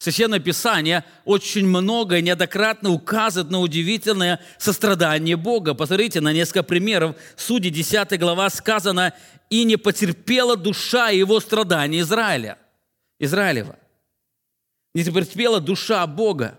Священное 0.00 0.40
Писание 0.40 1.04
очень 1.26 1.66
много 1.66 2.16
и 2.16 2.22
неоднократно 2.22 2.88
указывает 2.88 3.50
на 3.50 3.60
удивительное 3.60 4.40
сострадание 4.58 5.36
Бога. 5.36 5.74
Посмотрите 5.74 6.22
на 6.22 6.32
несколько 6.32 6.62
примеров. 6.62 7.16
Судьи 7.36 7.70
10 7.70 8.18
глава 8.18 8.48
сказано, 8.48 9.12
«И 9.50 9.62
не 9.64 9.76
потерпела 9.76 10.56
душа 10.56 11.10
его 11.10 11.38
страдания 11.38 12.00
Израиля». 12.00 12.56
Израилева. 13.18 13.76
Не 14.94 15.04
потерпела 15.04 15.60
душа 15.60 16.06
Бога. 16.06 16.58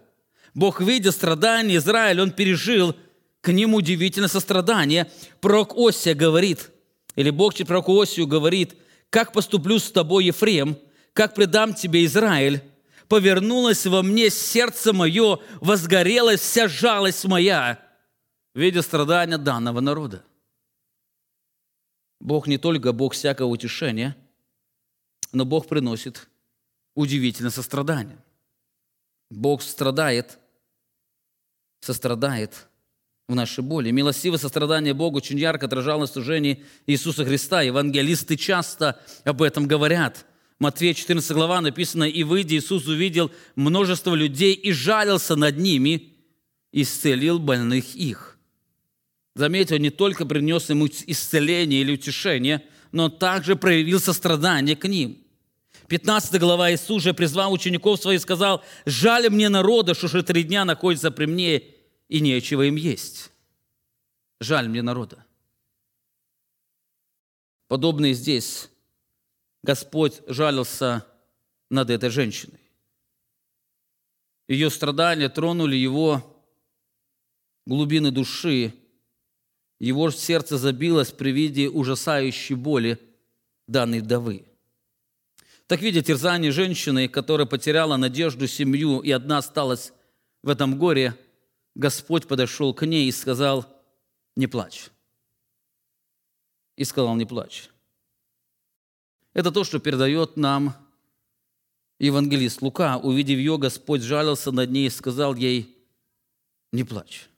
Бог, 0.53 0.79
видя 0.79 1.11
страдания 1.11 1.77
Израиля, 1.77 2.21
Он 2.21 2.31
пережил 2.31 2.95
к 3.41 3.51
ним 3.51 3.73
удивительное 3.73 4.29
сострадание. 4.29 5.09
Пророк 5.39 5.75
Осия 5.75 6.13
говорит, 6.13 6.69
или 7.15 7.31
Бог 7.31 7.55
через 7.55 7.69
пророку 7.69 7.99
Осию 7.99 8.27
говорит, 8.27 8.75
«Как 9.09 9.33
поступлю 9.33 9.79
с 9.79 9.91
тобой, 9.91 10.25
Ефрем, 10.25 10.77
как 11.13 11.33
предам 11.33 11.73
тебе 11.73 12.05
Израиль, 12.05 12.61
повернулось 13.11 13.85
во 13.85 14.03
мне 14.03 14.29
сердце 14.29 14.93
мое, 14.93 15.39
возгорелась 15.59 16.39
вся 16.39 16.69
жалость 16.69 17.25
моя, 17.25 17.77
видя 18.53 18.81
страдания 18.81 19.37
данного 19.37 19.81
народа. 19.81 20.23
Бог 22.21 22.47
не 22.47 22.57
только 22.57 22.93
Бог 22.93 23.13
всякого 23.13 23.49
утешения, 23.49 24.15
но 25.33 25.43
Бог 25.43 25.67
приносит 25.67 26.29
удивительное 26.95 27.51
сострадание. 27.51 28.17
Бог 29.29 29.61
страдает, 29.61 30.39
сострадает 31.81 32.69
в 33.27 33.35
нашей 33.35 33.61
боли. 33.61 33.91
Милостивое 33.91 34.37
сострадание 34.37 34.93
Бога 34.93 35.17
очень 35.17 35.37
ярко 35.37 35.65
отражалось 35.65 36.11
в 36.11 36.13
служении 36.13 36.63
Иисуса 36.87 37.25
Христа. 37.25 37.61
Евангелисты 37.61 38.37
часто 38.37 39.01
об 39.25 39.41
этом 39.41 39.67
говорят– 39.67 40.25
Матфея 40.61 40.93
14 40.93 41.31
глава 41.31 41.59
написано, 41.59 42.03
«И 42.03 42.21
выйдя, 42.21 42.55
Иисус 42.55 42.85
увидел 42.85 43.31
множество 43.55 44.13
людей 44.13 44.53
и 44.53 44.71
жалился 44.71 45.35
над 45.35 45.57
ними, 45.57 46.13
и 46.71 46.83
исцелил 46.83 47.39
больных 47.39 47.95
их». 47.95 48.37
Заметьте, 49.33 49.73
он 49.73 49.81
не 49.81 49.89
только 49.89 50.23
принес 50.23 50.69
ему 50.69 50.85
исцеление 50.85 51.81
или 51.81 51.93
утешение, 51.93 52.63
но 52.91 53.09
также 53.09 53.55
проявил 53.55 53.99
сострадание 53.99 54.75
к 54.75 54.87
ним. 54.87 55.17
15 55.87 56.39
глава 56.39 56.71
Иисус 56.71 57.01
же 57.01 57.15
призвал 57.15 57.51
учеников 57.53 57.99
своих 57.99 58.19
и 58.19 58.21
сказал, 58.21 58.63
«Жаль 58.85 59.31
мне 59.31 59.49
народа, 59.49 59.95
что 59.95 60.05
уже 60.05 60.21
три 60.21 60.43
дня 60.43 60.63
находится 60.63 61.09
при 61.09 61.25
мне, 61.25 61.63
и 62.07 62.19
нечего 62.19 62.61
им 62.67 62.75
есть». 62.75 63.31
Жаль 64.39 64.69
мне 64.69 64.83
народа. 64.83 65.25
Подобные 67.67 68.13
здесь 68.13 68.70
Господь 69.63 70.21
жалился 70.27 71.05
над 71.69 71.89
этой 71.89 72.09
женщиной. 72.09 72.59
Ее 74.47 74.69
страдания 74.69 75.29
тронули 75.29 75.75
его 75.75 76.45
глубины 77.65 78.11
души. 78.11 78.73
Его 79.79 80.11
сердце 80.11 80.57
забилось 80.57 81.11
при 81.11 81.31
виде 81.31 81.69
ужасающей 81.69 82.55
боли 82.55 82.99
данной 83.67 84.01
вдовы. 84.01 84.45
Так 85.67 85.81
видя 85.81 86.01
терзание 86.01 86.51
женщины, 86.51 87.07
которая 87.07 87.47
потеряла 87.47 87.95
надежду, 87.95 88.45
семью 88.47 88.99
и 88.99 89.09
одна 89.11 89.37
осталась 89.37 89.93
в 90.43 90.49
этом 90.49 90.77
горе, 90.77 91.15
Господь 91.75 92.27
подошел 92.27 92.73
к 92.73 92.85
ней 92.85 93.07
и 93.07 93.11
сказал, 93.11 93.65
не 94.35 94.47
плачь. 94.47 94.89
И 96.75 96.83
сказал, 96.83 97.15
не 97.15 97.25
плачь. 97.25 97.70
Это 99.33 99.51
то, 99.51 99.63
что 99.63 99.79
передает 99.79 100.35
нам 100.35 100.75
евангелист 101.99 102.61
Лука. 102.61 102.97
Увидев 102.97 103.37
ее, 103.37 103.57
Господь 103.57 104.01
жалился 104.01 104.51
над 104.51 104.71
ней 104.71 104.87
и 104.87 104.89
сказал 104.89 105.35
ей, 105.35 105.77
не 106.71 106.83
плачь. 106.83 107.29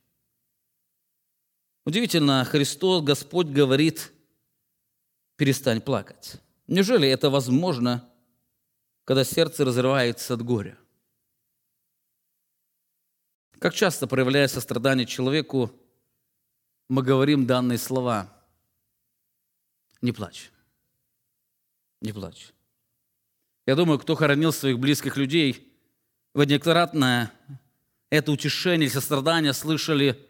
Удивительно, 1.85 2.45
Христос, 2.45 3.03
Господь 3.03 3.47
говорит, 3.47 4.11
перестань 5.35 5.81
плакать. 5.81 6.37
Неужели 6.67 7.07
это 7.07 7.29
возможно, 7.29 8.09
когда 9.03 9.23
сердце 9.23 9.65
разрывается 9.65 10.33
от 10.33 10.41
горя? 10.41 10.77
Как 13.59 13.73
часто, 13.73 14.07
проявляя 14.07 14.47
сострадание 14.47 15.05
человеку, 15.05 15.71
мы 16.89 17.01
говорим 17.01 17.45
данные 17.45 17.77
слова 17.77 18.33
«не 20.01 20.11
плачь» 20.11 20.52
не 22.03 22.11
плачь. 22.11 22.53
Я 23.65 23.75
думаю, 23.75 23.97
кто 23.97 24.15
хоронил 24.15 24.51
своих 24.51 24.77
близких 24.77 25.17
людей, 25.17 25.73
вы 26.33 26.45
неоднократно 26.45 27.31
это 28.09 28.31
утешение 28.31 28.89
сострадание 28.89 29.53
слышали 29.53 30.29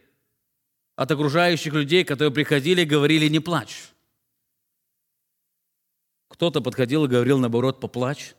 от 0.96 1.12
окружающих 1.12 1.74
людей, 1.74 2.06
которые 2.06 2.32
приходили 2.32 2.84
и 2.84 2.86
говорили 2.86 3.28
«не 3.28 3.40
плачь». 3.40 3.90
Кто-то 6.30 6.62
подходил 6.62 7.06
и 7.06 7.10
говорил, 7.10 7.40
наоборот, 7.40 7.80
«поплачь». 7.80 8.36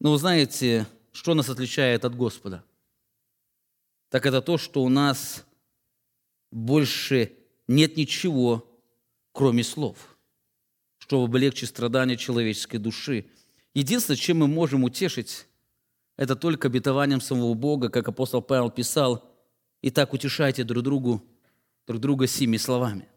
Но 0.00 0.12
вы 0.12 0.18
знаете, 0.18 0.86
что 1.12 1.34
нас 1.34 1.48
отличает 1.48 2.04
от 2.04 2.16
Господа? 2.16 2.64
Так 4.08 4.26
это 4.26 4.40
то, 4.40 4.58
что 4.58 4.82
у 4.82 4.88
нас 4.88 5.44
больше 6.50 7.36
нет 7.68 7.96
ничего, 7.96 8.82
кроме 9.32 9.62
слов, 9.62 10.11
чтобы 11.02 11.24
облегчить 11.24 11.68
страдания 11.68 12.16
человеческой 12.16 12.78
души. 12.78 13.26
Единственное, 13.74 14.16
чем 14.16 14.38
мы 14.38 14.46
можем 14.46 14.84
утешить, 14.84 15.48
это 16.16 16.36
только 16.36 16.68
обетованием 16.68 17.20
самого 17.20 17.54
Бога, 17.54 17.88
как 17.88 18.06
апостол 18.06 18.40
Павел 18.40 18.70
писал, 18.70 19.28
«И 19.80 19.90
так 19.90 20.12
утешайте 20.12 20.62
друг 20.62 20.84
другу, 20.84 21.20
друг 21.88 22.00
друга 22.00 22.28
сими 22.28 22.56
словами». 22.56 23.08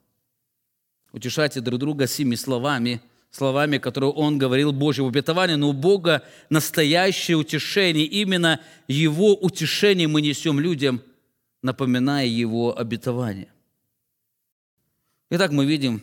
Утешайте 1.12 1.62
друг 1.62 1.80
друга 1.80 2.08
сими 2.08 2.34
словами, 2.34 3.02
словами, 3.30 3.78
которые 3.78 4.12
он 4.12 4.40
говорил 4.40 4.72
Божьего 4.72 5.10
обетования, 5.10 5.56
но 5.56 5.70
у 5.70 5.74
Бога 5.74 6.24
настоящее 6.50 7.38
утешение, 7.38 8.06
именно 8.06 8.62
Его 8.88 9.36
утешение 9.36 10.08
мы 10.08 10.24
несем 10.24 10.60
людям, 10.60 11.04
напоминая 11.62 12.26
Его 12.26 12.76
обетование. 12.76 13.50
Итак, 15.30 15.52
мы 15.52 15.68
видим 15.68 16.02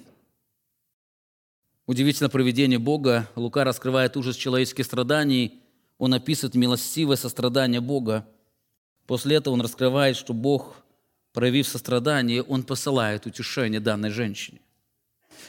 удивительное 1.93 2.31
проведение 2.31 2.79
Бога. 2.79 3.29
Лука 3.37 3.65
раскрывает 3.65 4.17
ужас 4.17 4.37
человеческих 4.37 4.87
страданий. 4.87 5.61
Он 5.99 6.15
описывает 6.15 6.55
милостивое 6.55 7.17
сострадание 7.17 7.83
Бога. 7.83 8.27
После 9.07 9.37
этого 9.37 9.53
он 9.55 9.61
раскрывает, 9.61 10.17
что 10.17 10.33
Бог, 10.33 10.77
проявив 11.35 11.69
сострадание, 11.69 12.43
он 12.43 12.63
посылает 12.63 13.27
утешение 13.27 13.79
данной 13.79 14.09
женщине. 14.09 14.61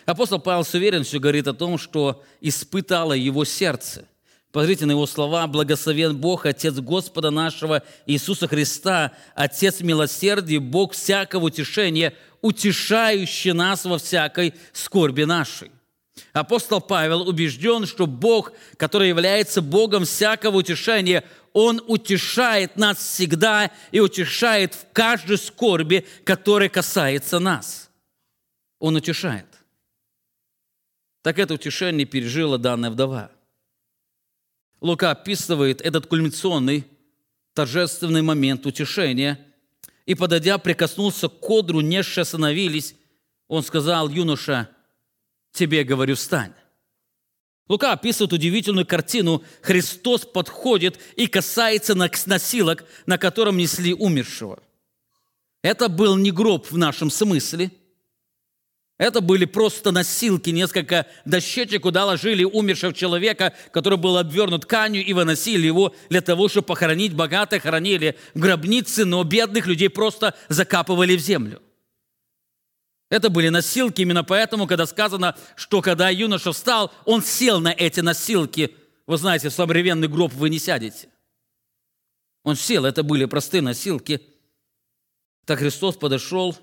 Апостол 0.06 0.38
Павел 0.38 0.66
с 0.66 0.74
уверенностью 0.74 1.22
говорит 1.22 1.48
о 1.48 1.54
том, 1.54 1.78
что 1.78 2.22
испытало 2.42 3.14
его 3.14 3.46
сердце. 3.46 4.06
Посмотрите 4.52 4.86
на 4.86 4.92
его 4.92 5.08
слова. 5.08 5.48
«Благословен 5.48 6.18
Бог, 6.18 6.46
Отец 6.46 6.76
Господа 6.76 7.32
нашего 7.32 7.84
Иисуса 8.06 8.50
Христа, 8.50 9.14
Отец 9.34 9.80
милосердия, 9.80 10.60
Бог 10.60 10.92
всякого 10.92 11.46
утешения, 11.46 12.14
утешающий 12.42 13.54
нас 13.54 13.86
во 13.86 13.98
всякой 13.98 14.54
скорби 14.74 15.24
нашей». 15.24 15.72
Апостол 16.32 16.80
Павел 16.80 17.28
убежден, 17.28 17.86
что 17.86 18.06
Бог, 18.06 18.54
который 18.78 19.10
является 19.10 19.62
Богом 19.62 20.06
всякого 20.06 20.58
утешения, 20.58 21.24
Он 21.54 21.82
утешает 21.88 22.76
нас 22.78 22.98
всегда 22.98 23.72
и 23.92 24.00
утешает 24.00 24.74
в 24.74 24.86
каждой 24.94 25.38
скорби, 25.38 26.06
которая 26.24 26.70
касается 26.70 27.40
нас. 27.40 27.90
Он 28.80 28.96
утешает. 28.96 29.48
Так 31.22 31.40
это 31.40 31.56
утешение 31.56 32.06
пережила 32.06 32.58
данная 32.58 32.92
вдова. 32.92 33.32
Лука 34.82 35.12
описывает 35.12 35.82
этот 35.82 36.08
кульминационный, 36.08 36.86
торжественный 37.54 38.22
момент 38.22 38.66
утешения– 38.66 39.40
и, 40.06 40.16
подойдя, 40.16 40.58
прикоснулся 40.58 41.30
к 41.30 41.40
кодру, 41.40 41.82
несши 41.82 42.22
остановились. 42.22 42.96
Он 43.48 43.64
сказал, 43.64 44.10
юноша, 44.10 44.70
тебе 45.54 45.84
говорю, 45.84 46.16
встань. 46.16 46.54
Лука 47.70 47.94
описывает 47.94 48.34
удивительную 48.34 48.86
картину. 48.86 49.44
Христос 49.62 50.26
подходит 50.26 51.00
и 51.16 51.28
касается 51.28 51.96
носилок, 51.96 52.84
на 53.06 53.18
котором 53.18 53.56
несли 53.56 53.94
умершего. 53.94 54.62
Это 55.62 55.88
был 55.88 56.18
не 56.18 56.32
гроб 56.32 56.70
в 56.70 56.78
нашем 56.78 57.10
смысле– 57.10 57.72
это 59.04 59.22
были 59.22 59.46
просто 59.46 59.92
носилки, 59.92 60.52
несколько 60.52 61.08
дощечек, 61.26 61.82
куда 61.82 62.06
ложили 62.06 62.44
умершего 62.44 62.94
человека, 62.94 63.54
который 63.72 63.98
был 63.98 64.18
обвернут 64.18 64.62
тканью, 64.62 65.04
и 65.04 65.14
выносили 65.14 65.66
его 65.66 65.96
для 66.10 66.22
того, 66.22 66.48
чтобы 66.48 66.68
похоронить. 66.68 67.14
Богатых 67.14 67.64
хоронили 67.64 68.16
в 68.36 68.40
гробнице, 68.40 69.04
но 69.04 69.24
бедных 69.24 69.66
людей 69.66 69.90
просто 69.90 70.36
закапывали 70.48 71.18
в 71.18 71.20
землю. 71.20 71.62
Это 73.14 73.30
были 73.30 73.50
носилки, 73.50 74.02
именно 74.02 74.24
поэтому, 74.24 74.66
когда 74.66 74.88
сказано, 74.88 75.38
что 75.56 75.84
когда 75.84 76.10
юноша 76.10 76.52
встал, 76.52 76.92
он 77.06 77.22
сел 77.22 77.60
на 77.60 77.72
эти 77.72 78.00
носилки. 78.00 78.76
Вы 79.06 79.18
знаете, 79.18 79.50
в 79.50 79.54
современный 79.54 80.08
гроб 80.08 80.34
вы 80.34 80.50
не 80.50 80.58
сядете. 80.58 81.10
Он 82.42 82.56
сел, 82.56 82.86
это 82.86 83.04
были 83.04 83.26
простые 83.26 83.62
носилки. 83.62 84.20
Так 85.46 85.60
Христос 85.60 85.96
подошел 85.96 86.58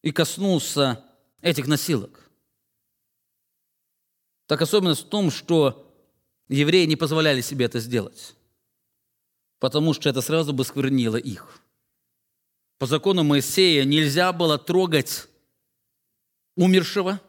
и 0.00 0.12
коснулся 0.12 1.04
этих 1.42 1.66
носилок. 1.66 2.30
Так 4.46 4.62
особенность 4.62 5.02
в 5.02 5.08
том, 5.10 5.30
что 5.30 5.94
евреи 6.48 6.86
не 6.86 6.96
позволяли 6.96 7.42
себе 7.42 7.66
это 7.66 7.80
сделать, 7.80 8.34
потому 9.58 9.92
что 9.92 10.08
это 10.08 10.22
сразу 10.22 10.54
бы 10.54 10.64
сквернило 10.64 11.16
их. 11.16 11.60
По 12.78 12.86
закону 12.86 13.24
Моисея 13.24 13.84
нельзя 13.84 14.32
было 14.32 14.56
трогать 14.56 15.28
умершего 16.56 17.20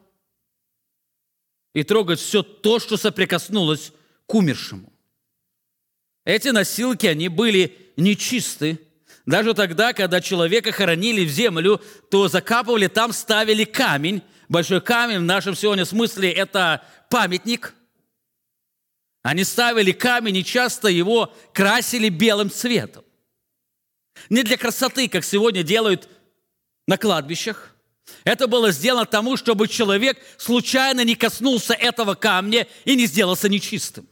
и 1.73 1.83
трогать 1.83 2.19
все 2.19 2.43
то, 2.43 2.79
что 2.79 2.97
соприкоснулось 2.97 3.91
к 4.25 4.33
умершему. 4.33 4.91
Эти 6.23 6.49
носилки, 6.49 7.05
они 7.05 7.27
были 7.27 7.77
нечисты, 7.97 8.79
даже 9.25 9.55
тогда, 9.55 9.93
когда 9.93 10.21
человека 10.21 10.71
хоронили 10.71 11.25
в 11.25 11.29
землю, 11.29 11.81
то 12.11 12.27
закапывали, 12.27 12.87
там 12.87 13.11
ставили 13.11 13.63
камень. 13.63 14.21
Большой 14.49 14.81
камень 14.81 15.19
в 15.19 15.23
нашем 15.23 15.55
сегодня 15.55 15.85
смысле– 15.85 16.31
это 16.33 16.85
памятник. 17.09 17.73
Они 19.23 19.43
ставили 19.43 19.91
камень 19.91 20.37
и 20.37 20.45
часто 20.45 20.87
его 20.87 21.33
красили 21.53 22.09
белым 22.09 22.51
цветом. 22.51 23.03
Не 24.29 24.43
для 24.43 24.57
красоты, 24.57 25.09
как 25.09 25.23
сегодня 25.25 25.63
делают 25.63 26.07
на 26.87 26.97
кладбищах. 26.97 27.74
Это 28.23 28.47
было 28.47 28.71
сделано 28.71 29.05
тому, 29.05 29.37
чтобы 29.37 29.67
человек 29.67 30.17
случайно 30.37 31.03
не 31.03 31.15
коснулся 31.15 31.73
этого 31.73 32.15
камня 32.15 32.67
и 32.83 32.95
не 32.95 33.05
сделался 33.05 33.49
нечистым. 33.49 34.07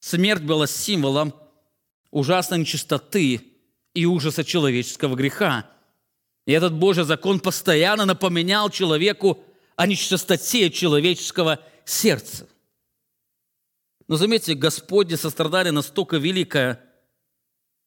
Смерть 0.00 0.42
была 0.42 0.66
символом 0.66 1.34
ужасной 2.10 2.58
нечистоты 2.58 3.40
и 3.94 4.06
ужаса 4.06 4.44
человеческого 4.44 5.16
греха. 5.16 5.68
И 6.46 6.52
этот 6.52 6.74
Божий 6.74 7.04
закон 7.04 7.40
постоянно 7.40 8.04
напоминал 8.04 8.70
человеку 8.70 9.42
о 9.76 9.86
нечистоте 9.86 10.70
человеческого 10.70 11.60
сердца. 11.84 12.46
Но 14.06 14.16
заметьте, 14.16 14.54
Господне 14.54 15.16
сострадание 15.16 15.72
настолько 15.72 16.18
великое, 16.18 16.80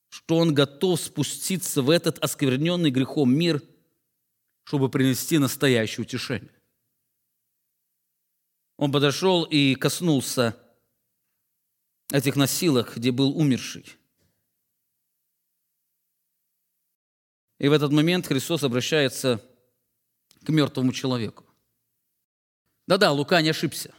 что 0.10 0.38
Он 0.38 0.54
готов 0.54 1.00
спуститься 1.00 1.82
в 1.82 1.90
этот 1.90 2.20
оскверненный 2.20 2.92
грехом 2.92 3.34
мир, 3.34 3.62
чтобы 4.64 4.90
принести 4.90 5.38
настоящее 5.38 6.04
утешение. 6.04 6.52
Он 8.78 8.92
подошел 8.92 9.44
и 9.44 9.76
коснулся 9.76 10.56
этих 12.12 12.36
носилок, 12.36 12.96
где 12.96 13.12
был 13.12 13.38
умерший. 13.38 13.86
И 17.60 17.68
в 17.68 17.74
этот 17.74 17.92
момент 17.92 18.28
Христос 18.28 18.64
обращается 18.64 19.44
к 20.44 20.50
мертвому 20.50 20.94
человеку. 20.94 21.44
Да-да, 22.86 23.12
Лука 23.12 23.42
не 23.42 23.50
ошибся. 23.50 23.94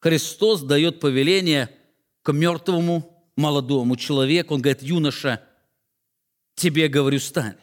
Христос 0.00 0.62
дает 0.62 0.98
повеление 0.98 1.76
к 2.22 2.32
мертвому 2.32 3.09
молодому 3.36 3.96
человеку. 3.96 4.54
Он 4.54 4.62
говорит, 4.62 4.82
юноша, 4.82 5.42
тебе 6.54 6.88
говорю, 6.88 7.18
стань. 7.18 7.56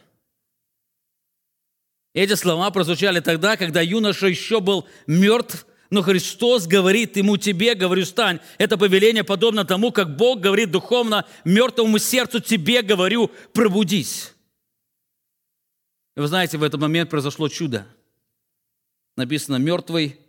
Эти 2.13 2.33
слова 2.33 2.71
прозвучали 2.71 3.19
тогда, 3.19 3.57
когда 3.57 3.81
юноша 3.81 4.27
еще 4.27 4.59
был 4.59 4.87
мертв, 5.05 5.67
но 5.89 6.01
Христос 6.01 6.65
говорит 6.65 7.15
ему, 7.15 7.37
тебе, 7.37 7.75
говорю, 7.75 8.05
стань. 8.05 8.39
Это 8.57 8.77
повеление 8.77 9.23
подобно 9.23 9.65
тому, 9.65 9.91
как 9.91 10.17
Бог 10.17 10.39
говорит 10.39 10.71
духовно 10.71 11.25
мертвому 11.45 11.99
сердцу, 11.99 12.39
тебе, 12.39 12.81
говорю, 12.81 13.31
пробудись. 13.53 14.33
И 16.15 16.19
вы 16.19 16.27
знаете, 16.27 16.57
в 16.57 16.63
этот 16.63 16.81
момент 16.81 17.11
произошло 17.11 17.47
чудо. 17.47 17.87
Написано, 19.15 19.57
мертвый, 19.57 20.19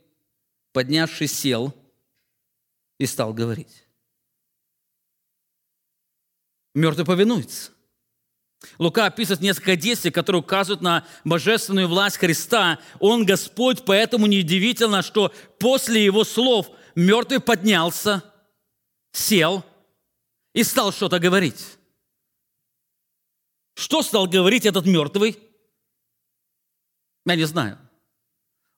поднявший, 0.73 1.27
сел 1.27 1.75
и 2.99 3.07
стал 3.07 3.33
говорить. 3.33 3.88
Мертвый 6.79 7.05
повинуется. 7.05 7.73
Лука 8.79 9.07
описывает 9.07 9.41
несколько 9.41 9.75
действий, 9.75 10.13
которые 10.13 10.43
указывают 10.43 10.81
на 10.81 11.05
божественную 11.25 11.89
власть 11.89 12.19
Христа. 12.19 12.79
Он 13.01 13.27
Господь, 13.27 13.85
поэтому 13.85 14.27
неудивительно, 14.27 15.03
что 15.03 15.33
после 15.59 16.05
его 16.05 16.23
слов 16.23 16.71
мертвый 16.95 17.41
поднялся, 17.41 18.23
сел 19.11 19.65
и 20.55 20.63
стал 20.63 20.93
что-то 20.93 21.19
говорить. 21.19 21.79
Что 23.75 24.03
стал 24.03 24.29
говорить 24.29 24.65
этот 24.65 24.87
мертвый? 24.87 25.37
Я 27.27 27.35
не 27.35 27.45
знаю. 27.45 27.79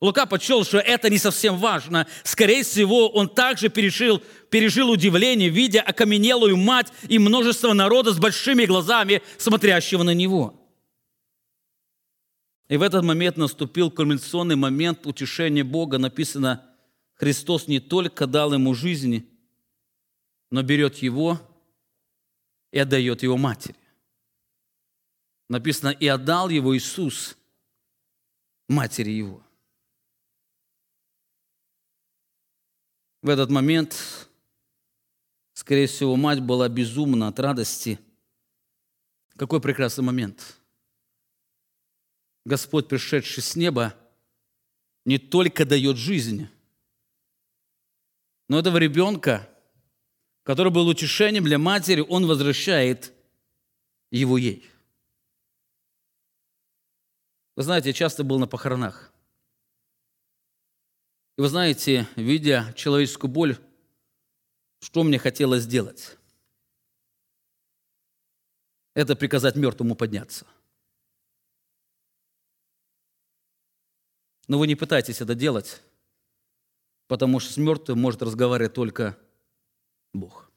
Лука 0.00 0.24
подчел, 0.24 0.64
что 0.64 0.78
это 0.78 1.10
не 1.10 1.18
совсем 1.18 1.58
важно. 1.58 2.06
Скорее 2.24 2.62
всего, 2.62 3.10
он 3.10 3.28
также 3.28 3.68
пережил, 3.68 4.22
пережил 4.48 4.90
удивление, 4.90 5.50
видя 5.50 5.82
окаменелую 5.82 6.56
мать 6.56 6.90
и 7.08 7.18
множество 7.18 7.74
народа 7.74 8.12
с 8.12 8.18
большими 8.18 8.64
глазами, 8.64 9.22
смотрящего 9.36 10.02
на 10.02 10.14
него. 10.14 10.56
И 12.68 12.78
в 12.78 12.82
этот 12.82 13.04
момент 13.04 13.36
наступил 13.36 13.90
кульминационный 13.90 14.56
момент 14.56 15.06
утешения 15.06 15.64
Бога. 15.64 15.98
Написано, 15.98 16.64
Христос 17.14 17.68
не 17.68 17.78
только 17.78 18.26
дал 18.26 18.54
ему 18.54 18.74
жизнь, 18.74 19.28
но 20.50 20.62
берет 20.62 20.96
его 20.98 21.38
и 22.72 22.78
отдает 22.78 23.22
его 23.22 23.36
матери. 23.36 23.76
Написано, 25.50 25.90
и 25.90 26.06
отдал 26.06 26.48
его 26.48 26.74
Иисус 26.74 27.36
матери 28.68 29.10
его. 29.10 29.42
В 33.22 33.28
этот 33.28 33.50
момент, 33.50 34.28
скорее 35.52 35.86
всего, 35.86 36.16
мать 36.16 36.40
была 36.40 36.68
безумна 36.68 37.28
от 37.28 37.38
радости. 37.38 37.98
Какой 39.36 39.60
прекрасный 39.60 40.02
момент. 40.02 40.56
Господь, 42.46 42.88
пришедший 42.88 43.42
с 43.42 43.56
неба, 43.56 43.94
не 45.04 45.18
только 45.18 45.66
дает 45.66 45.98
жизнь, 45.98 46.48
но 48.48 48.58
этого 48.58 48.78
ребенка, 48.78 49.48
который 50.42 50.72
был 50.72 50.88
утешением 50.88 51.44
для 51.44 51.58
матери, 51.58 52.00
он 52.00 52.26
возвращает 52.26 53.12
его 54.10 54.38
ей. 54.38 54.68
Вы 57.54 57.62
знаете, 57.62 57.90
я 57.90 57.92
часто 57.92 58.24
был 58.24 58.38
на 58.38 58.46
похоронах. 58.46 59.09
И 61.40 61.42
вы 61.42 61.48
знаете, 61.48 62.06
видя 62.16 62.70
человеческую 62.76 63.30
боль, 63.30 63.58
что 64.80 65.02
мне 65.02 65.18
хотелось 65.18 65.62
сделать? 65.62 66.18
Это 68.92 69.16
приказать 69.16 69.56
мертвому 69.56 69.96
подняться. 69.96 70.46
Но 74.48 74.58
вы 74.58 74.66
не 74.66 74.74
пытайтесь 74.74 75.22
это 75.22 75.34
делать, 75.34 75.80
потому 77.06 77.40
что 77.40 77.54
с 77.54 77.56
мертвым 77.56 77.98
может 77.98 78.20
разговаривать 78.20 78.74
только 78.74 79.18
Бог. 80.12 80.52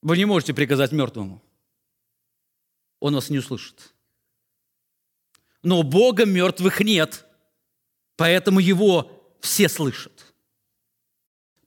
Вы 0.00 0.16
не 0.16 0.26
можете 0.26 0.54
приказать 0.54 0.92
мертвому. 0.92 1.42
Он 3.00 3.16
вас 3.16 3.30
не 3.30 3.38
услышит. 3.38 3.92
Но 5.64 5.82
Бога 5.82 6.24
мертвых 6.24 6.78
нет– 6.78 7.26
Поэтому 8.16 8.60
его 8.60 9.36
все 9.40 9.68
слышат. 9.68 10.34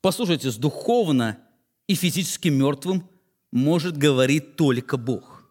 Послушайте, 0.01 0.51
с 0.51 0.55
духовно 0.55 1.43
и 1.87 1.95
физически 1.95 2.47
мертвым 2.47 3.09
может 3.51 3.97
говорить 3.97 4.55
только 4.55 4.97
Бог. 4.97 5.43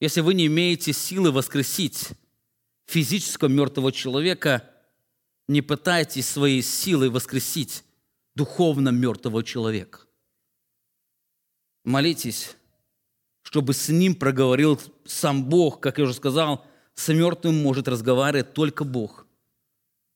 Если 0.00 0.20
вы 0.20 0.34
не 0.34 0.46
имеете 0.46 0.92
силы 0.92 1.32
воскресить 1.32 2.10
физического 2.86 3.48
мертвого 3.48 3.92
человека, 3.92 4.70
не 5.48 5.62
пытайтесь 5.62 6.28
своей 6.28 6.62
силой 6.62 7.10
воскресить 7.10 7.84
духовно 8.34 8.90
мертвого 8.90 9.44
человека. 9.44 10.00
Молитесь, 11.84 12.56
чтобы 13.42 13.74
с 13.74 13.88
ним 13.88 14.14
проговорил 14.14 14.80
сам 15.04 15.44
Бог, 15.44 15.80
как 15.80 15.98
я 15.98 16.04
уже 16.04 16.14
сказал– 16.14 16.66
с 16.94 17.12
мертвым 17.12 17.62
может 17.62 17.88
разговаривать 17.88 18.54
только 18.54 18.84
Бог. 18.84 19.26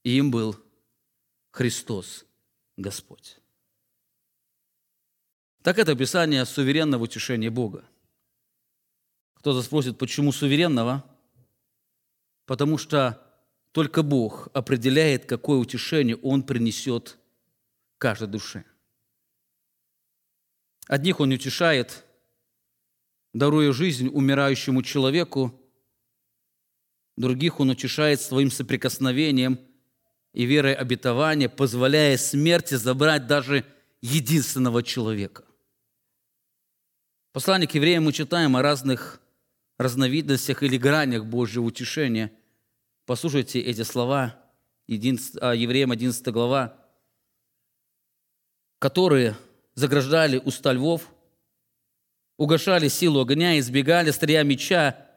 И 0.04 0.16
им 0.16 0.30
был 0.30 0.56
Христос, 1.50 2.24
Господь. 2.76 3.38
Так 5.62 5.78
это 5.78 5.92
описание 5.92 6.44
суверенного 6.44 7.04
утешения 7.04 7.50
Бога. 7.50 7.84
Кто-то 9.34 9.62
спросит, 9.62 9.98
почему 9.98 10.32
суверенного? 10.32 11.04
Потому 12.46 12.78
что 12.78 13.22
только 13.72 14.02
Бог 14.02 14.48
определяет, 14.54 15.26
какое 15.26 15.58
утешение 15.58 16.16
Он 16.16 16.42
принесет 16.42 17.18
каждой 17.98 18.28
душе. 18.28 18.64
Одних 20.86 21.20
Он 21.20 21.32
утешает, 21.32 22.04
даруя 23.34 23.72
жизнь 23.72 24.08
умирающему 24.08 24.82
человеку, 24.82 25.60
других 27.18 27.60
Он 27.60 27.70
утешает 27.70 28.20
своим 28.20 28.50
соприкосновением 28.50 29.58
и 30.32 30.44
верой 30.44 30.74
обетования, 30.74 31.48
позволяя 31.48 32.16
смерти 32.16 32.74
забрать 32.74 33.26
даже 33.26 33.64
единственного 34.00 34.82
человека. 34.82 35.44
Послание 37.32 37.68
к 37.68 37.74
евреям 37.74 38.04
мы 38.04 38.12
читаем 38.12 38.56
о 38.56 38.62
разных 38.62 39.20
разновидностях 39.78 40.62
или 40.62 40.76
гранях 40.76 41.24
Божьего 41.24 41.64
утешения. 41.64 42.32
Послушайте 43.04 43.60
эти 43.60 43.82
слова, 43.82 44.40
а, 44.88 45.54
Евреям 45.54 45.90
11 45.90 46.32
глава, 46.32 46.76
которые 48.78 49.36
заграждали 49.74 50.38
уста 50.38 50.72
львов, 50.72 51.08
угошали 52.36 52.88
силу 52.88 53.20
огня, 53.20 53.58
избегали 53.58 54.10
стрия 54.10 54.42
меча, 54.44 55.07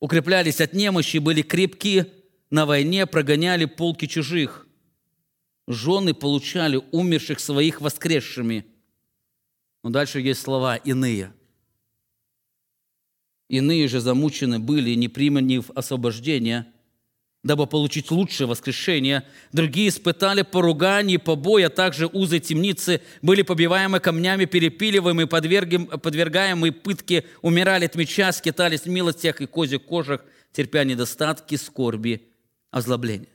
укреплялись 0.00 0.60
от 0.60 0.72
немощи, 0.72 1.18
были 1.18 1.42
крепки 1.42 2.06
на 2.50 2.66
войне, 2.66 3.06
прогоняли 3.06 3.64
полки 3.64 4.06
чужих. 4.06 4.66
Жены 5.66 6.14
получали 6.14 6.82
умерших 6.92 7.40
своих 7.40 7.80
воскресшими. 7.80 8.66
Но 9.82 9.90
дальше 9.90 10.20
есть 10.20 10.40
слова 10.42 10.76
«иные». 10.76 11.32
Иные 13.48 13.86
же 13.86 14.00
замучены 14.00 14.58
были, 14.58 14.94
не 14.94 15.08
применив 15.08 15.70
освобождения– 15.74 16.72
дабы 17.46 17.68
получить 17.68 18.10
лучшее 18.10 18.48
воскрешение. 18.48 19.22
Другие 19.52 19.88
испытали 19.88 20.42
поругание, 20.42 21.18
побои, 21.20 21.62
а 21.62 21.70
также 21.70 22.06
узы 22.06 22.40
темницы, 22.40 23.00
были 23.22 23.42
побиваемы 23.42 24.00
камнями, 24.00 24.46
перепиливаемы, 24.46 25.28
подвергаемые 25.28 26.72
пытки, 26.72 27.24
умирали 27.42 27.86
от 27.86 27.94
меча, 27.94 28.32
скитались 28.32 28.82
в 28.82 28.88
милостях 28.88 29.40
и 29.40 29.46
козьих 29.46 29.84
кожах, 29.84 30.24
терпя 30.50 30.82
недостатки, 30.82 31.54
скорби, 31.54 32.28
озлобления. 32.72 33.28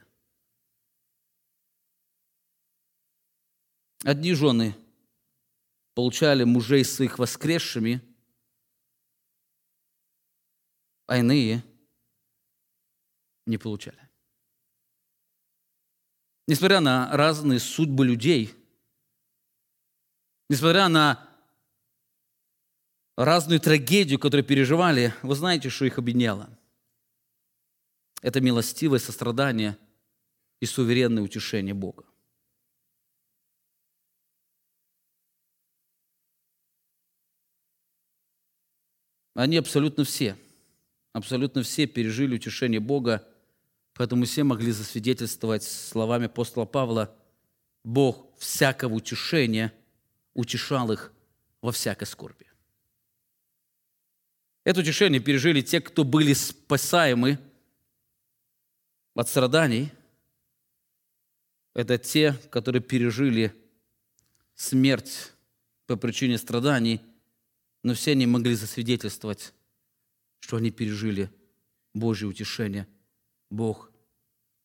Одни 4.04 4.34
жены 4.34 4.76
получали 5.94 6.44
мужей 6.44 6.84
своих 6.84 7.18
воскресшими, 7.18 8.02
а 11.08 11.20
иные– 11.20 11.64
не 13.52 13.58
получали. 13.58 14.10
Несмотря 16.48 16.80
на 16.80 17.16
разные 17.16 17.60
судьбы 17.60 18.06
людей, 18.06 18.54
несмотря 20.50 20.88
на 20.88 21.28
разную 23.16 23.60
трагедию, 23.60 24.20
которую 24.20 24.46
переживали, 24.46 25.14
вы 25.22 25.36
знаете, 25.36 25.70
что 25.70 25.86
их 25.86 26.00
объединяло? 26.00 26.50
Это 28.22 28.42
милостивое 28.42 29.00
сострадание 29.00 29.78
и 30.60 30.66
суверенное 30.66 31.24
утешение 31.24 31.74
Бога. 31.74 32.06
Они 39.34 39.58
абсолютно 39.58 40.04
все, 40.04 40.38
абсолютно 41.14 41.64
все 41.64 41.88
пережили 41.88 42.36
утешение 42.36 42.80
Бога 42.80 43.28
Поэтому 44.02 44.26
все 44.26 44.44
могли 44.44 44.72
засвидетельствовать 44.72 45.62
словами 45.62 46.26
апостола 46.26 46.66
Павла, 46.66 47.16
Бог 47.84 48.36
всякого 48.40 48.96
утешения 48.96 49.72
утешал 50.34 50.92
их 50.92 51.14
во 51.62 51.72
всякой 51.72 52.06
скорби. 52.06 52.48
Это 54.64 54.80
утешение 54.80 55.22
пережили 55.22 55.62
те, 55.62 55.82
кто 55.82 56.04
были 56.04 56.34
спасаемы 56.34 57.38
от 59.14 59.30
страданий. 59.30 59.92
Это 61.76 62.00
те, 62.00 62.34
которые 62.50 62.82
пережили 62.82 63.54
смерть 64.56 65.32
по 65.86 65.96
причине 65.96 66.40
страданий, 66.40 67.02
но 67.84 67.94
все 67.94 68.14
они 68.14 68.26
могли 68.26 68.56
засвидетельствовать, 68.56 69.54
что 70.40 70.58
они 70.58 70.72
пережили 70.72 71.30
Божье 71.94 72.28
утешение. 72.28 72.88
Бог 73.52 73.91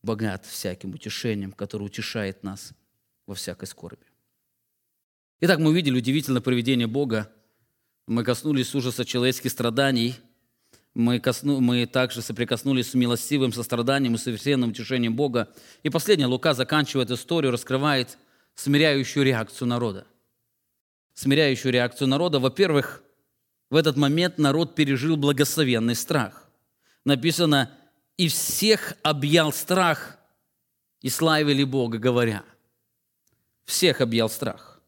богат 0.06 0.46
всяким 0.46 0.94
утешением, 0.94 1.52
который 1.52 1.82
утешает 1.82 2.42
нас 2.42 2.72
во 3.26 3.34
всякой 3.34 3.66
скорби. 3.66 4.06
Итак, 5.40 5.58
мы 5.58 5.70
увидели 5.70 5.98
удивительное 5.98 6.40
проведение 6.40 6.86
Бога. 6.86 7.30
Мы 8.06 8.24
коснулись 8.24 8.74
ужаса 8.74 9.04
человеческих 9.04 9.50
страданий. 9.50 10.14
мы, 10.94 11.20
косну, 11.20 11.60
мы 11.60 11.84
также 11.86 12.22
соприкоснулись 12.22 12.90
с 12.90 12.94
милостивым 12.94 13.52
состраданием 13.52 14.14
и 14.14 14.18
совершенным 14.18 14.70
утешением 14.70 15.14
Бога. 15.14 15.52
И 15.82 15.90
последнее, 15.90 16.28
Лука 16.28 16.54
заканчивает 16.54 17.10
историю, 17.10 17.52
раскрывает 17.52 18.16
смиряющую 18.54 19.24
реакцию 19.24 19.68
народа. 19.68 20.06
Смиряющую 21.12 21.72
реакцию 21.72 22.08
народа. 22.08 22.38
Во-первых, 22.38 23.02
в 23.68 23.76
этот 23.76 23.96
момент 23.96 24.38
народ 24.38 24.74
пережил 24.74 25.16
благословенный 25.16 25.96
страх. 25.96 26.48
Написано, 27.04 27.75
и 28.16 28.28
всех 28.28 28.94
объял 29.02 29.52
страх, 29.52 30.18
и 31.02 31.08
славили 31.08 31.64
Бога, 31.64 31.98
говоря. 31.98 32.44
Всех 33.64 34.00
объял 34.00 34.28
страх. 34.28 34.80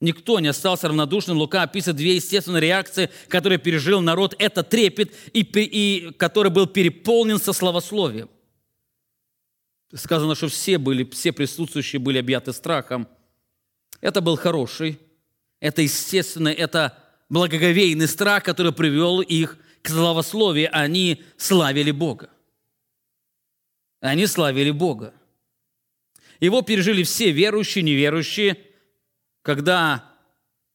Никто 0.00 0.38
не 0.40 0.48
остался 0.48 0.88
равнодушным. 0.88 1.38
Лука 1.38 1.62
описывает 1.62 1.96
две 1.96 2.16
естественные 2.16 2.60
реакции, 2.60 3.10
которые 3.28 3.58
пережил 3.58 4.00
народ. 4.00 4.34
Это 4.38 4.62
трепет, 4.62 5.14
и, 5.32 5.40
и 5.40 6.12
который 6.12 6.50
был 6.50 6.66
переполнен 6.66 7.38
со 7.38 7.52
словословием. 7.52 8.28
Сказано, 9.94 10.34
что 10.34 10.48
все, 10.48 10.76
были, 10.76 11.04
все 11.04 11.32
присутствующие 11.32 12.00
были 12.00 12.18
объяты 12.18 12.52
страхом. 12.52 13.08
Это 14.00 14.20
был 14.20 14.36
хороший, 14.36 14.98
это 15.60 15.80
естественный, 15.80 16.52
это 16.52 16.98
благоговейный 17.30 18.08
страх, 18.08 18.42
который 18.42 18.72
привел 18.72 19.20
их 19.20 19.56
к 19.80 19.88
славословию. 19.88 20.68
Они 20.72 21.22
славили 21.38 21.92
Бога. 21.92 22.28
Они 24.10 24.26
славили 24.26 24.70
Бога. 24.70 25.14
Его 26.40 26.62
пережили 26.62 27.02
все 27.02 27.30
верующие, 27.30 27.82
неверующие– 27.82 28.58
когда 29.44 30.02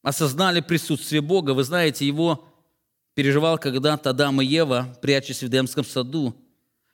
осознали 0.02 0.60
присутствие 0.60 1.20
Бога, 1.20 1.50
вы 1.50 1.64
знаете, 1.64 2.06
его 2.06 2.48
переживал 3.14 3.58
когда-то 3.58 4.10
Адам 4.10 4.40
и 4.40 4.46
Ева, 4.46 4.96
прячась 5.02 5.42
в 5.42 5.46
Эдемском 5.48 5.84
саду. 5.84 6.36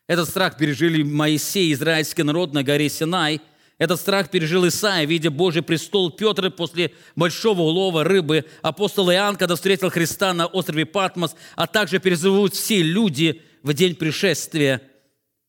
Этот 0.08 0.28
страх 0.28 0.56
пережили 0.56 1.02
Моисей, 1.02 1.72
израильский 1.74 2.22
народ 2.22 2.54
на 2.54 2.62
горе 2.62 2.88
Синай. 2.88 3.42
Этот 3.76 4.00
страх 4.00 4.30
пережил 4.30 4.66
Исаия, 4.66 5.04
видя 5.06 5.30
Божий 5.30 5.60
престол 5.60 6.10
Петр 6.10 6.50
после 6.50 6.94
большого 7.14 7.60
улова 7.60 8.04
рыбы. 8.04 8.46
Апостол 8.62 9.10
Иоанн, 9.10 9.36
когда 9.36 9.54
встретил 9.54 9.90
Христа 9.90 10.32
на 10.32 10.46
острове 10.46 10.86
Патмос, 10.86 11.36
а 11.56 11.66
также 11.66 11.98
переживут 11.98 12.54
все 12.54 12.80
люди 12.80 13.42
в 13.62 13.74
день 13.74 13.94
пришествия 13.94 14.80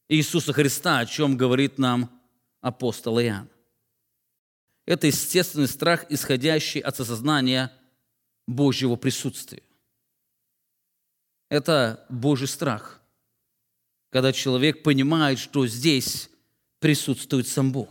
Иисуса 0.09 0.53
Христа, 0.53 0.99
о 0.99 1.05
чем 1.05 1.37
говорит 1.37 1.77
нам 1.77 2.09
апостол 2.61 3.19
Иоанн. 3.19 3.49
Это 4.85 5.07
естественный 5.07 5.67
страх, 5.67 6.05
исходящий 6.09 6.79
от 6.79 6.99
осознания 6.99 7.73
Божьего 8.47 8.95
присутствия. 8.95 9.63
Это 11.49 12.05
Божий 12.09 12.47
страх, 12.47 13.01
когда 14.09 14.31
человек 14.31 14.83
понимает, 14.83 15.39
что 15.39 15.67
здесь 15.67 16.29
присутствует 16.79 17.47
сам 17.47 17.71
Бог. 17.71 17.89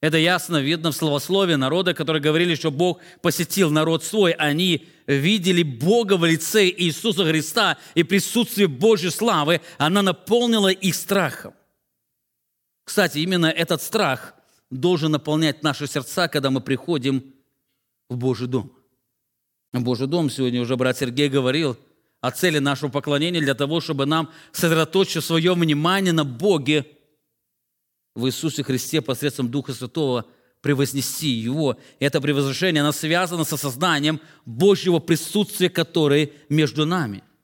Это 0.00 0.18
ясно 0.18 0.60
видно 0.60 0.92
в 0.92 0.96
словословии 0.96 1.54
народа, 1.54 1.94
которые 1.94 2.20
говорили, 2.20 2.54
что 2.56 2.70
Бог 2.70 3.00
посетил 3.22 3.70
народ 3.70 4.04
свой. 4.04 4.32
Они 4.32 4.86
видели 5.06 5.62
Бога 5.62 6.16
в 6.16 6.24
лице 6.24 6.68
Иисуса 6.68 7.24
Христа 7.24 7.78
и 7.94 8.02
присутствие 8.02 8.68
Божьей 8.68 9.10
славы, 9.10 9.60
она 9.78 10.02
наполнила 10.02 10.68
их 10.68 10.94
страхом. 10.94 11.54
Кстати, 12.84 13.18
именно 13.18 13.46
этот 13.46 13.82
страх 13.82 14.34
должен 14.70 15.12
наполнять 15.12 15.62
наши 15.62 15.86
сердца, 15.86 16.28
когда 16.28 16.50
мы 16.50 16.60
приходим 16.60 17.34
в 18.08 18.16
Божий 18.16 18.48
дом. 18.48 18.72
Божий 19.72 20.06
дом 20.06 20.30
сегодня 20.30 20.60
уже 20.60 20.76
брат 20.76 20.98
Сергей 20.98 21.28
говорил 21.28 21.76
о 22.20 22.30
цели 22.30 22.58
нашего 22.58 22.90
поклонения 22.90 23.40
для 23.40 23.54
того, 23.54 23.80
чтобы 23.80 24.06
нам 24.06 24.32
сосредоточить 24.52 25.24
свое 25.24 25.54
внимание 25.54 26.12
на 26.12 26.24
Боге 26.24 26.86
в 28.14 28.26
Иисусе 28.26 28.62
Христе 28.62 29.02
посредством 29.02 29.50
Духа 29.50 29.72
Святого 29.72 30.26
превознести 30.64 31.28
Его. 31.28 31.76
И 32.00 32.04
это 32.04 32.20
превозношение, 32.20 32.82
оно 32.82 32.90
связано 32.90 33.44
с 33.44 33.52
осознанием 33.52 34.20
Божьего 34.44 34.98
присутствия, 34.98 35.70
которое 35.70 36.30
между 36.48 36.84
нами– 36.86 37.22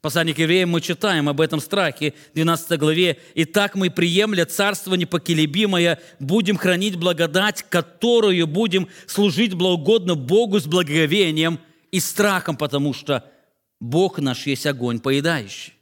Послание 0.00 0.34
к 0.34 0.38
евреям 0.38 0.70
мы 0.70 0.80
читаем 0.80 1.28
об 1.28 1.40
этом 1.40 1.60
страхе, 1.60 2.12
12 2.34 2.78
главе. 2.78 3.18
«Итак 3.36 3.76
мы, 3.76 3.88
приемля 3.88 4.44
царство 4.44 4.94
непоколебимое, 4.94 6.00
будем 6.18 6.56
хранить 6.56 6.96
благодать, 6.96 7.64
которую 7.68 8.46
будем 8.46 8.88
служить 9.06 9.54
благоугодно 9.54 10.16
Богу 10.16 10.58
с 10.58 10.66
благоговением 10.66 11.60
и 11.92 12.00
страхом, 12.00 12.56
потому 12.56 12.94
что 12.94 13.30
Бог 13.80 14.18
наш 14.18 14.46
есть 14.46 14.66
огонь 14.66 14.98
поедающий». 14.98 15.72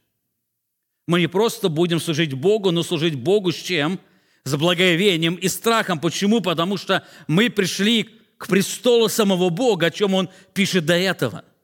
Мы 1.07 1.19
не 1.19 1.27
просто 1.27 1.69
будем 1.69 1.99
служить 1.99 2.33
Богу, 2.33 2.71
но 2.71 2.83
служить 2.83 3.15
Богу 3.15 3.51
с 3.51 3.57
чем? 3.57 3.99
С 4.45 4.55
благоговением 4.55 5.35
и 5.35 5.49
страхом. 5.49 5.99
Почему? 5.99 6.39
Потому 6.39 6.77
что 6.77 7.05
мы 7.27 7.49
пришли 7.49 8.09
к 8.37 8.47
престолу 8.47 9.09
самого 9.09 9.49
Бога, 9.49 9.87
о 9.87 9.91
чем 9.91 10.13
Он 10.13 10.29
пишет 10.53 10.85
до 10.85 10.95
этого– 10.95 11.43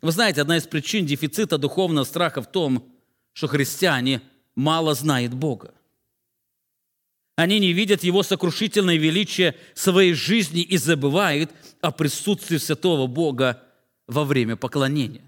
вы 0.00 0.12
знаете, 0.12 0.42
одна 0.42 0.56
из 0.56 0.66
причин 0.66 1.06
дефицита 1.06 1.58
духовного 1.58 2.04
страха 2.04 2.40
в 2.40 2.50
том, 2.50 2.92
что 3.32 3.48
христиане 3.48 4.22
мало 4.54 4.94
знают 4.94 5.34
Бога. 5.34 5.74
Они 7.36 7.58
не 7.58 7.72
видят 7.72 8.04
Его 8.04 8.22
сокрушительное 8.22 8.96
величие 8.96 9.56
своей 9.74 10.12
жизни 10.12 10.62
и 10.62 10.76
забывают 10.76 11.50
о 11.80 11.90
присутствии 11.90 12.58
святого 12.58 13.06
Бога 13.06 13.62
во 14.06 14.24
время 14.24 14.56
поклонения. 14.56 15.22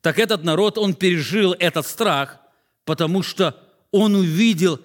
Так 0.00 0.18
этот 0.18 0.44
народ, 0.44 0.78
он 0.78 0.94
пережил 0.94 1.52
этот 1.52 1.86
страх, 1.86 2.40
потому 2.84 3.22
что 3.22 3.60
он 3.90 4.14
увидел 4.14 4.80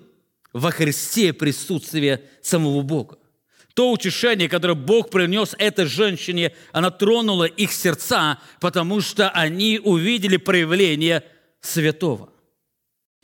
во 0.54 0.72
Христе 0.72 1.34
присутствие 1.34 2.30
самого 2.42 2.82
Бога. 2.82 3.18
То 3.74 3.92
утешение, 3.92 4.50
которое 4.50 4.74
Бог 4.74 5.10
принес 5.10 5.56
этой 5.58 5.86
женщине, 5.86 6.54
она 6.74 6.92
тронула 6.92 7.46
их 7.46 7.72
сердца, 7.72 8.40
потому 8.60 9.00
что 9.00 9.30
они 9.30 9.80
увидели 9.82 10.38
проявление 10.38 11.24
святого. 11.62 12.34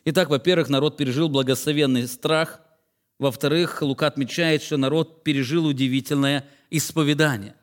Итак, 0.06 0.30
во-первых, 0.30 0.70
народ 0.70 0.96
пережил 0.96 1.28
благословенный 1.28 2.08
страх. 2.08 2.62
Во-вторых, 3.20 3.82
Лука 3.82 4.08
отмечает, 4.08 4.64
что 4.64 4.78
народ 4.78 5.24
пережил 5.24 5.66
удивительное 5.66 6.48
исповедание. 6.70 7.56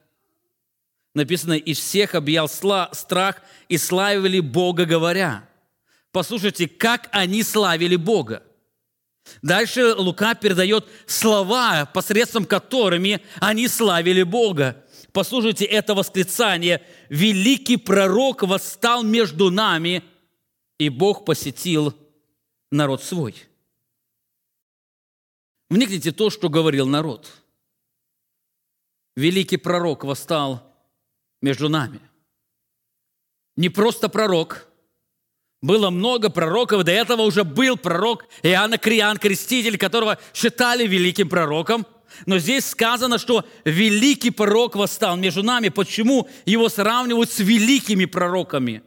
Написано, 1.15 1.55
«И 1.55 1.73
всех 1.73 2.15
объял 2.15 2.49
страх, 2.49 3.41
и 3.69 3.79
славили 3.79 4.41
Бога, 4.41 4.85
говоря». 4.85 5.49
Послушайте, 6.13 6.69
как 6.69 7.09
они 7.13 7.43
славили 7.43 7.97
Бога– 7.97 8.43
Дальше 9.43 9.95
Лука 9.95 10.35
передает 10.35 10.87
слова, 11.07 11.87
посредством 11.87 12.45
которыми 12.45 13.23
они 13.41 13.69
славили 13.69 14.23
Бога. 14.23 14.85
Послушайте 15.13 15.65
это 15.65 15.95
восклицание. 15.95 16.85
«Великий 17.09 17.77
пророк 17.77 18.43
восстал 18.43 19.03
между 19.03 19.51
нами, 19.51 20.03
и 20.79 20.89
Бог 20.89 21.25
посетил 21.25 21.95
народ 22.71 23.03
свой». 23.03 23.35
Вникните 25.71 26.13
то, 26.13 26.31
что 26.31 26.49
говорил 26.49 26.87
народ. 26.87 27.31
Великий 29.17 29.57
пророк 29.57 30.05
восстал 30.05 30.75
между 31.41 31.69
нами. 31.69 32.01
Не 33.57 33.69
просто 33.69 34.09
пророк– 34.09 34.69
было 35.65 35.89
много 35.89 36.29
пророков, 36.29 36.85
до 36.85 36.93
этого 36.93 37.23
уже 37.23 37.43
был 37.43 37.79
пророк 37.79 38.27
Иоанна 38.43 38.77
Криан, 38.77 39.17
креститель, 39.17 39.79
которого 39.79 40.19
считали 40.35 40.87
великим 40.87 41.31
пророком. 41.31 41.87
Но 42.27 42.39
здесь 42.39 42.67
сказано, 42.67 43.17
что 43.17 43.47
великий 43.65 44.31
пророк 44.31 44.77
восстал 44.77 45.17
между 45.17 45.43
нами. 45.43 45.71
Почему 45.71 46.29
его 46.45 46.69
сравнивают 46.69 47.31
с 47.31 47.39
великими 47.39 48.05
пророками? 48.05 48.83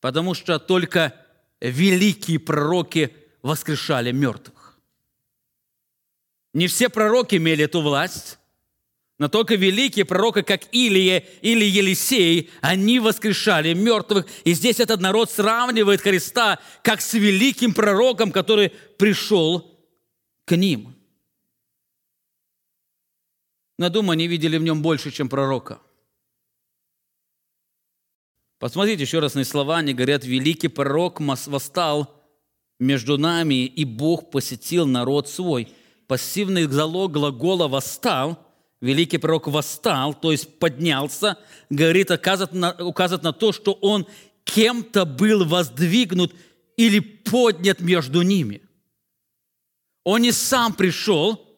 Потому 0.00 0.34
что 0.34 0.58
только 0.58 1.14
великие 1.60 2.40
пророки 2.40 3.14
воскрешали 3.40 4.10
мертвых. 4.10 4.80
Не 6.52 6.66
все 6.66 6.88
пророки 6.88 7.36
имели 7.36 7.64
эту 7.66 7.80
власть, 7.80 8.40
но 9.18 9.28
только 9.28 9.54
великие 9.54 10.04
пророки, 10.04 10.42
как 10.42 10.62
Илия 10.72 11.24
или 11.40 11.64
Елисей, 11.64 12.50
они 12.60 12.98
воскрешали 12.98 13.72
мертвых. 13.72 14.26
И 14.44 14.54
здесь 14.54 14.80
этот 14.80 15.00
народ 15.00 15.30
сравнивает 15.30 16.00
Христа 16.00 16.58
как 16.82 17.00
с 17.00 17.14
великим 17.14 17.74
пророком, 17.74 18.32
который 18.32 18.70
пришел 18.98 19.78
к 20.44 20.56
ним. 20.56 20.96
Но, 23.78 23.88
думаю, 23.88 24.12
они 24.12 24.26
видели 24.26 24.56
в 24.56 24.62
нем 24.62 24.82
больше, 24.82 25.12
чем 25.12 25.28
пророка. 25.28 25.80
Посмотрите 28.58 29.02
еще 29.02 29.20
раз 29.20 29.34
на 29.34 29.44
слова, 29.44 29.78
они 29.78 29.94
говорят, 29.94 30.24
великий 30.24 30.68
пророк 30.68 31.20
восстал 31.20 32.24
между 32.80 33.18
нами, 33.18 33.66
и 33.66 33.84
Бог 33.84 34.30
посетил 34.30 34.86
народ 34.86 35.28
свой. 35.28 35.68
Пассивный 36.08 36.64
залог 36.64 37.12
глагола 37.12 37.68
«восстал» 37.68 38.43
великий 38.84 39.18
пророк 39.18 39.48
восстал, 39.48 40.12
то 40.14 40.30
есть 40.30 40.58
поднялся, 40.58 41.38
говорит, 41.70 42.10
указывает 42.10 42.52
на, 42.52 42.72
указывает 42.86 43.22
на 43.24 43.32
то, 43.32 43.50
что 43.52 43.72
он 43.72 44.06
кем-то 44.44 45.06
был 45.06 45.44
воздвигнут 45.46 46.34
или 46.76 47.00
поднят 47.00 47.80
между 47.80 48.20
ними. 48.20 48.60
Он 50.04 50.20
не 50.20 50.32
сам 50.32 50.74
пришел, 50.74 51.48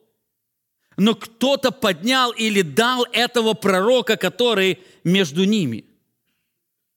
но 0.96 1.16
кто-то 1.16 1.72
поднял 1.72 2.30
или 2.30 2.62
дал 2.62 3.04
этого 3.12 3.54
пророка, 3.54 4.16
который 4.16 4.78
между 5.02 5.42
ними. 5.44 5.84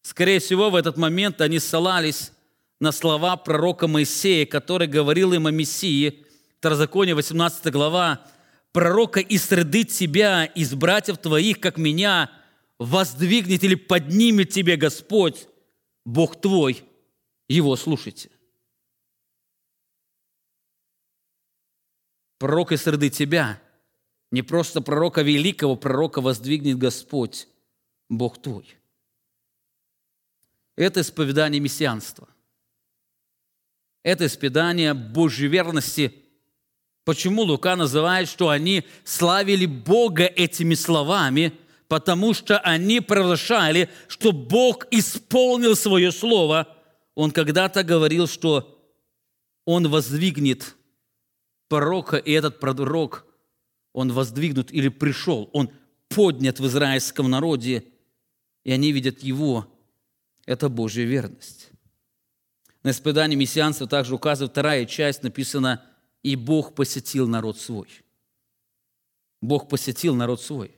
Скорее 0.04 0.40
всего, 0.40 0.70
в 0.70 0.76
этот 0.76 0.96
момент 0.96 1.42
они 1.42 1.58
ссылались 1.58 2.32
на 2.80 2.92
слова 2.92 3.36
пророка 3.36 3.88
Моисея, 3.88 4.46
который 4.46 4.88
говорил 4.88 5.34
им 5.34 5.48
о 5.48 5.52
Мессии. 5.52 6.24
Второзаконие, 6.60 7.16
18 7.16 7.72
глава. 7.74 8.26
«Пророка 8.72 9.20
из 9.20 9.46
среды 9.46 9.84
тебя, 9.84 10.46
из 10.46 10.74
братьев 10.74 11.18
твоих, 11.18 11.60
как 11.60 11.78
меня, 11.78 12.32
воздвигнет 12.78 13.64
или 13.64 13.76
поднимет 13.76 14.50
тебе 14.50 14.78
Господь, 14.78 15.48
Бог 16.06 16.40
твой, 16.40 16.84
его 17.48 17.76
слушайте». 17.76 18.30
Пророк 22.38 22.72
из 22.72 22.84
среды 22.84 23.10
тебя, 23.10 23.62
не 24.32 24.44
просто 24.44 24.82
пророка 24.82 25.24
великого, 25.24 25.76
пророка 25.76 26.22
воздвигнет 26.22 26.78
Господь, 26.78 27.48
Бог 28.08 28.42
твой. 28.42 28.78
Это 30.78 31.02
исповедание 31.02 31.60
мессианства– 31.60 32.30
это 34.04 34.26
исповедание 34.26 34.94
Божьей 34.94 35.48
верности. 35.50 36.14
Почему 37.10 37.41
Лука 37.41 37.76
называет, 37.76 38.30
что 38.30 38.49
они 38.49 38.84
славили 39.03 39.66
Бога 39.66 40.26
этими 40.26 40.76
словами? 40.76 41.53
Потому 41.88 42.36
что 42.36 42.60
они 42.60 43.01
провозглашали, 43.01 43.89
что 44.07 44.32
Бог 44.32 44.86
исполнил 44.91 45.76
свое 45.76 46.12
слово. 46.12 46.68
Он 47.16 47.32
когда-то 47.32 47.84
говорил, 47.84 48.28
что 48.28 48.80
Он 49.66 49.88
воздвигнет 49.88 50.76
пророка, 51.68 52.18
и 52.18 52.32
этот 52.32 52.60
пророк, 52.60 53.26
он 53.91 54.12
воздвигнут 54.12 54.72
или 54.72 54.89
пришел, 54.89 55.49
он 55.51 55.72
поднят 56.10 56.60
в 56.60 56.68
израильском 56.68 57.28
народе, 57.28 57.86
и 58.64 58.72
они 58.72 58.91
видят 58.91 59.24
его. 59.24 59.66
Это 60.45 60.70
Божья 60.70 61.05
верность. 61.05 61.72
На 62.84 62.91
исповедании 62.91 63.36
мессианства 63.36 63.88
также 63.88 64.14
указывает 64.14 64.51
вторая 64.51 64.86
часть, 64.86 65.24
написано 65.24 65.84
«И 66.24 66.36
Бог 66.36 66.76
посетил 66.76 67.28
народ 67.28 67.58
свой». 67.58 67.88
Бог 69.42 69.70
посетил 69.70 70.16
народ 70.16 70.42
свой. 70.42 70.76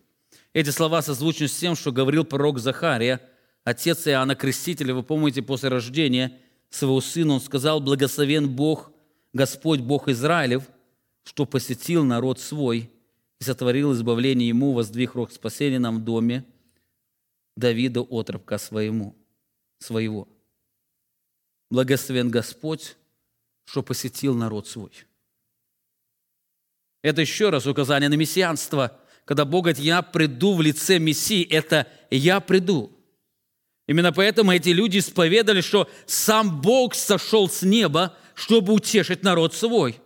Эти 0.54 0.70
слова 0.70 1.02
созвучны 1.02 1.48
с 1.48 1.58
тем, 1.58 1.76
что 1.76 1.92
говорил 1.92 2.26
пророк 2.26 2.60
Захария, 2.60 3.22
отец 3.64 4.08
Иоанна 4.08 4.36
Крестителя. 4.36 4.94
Вы 4.94 5.02
помните, 5.02 5.42
после 5.42 5.70
рождения 5.70 6.40
своего 6.70 7.02
сына 7.02 7.34
он 7.34 7.42
сказал, 7.42 7.80
«Благословен 7.80 8.50
Бог, 8.50 8.92
Господь 9.34 9.80
Бог 9.80 10.10
Израилев, 10.10 10.70
что 11.24 11.46
посетил 11.46 12.04
народ 12.04 12.40
свой 12.40 12.92
и 13.40 13.44
сотворил 13.44 13.94
избавление 13.94 14.50
ему, 14.50 14.74
воздвиг 14.74 15.16
рог 15.16 15.32
спасения 15.32 15.80
нам 15.80 16.00
в 16.00 16.04
доме 16.04 16.46
Давида, 17.56 18.02
отрока 18.02 18.58
своему, 18.60 19.16
своего» 19.80 20.28
благословен 21.72 22.30
Господь, 22.30 22.98
что 23.64 23.82
посетил 23.82 24.36
народ 24.36 24.68
свой. 24.68 24.92
Это 27.02 27.22
еще 27.22 27.50
раз 27.50 27.66
указание 27.66 28.10
на 28.10 28.16
мессианство. 28.16 28.98
Когда 29.26 29.46
Бог 29.46 29.66
говорит, 29.66 29.80
я 29.80 30.02
приду 30.02 30.54
в 30.54 30.62
лице 30.62 31.00
Мессии, 31.00 31.44
это 31.44 31.88
я 32.10 32.40
приду. 32.40 32.92
Именно 33.88 34.14
поэтому 34.14 34.52
эти 34.52 34.70
люди 34.70 35.00
исповедали, 35.00 35.62
что 35.62 35.90
сам 36.06 36.62
Бог 36.62 36.96
сошел 36.96 37.50
с 37.50 37.62
неба, 37.62 38.16
чтобы 38.36 38.74
утешить 38.74 39.24
народ 39.24 39.54
свой. 39.56 40.00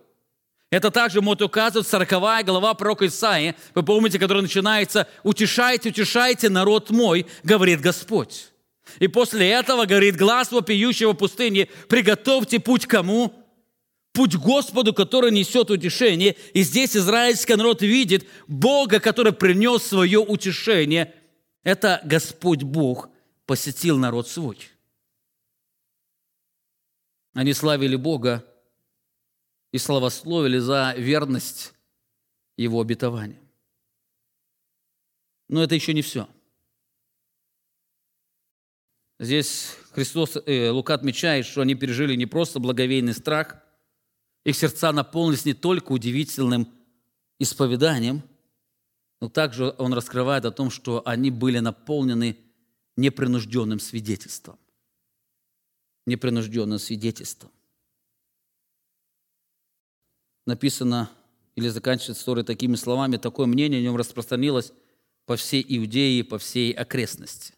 Это 0.71 0.91
также 0.91 1.21
может 1.21 1.41
указывать 1.41 1.87
40 1.87 2.45
глава 2.45 2.73
пророка 2.73 3.05
Исаии, 3.05 3.55
вы 3.75 3.83
помните, 3.83 4.19
которая 4.19 4.41
начинается 4.41 5.07
«Утешайте, 5.23 5.89
утешайте 5.89 6.49
народ 6.49 6.89
мой, 6.89 7.27
говорит 7.43 7.81
Господь». 7.81 8.51
И 8.99 9.07
после 9.07 9.49
этого 9.51 9.85
говорит 9.85 10.15
глаз 10.15 10.51
вопиющего 10.51 11.13
пустыни, 11.13 11.69
приготовьте 11.87 12.59
путь 12.59 12.85
кому? 12.85 13.33
Путь 14.15 14.37
Господу, 14.37 14.93
который 14.93 15.29
несет 15.29 15.69
утешение. 15.69 16.37
И 16.53 16.63
здесь 16.63 16.95
израильский 16.95 17.55
народ 17.55 17.81
видит 17.81 18.25
Бога, 18.47 19.01
который 19.01 19.33
принес 19.33 19.83
свое 19.83 20.19
утешение. 20.19 21.13
Это 21.63 21.99
Господь 22.05 22.63
Бог 22.63 23.09
посетил 23.45 23.97
народ 23.97 24.29
свой. 24.29 24.57
Они 27.33 27.51
славили 27.51 27.97
Бога 27.97 28.45
и 29.73 29.77
славословили 29.77 30.59
за 30.59 30.93
верность 30.97 31.73
Его 32.55 32.79
обетования. 32.79 33.41
Но 35.49 35.61
это 35.61 35.75
еще 35.75 35.93
не 35.93 36.01
все. 36.01 36.29
Здесь 39.19 39.75
Христос, 39.91 40.37
э, 40.45 40.69
Лука 40.69 40.93
отмечает, 40.93 41.45
что 41.45 41.59
они 41.59 41.75
пережили 41.75 42.15
не 42.15 42.25
просто 42.25 42.59
благовейный 42.59 43.13
страх, 43.13 43.64
их 44.45 44.55
сердца 44.55 44.91
наполнились 44.91 45.43
не 45.43 45.53
только 45.53 45.91
удивительным 45.91 46.71
исповеданием, 47.39 48.23
но 49.19 49.27
также 49.27 49.73
он 49.77 49.93
раскрывает 49.93 50.45
о 50.45 50.51
том, 50.51 50.69
что 50.69 51.01
они 51.05 51.31
были 51.31 51.59
наполнены 51.59 52.37
непринужденным 52.95 53.79
свидетельством. 53.79 54.57
Непринужденным 56.05 56.77
свидетельством. 56.77 57.51
Написано 60.45 61.09
или 61.55 61.67
заканчивается 61.69 62.21
история 62.21 62.43
такими 62.43 62.75
словами, 62.75 63.17
такое 63.17 63.47
мнение 63.47 63.79
о 63.79 63.83
нем 63.83 63.95
распространилось 63.95 64.71
по 65.25 65.35
всей 65.37 65.65
Иудее 65.67 66.23
по 66.23 66.37
всей 66.37 66.71
окрестности. 66.71 67.55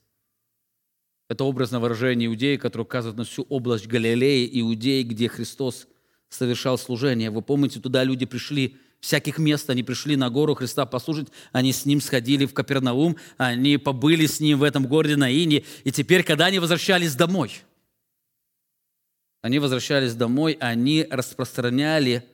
Это 1.27 1.43
образное 1.43 1.81
выражение 1.81 2.27
иудеи, 2.27 2.55
которое 2.55 2.85
указывает 2.85 3.17
на 3.17 3.25
всю 3.25 3.43
область 3.49 3.87
Галилеи, 3.87 4.49
Иудеи, 4.61 5.03
где 5.03 5.27
Христос 5.27 5.87
совершал 6.29 6.77
служение. 6.77 7.29
Вы 7.29 7.41
помните, 7.41 7.79
туда 7.79 8.03
люди 8.03 8.25
пришли 8.25 8.77
всяких 8.99 9.37
мест, 9.37 9.69
они 9.69 9.83
пришли 9.83 10.15
на 10.15 10.29
гору 10.29 10.55
Христа 10.55 10.85
послушать, 10.85 11.27
они 11.51 11.71
с 11.71 11.85
Ним 11.85 12.01
сходили 12.01 12.45
в 12.45 12.53
Капернаум, 12.53 13.17
они 13.37 13.77
побыли 13.77 14.25
с 14.25 14.39
Ним 14.39 14.59
в 14.59 14.63
этом 14.63 14.87
городе 14.87 15.15
на 15.15 15.31
Ине, 15.31 15.63
и 15.83 15.91
теперь, 15.91 16.23
когда 16.23 16.47
они 16.47 16.59
возвращались 16.59 17.15
домой, 17.15 17.61
они 19.41 19.59
возвращались 19.59 20.15
домой, 20.15 20.57
они 20.59 21.05
распространяли 21.09 22.27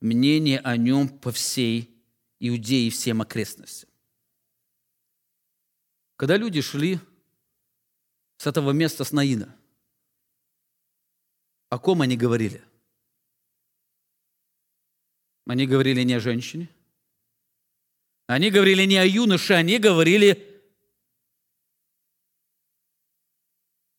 мнение 0.00 0.58
о 0.58 0.76
Нем 0.76 1.08
по 1.08 1.30
всей 1.30 1.88
Иудее 2.40 2.88
и 2.88 2.90
всем 2.90 3.22
окрестностям. 3.22 3.88
Когда 6.16 6.36
люди 6.36 6.60
шли 6.60 6.98
с 8.42 8.46
этого 8.48 8.72
места 8.72 9.04
с 9.04 9.12
Наина. 9.12 9.54
О 11.68 11.78
ком 11.78 12.02
они 12.02 12.16
говорили? 12.16 12.60
Они 15.46 15.66
говорили 15.66 16.02
не 16.02 16.14
о 16.14 16.20
женщине. 16.20 16.68
Они 18.26 18.50
говорили 18.50 18.84
не 18.84 18.96
о 18.96 19.04
юноше, 19.04 19.54
они 19.54 19.78
говорили 19.78 20.62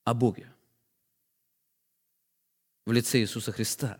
о 0.05 0.13
Боге 0.13 0.51
в 2.85 2.91
лице 2.91 3.19
Иисуса 3.19 3.51
Христа. 3.51 3.99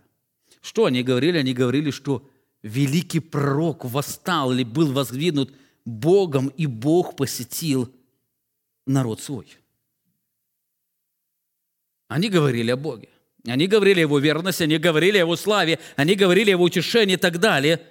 Что 0.62 0.86
они 0.86 1.04
говорили? 1.04 1.38
Они 1.38 1.54
говорили, 1.54 1.92
что 1.92 2.30
великий 2.62 3.20
пророк 3.20 3.86
восстал 3.86 4.54
или 4.54 4.64
был 4.64 4.92
воздвигнут 4.92 5.54
Богом, 5.86 6.48
и 6.48 6.66
Бог 6.66 7.16
посетил 7.16 7.94
народ 8.86 9.22
свой– 9.22 9.58
они 12.14 12.30
говорили 12.30 12.70
о 12.70 12.78
Боге. 12.78 13.10
Они 13.48 13.68
говорили 13.68 14.00
о 14.00 14.04
Его 14.04 14.20
верности, 14.20 14.64
они 14.64 14.78
говорили 14.78 15.18
о 15.18 15.22
Его 15.22 15.36
славе, 15.36 15.80
они 15.96 16.16
говорили 16.16 16.50
о 16.50 16.54
Его 16.54 16.64
утешении 16.64 17.16
и 17.16 17.18
так 17.18 17.40
далее. 17.40 17.82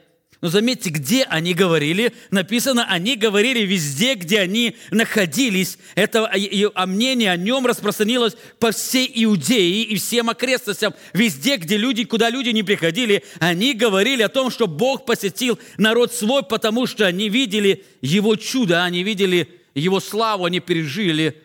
Но 0.41 0.49
заметьте, 0.49 0.91
где 0.91 1.23
они 1.23 1.55
говорили? 1.55 2.13
Написано, 2.33 2.85
они 2.89 3.15
говорили 3.15 3.61
везде, 3.61 4.15
где 4.15 4.41
они 4.41 4.77
находились. 4.91 5.79
Это 5.95 6.29
а 6.75 6.87
мнение 6.87 7.31
о 7.31 7.37
нем 7.37 7.65
распространилось 7.65 8.35
по 8.59 8.73
всей 8.73 9.09
Иудее 9.15 9.85
и 9.85 9.95
всем 9.97 10.31
окрестностям. 10.31 10.95
Везде, 11.13 11.59
где 11.59 11.77
люди, 11.77 12.03
куда 12.03 12.29
люди 12.29 12.49
не 12.49 12.65
приходили, 12.65 13.23
они 13.39 13.73
говорили 13.75 14.23
о 14.23 14.29
том, 14.29 14.51
что 14.51 14.67
Бог 14.67 15.05
посетил 15.07 15.61
народ 15.77 16.13
свой, 16.13 16.43
потому 16.43 16.89
что 16.89 17.07
они 17.07 17.29
видели 17.29 17.85
Его 18.01 18.35
чудо, 18.35 18.83
они 18.83 19.05
видели 19.05 19.49
Его 19.77 20.01
славу, 20.01 20.47
они 20.47 20.59
пережили 20.59 21.41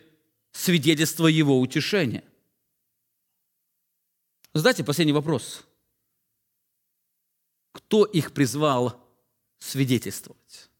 свидетельство 0.53 1.27
Его 1.27 1.59
утешения. 1.59 2.23
Задайте 4.57 4.83
последний 4.83 5.13
вопрос. 5.13 5.63
Кто 7.73 8.05
их 8.05 8.33
призвал 8.33 8.99
свидетельствовать? 9.59 10.71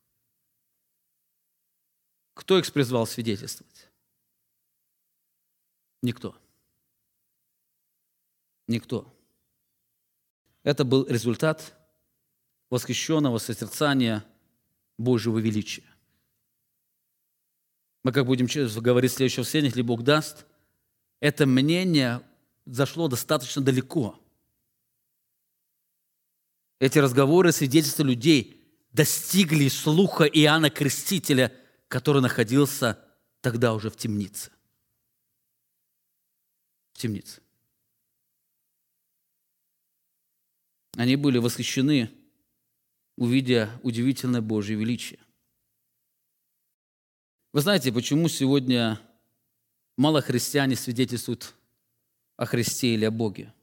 Кто 2.34 2.58
их 2.58 2.74
призвал 2.74 3.06
свидетельствовать? 3.06 3.92
Никто. 6.02 6.36
Никто. 8.66 9.14
Это 10.64 10.84
был 10.84 11.06
результат 11.06 11.76
восхищенного 12.72 13.38
созерцания 13.38 14.26
Божьего 14.98 15.38
величия. 15.38 15.86
Мы 18.02 18.12
как 18.12 18.26
будем 18.26 18.48
говорить 18.82 19.12
в 19.12 19.16
следующем 19.16 19.42
воскресенье, 19.44 19.68
если 19.68 19.84
Бог 19.84 20.02
даст, 20.02 20.48
это 21.20 21.46
мнение 21.46 22.27
зашло 22.68 23.08
достаточно 23.08 23.62
далеко. 23.62 24.20
Эти 26.80 27.00
разговоры, 27.00 27.52
свидетельства 27.52 28.04
людей 28.04 28.64
достигли 28.92 29.68
слуха 29.68 30.26
Иоанна 30.26 30.70
Крестителя, 30.70 31.56
который 31.88 32.22
находился 32.22 33.04
тогда 33.42 33.74
уже 33.74 33.90
в 33.90 33.96
темнице. 33.96 34.52
В 36.94 37.00
темнице. 37.00 37.42
Они 40.96 41.16
были 41.16 41.38
восхищены, 41.38 42.12
увидя 43.16 43.72
удивительное 43.84 44.42
Божье 44.42 44.76
величие. 44.76 45.20
Вы 47.54 47.62
знаете, 47.62 47.92
почему 47.92 48.28
сегодня 48.30 49.00
мало 49.96 50.22
христиане 50.22 50.76
свидетельствуют 50.76 51.57
о 52.38 52.46
Христе 52.46 52.94
или 52.94 53.06
о 53.06 53.12
Боге? 53.12 53.54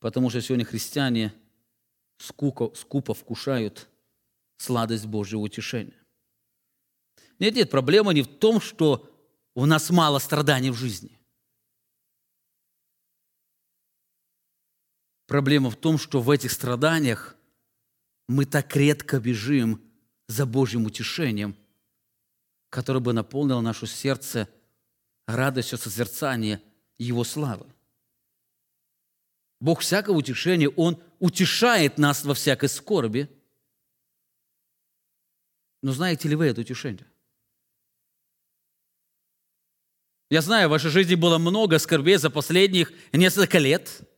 Потому 0.00 0.30
что 0.30 0.40
сегодня 0.40 0.64
христиане 0.64 1.34
скупо, 2.18 2.72
скупо 2.74 3.14
вкушают 3.14 3.88
сладость 4.56 5.06
Божьего 5.06 5.40
утешения. 5.40 5.98
Нет, 7.38 7.54
нет, 7.54 7.70
проблема 7.70 8.12
не 8.12 8.22
в 8.22 8.38
том, 8.38 8.60
что 8.60 9.10
у 9.54 9.66
нас 9.66 9.90
мало 9.90 10.18
страданий 10.18 10.70
в 10.70 10.74
жизни. 10.76 11.18
Проблема 15.26 15.70
в 15.70 15.76
том, 15.76 15.98
что 15.98 16.22
в 16.22 16.30
этих 16.30 16.52
страданиях 16.52 17.36
мы 18.28 18.44
так 18.46 18.74
редко 18.74 19.20
бежим 19.20 19.82
за 20.26 20.46
Божьим 20.46 20.86
утешением, 20.86 21.56
которое 22.70 23.00
бы 23.00 23.12
наполнило 23.12 23.60
наше 23.60 23.86
сердце 23.86 24.48
радостью 25.26 25.78
созерцания 25.78 26.62
Его 26.98 27.24
славы. 27.24 27.66
Бог 29.60 29.80
всякого 29.80 30.16
утешения, 30.16 30.68
Он 30.68 31.00
утешает 31.18 31.98
нас 31.98 32.24
во 32.24 32.34
всякой 32.34 32.68
скорби. 32.68 33.28
Но 35.82 35.92
знаете 35.92 36.28
ли 36.28 36.34
вы 36.36 36.46
это 36.46 36.60
утешение? 36.60 37.06
Я 40.30 40.42
знаю, 40.42 40.68
в 40.68 40.72
вашей 40.72 40.90
жизни 40.90 41.14
было 41.14 41.38
много 41.38 41.78
скорбей 41.78 42.16
за 42.16 42.30
последних 42.30 42.92
несколько 43.12 43.58
лет– 43.58 44.00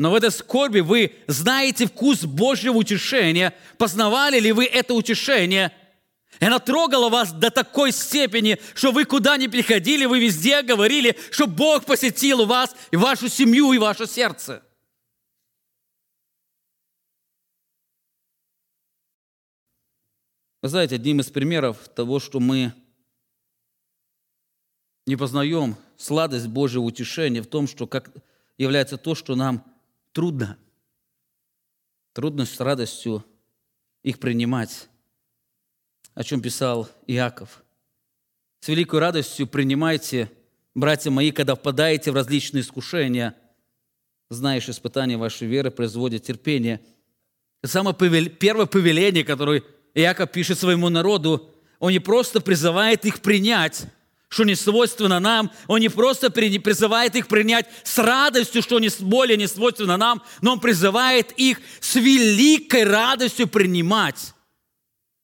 но 0.00 0.10
в 0.10 0.14
этой 0.14 0.30
скорби 0.30 0.80
вы 0.80 1.12
знаете 1.26 1.86
вкус 1.86 2.24
Божьего 2.24 2.78
утешения. 2.78 3.54
Познавали 3.76 4.40
ли 4.40 4.50
вы 4.50 4.64
это 4.64 4.94
утешение? 4.94 5.72
И 6.38 6.44
оно 6.44 6.58
трогало 6.58 7.08
вас 7.08 7.32
до 7.32 7.50
такой 7.50 7.92
степени, 7.92 8.58
что 8.74 8.92
вы 8.92 9.04
куда 9.04 9.36
ни 9.36 9.46
приходили, 9.46 10.04
вы 10.04 10.20
везде 10.20 10.62
говорили, 10.62 11.18
что 11.30 11.46
Бог 11.46 11.84
посетил 11.84 12.46
вас, 12.46 12.74
и 12.90 12.96
вашу 12.96 13.28
семью, 13.28 13.72
и 13.72 13.78
ваше 13.78 14.06
сердце. 14.06 14.62
Вы 20.62 20.68
знаете, 20.68 20.96
одним 20.96 21.20
из 21.20 21.30
примеров 21.30 21.88
того, 21.88 22.20
что 22.20 22.38
мы 22.38 22.74
не 25.06 25.16
познаем 25.16 25.76
сладость 25.96 26.48
Божьего 26.48 26.82
утешения 26.82 27.42
в 27.42 27.46
том, 27.46 27.66
что 27.66 27.86
как 27.86 28.10
является 28.58 28.98
то, 28.98 29.14
что 29.14 29.36
нам 29.36 29.64
трудно. 30.12 30.58
Трудно 32.12 32.44
с 32.44 32.60
радостью 32.60 33.24
их 34.02 34.18
принимать, 34.18 34.89
о 36.20 36.22
чем 36.22 36.42
писал 36.42 36.86
Иаков. 37.06 37.64
С 38.60 38.68
великой 38.68 39.00
радостью 39.00 39.46
принимайте, 39.46 40.30
братья 40.74 41.10
мои, 41.10 41.30
когда 41.30 41.54
впадаете 41.54 42.10
в 42.10 42.14
различные 42.14 42.60
искушения, 42.60 43.34
знаешь, 44.28 44.68
испытание 44.68 45.16
вашей 45.16 45.48
веры 45.48 45.70
производит 45.70 46.24
терпение. 46.24 46.82
Самое 47.64 47.96
первое 47.96 48.66
повеление, 48.66 49.24
которое 49.24 49.62
Иаков 49.94 50.30
пишет 50.30 50.58
своему 50.58 50.90
народу, 50.90 51.54
он 51.78 51.92
не 51.92 52.00
просто 52.00 52.42
призывает 52.42 53.06
их 53.06 53.22
принять, 53.22 53.86
что 54.28 54.44
не 54.44 54.56
свойственно 54.56 55.20
нам. 55.20 55.50
Он 55.68 55.80
не 55.80 55.88
просто 55.88 56.30
призывает 56.30 57.16
их 57.16 57.28
принять 57.28 57.64
с 57.82 57.96
радостью, 57.96 58.60
что 58.60 58.78
не 58.78 58.90
более 59.00 59.38
не 59.38 59.46
свойственно 59.46 59.96
нам, 59.96 60.22
но 60.42 60.52
Он 60.52 60.60
призывает 60.60 61.32
их 61.38 61.62
с 61.80 61.94
великой 61.94 62.84
радостью 62.84 63.48
принимать 63.48 64.34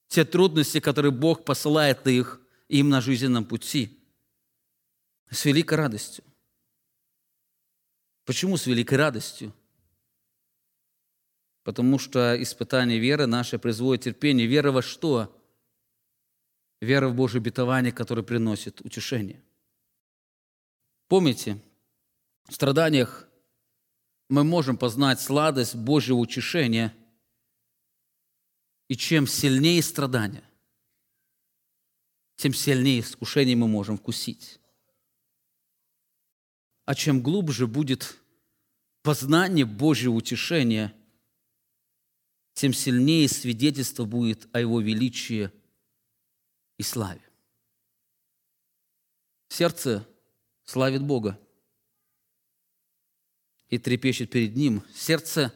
те 0.08 0.24
трудности, 0.24 0.80
которые 0.80 1.12
Бог 1.12 1.44
посылает 1.44 2.06
их, 2.06 2.40
им 2.68 2.88
на 2.88 3.00
жизненном 3.00 3.44
пути. 3.44 3.98
С 5.30 5.44
великой 5.44 5.74
радостью. 5.74 6.24
Почему 8.24 8.56
с 8.56 8.66
великой 8.66 8.98
радостью? 8.98 9.52
Потому 11.64 11.98
что 11.98 12.40
испытание 12.40 12.98
веры 12.98 13.26
нашей 13.26 13.58
производит 13.58 14.04
терпение. 14.04 14.46
Вера 14.46 14.70
во 14.70 14.82
что? 14.82 15.36
вера 16.80 17.08
в 17.08 17.14
Божье 17.14 17.38
обетование, 17.38 17.92
которое 17.92 18.22
приносит 18.22 18.80
утешение. 18.80 19.42
Помните, 21.08 21.60
в 22.48 22.54
страданиях 22.54 23.28
мы 24.28 24.44
можем 24.44 24.76
познать 24.76 25.20
сладость 25.20 25.76
Божьего 25.76 26.16
утешения, 26.16 26.94
и 28.88 28.96
чем 28.96 29.26
сильнее 29.26 29.82
страдания, 29.82 30.44
тем 32.36 32.52
сильнее 32.54 33.00
искушение 33.00 33.56
мы 33.56 33.68
можем 33.68 33.96
вкусить. 33.98 34.60
А 36.84 36.94
чем 36.94 37.22
глубже 37.22 37.66
будет 37.66 38.16
познание 39.02 39.64
Божьего 39.64 40.12
утешения, 40.14 40.94
тем 42.54 42.72
сильнее 42.72 43.28
свидетельство 43.28 44.04
будет 44.04 44.48
о 44.54 44.60
Его 44.60 44.80
величии– 44.80 45.50
и 46.78 46.82
славе. 46.82 47.22
Сердце 49.48 50.06
славит 50.64 51.02
Бога 51.02 51.40
и 53.68 53.78
трепещет 53.78 54.30
перед 54.30 54.54
Ним. 54.56 54.82
Сердце, 54.94 55.52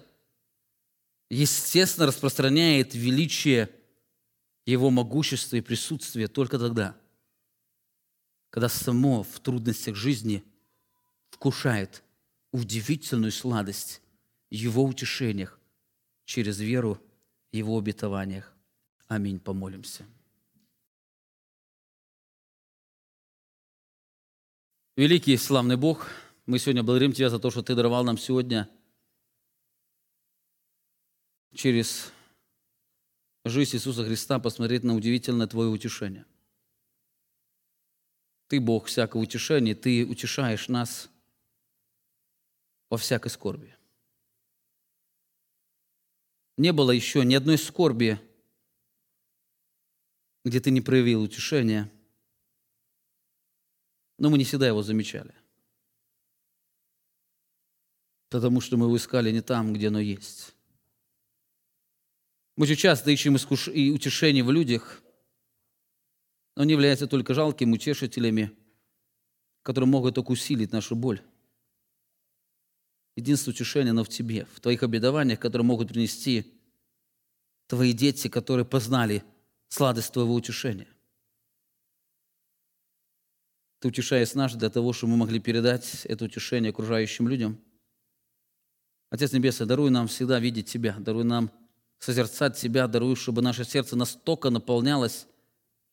естественно, 1.30 2.06
распространяет 2.06 2.94
величие 2.94 3.70
Его 4.66 4.90
могущества 4.90 5.56
и 5.56 5.60
присутствия 5.60 6.28
только 6.28 6.58
тогда, 6.58 6.96
когда 8.50 8.68
само 8.68 9.22
в 9.22 9.40
трудностях 9.40 9.94
жизни 9.94 10.44
вкушает 11.30 12.02
удивительную 12.52 13.32
сладость 13.32 14.02
Его 14.50 14.84
утешениях 14.84 15.58
через 16.24 16.58
веру 16.58 17.00
Его 17.52 17.78
обетованиях. 17.78 18.52
Аминь. 19.06 19.40
Помолимся. 19.40 20.04
Великий 24.96 25.32
и 25.32 25.36
славный 25.36 25.76
Бог, 25.76 26.08
мы 26.46 26.58
сегодня 26.58 26.82
благодарим 26.82 27.12
Тебя 27.12 27.30
за 27.30 27.38
то, 27.38 27.50
что 27.50 27.62
Ты 27.62 27.74
даровал 27.74 28.04
нам 28.04 28.18
сегодня 28.18 28.68
через 31.54 32.12
жизнь 33.44 33.76
Иисуса 33.76 34.04
Христа 34.04 34.38
посмотреть 34.38 34.84
на 34.84 34.94
удивительное 34.94 35.46
Твое 35.46 35.68
утешение. 35.68 36.24
Ты 38.48 38.60
Бог 38.60 38.86
всякого 38.86 39.22
утешения, 39.22 39.74
Ты 39.74 40.04
утешаешь 40.04 40.68
нас 40.68 41.08
во 42.88 42.96
всякой 42.96 43.28
скорби. 43.28 43.76
Не 46.56 46.72
было 46.72 46.90
еще 46.90 47.24
ни 47.24 47.34
одной 47.34 47.58
скорби, 47.58 48.20
где 50.44 50.60
Ты 50.60 50.70
не 50.70 50.80
проявил 50.80 51.22
утешения– 51.22 51.90
но 54.20 54.28
мы 54.28 54.36
не 54.36 54.44
всегда 54.44 54.68
его 54.68 54.82
замечали. 54.82 55.34
Потому 58.28 58.60
что 58.60 58.76
мы 58.76 58.84
его 58.84 58.96
искали 58.96 59.32
не 59.32 59.40
там, 59.40 59.72
где 59.72 59.88
оно 59.88 59.98
есть. 59.98 60.54
Мы 62.56 62.64
очень 62.64 62.76
часто 62.76 63.10
ищем 63.10 63.36
искуш... 63.36 63.68
и 63.68 63.90
утешение 63.90 64.44
в 64.44 64.50
людях, 64.50 65.02
но 66.56 66.62
они 66.62 66.72
являются 66.72 67.06
только 67.06 67.34
жалкими 67.34 67.72
утешителями, 67.72 68.50
которые 69.62 69.88
могут 69.88 70.14
только 70.14 70.32
усилить 70.32 70.72
нашу 70.72 70.96
боль. 70.96 71.22
Единственное 73.16 73.54
утешение, 73.54 73.90
оно 73.90 74.04
в 74.04 74.08
тебе, 74.08 74.46
в 74.46 74.60
твоих 74.60 74.82
обетованиях, 74.82 75.38
которые 75.40 75.66
могут 75.66 75.88
принести 75.88 76.60
твои 77.66 77.92
дети, 77.92 78.28
которые 78.28 78.64
познали 78.64 79.22
сладость 79.68 80.12
Твоего 80.12 80.34
утешения. 80.34 80.88
Ты 83.78 83.88
утешаешь 83.88 84.34
нас 84.34 84.54
для 84.54 84.68
того, 84.68 84.92
чтобы 84.92 85.12
мы 85.12 85.18
могли 85.18 85.40
передать 85.40 86.04
это 86.04 86.24
утешение 86.24 86.70
окружающим 86.70 87.28
людям. 87.28 87.58
Отец 89.08 89.32
Небесный, 89.32 89.66
даруй 89.66 89.90
нам 89.90 90.08
всегда 90.08 90.38
видеть 90.38 90.68
Тебя, 90.68 90.96
даруй 90.98 91.24
нам 91.24 91.50
созерцать 92.00 92.56
Тебя, 92.56 92.88
даруй, 92.88 93.14
чтобы 93.14 93.42
наше 93.42 93.64
сердце 93.64 93.94
настолько 93.94 94.50
наполнялось 94.50 95.26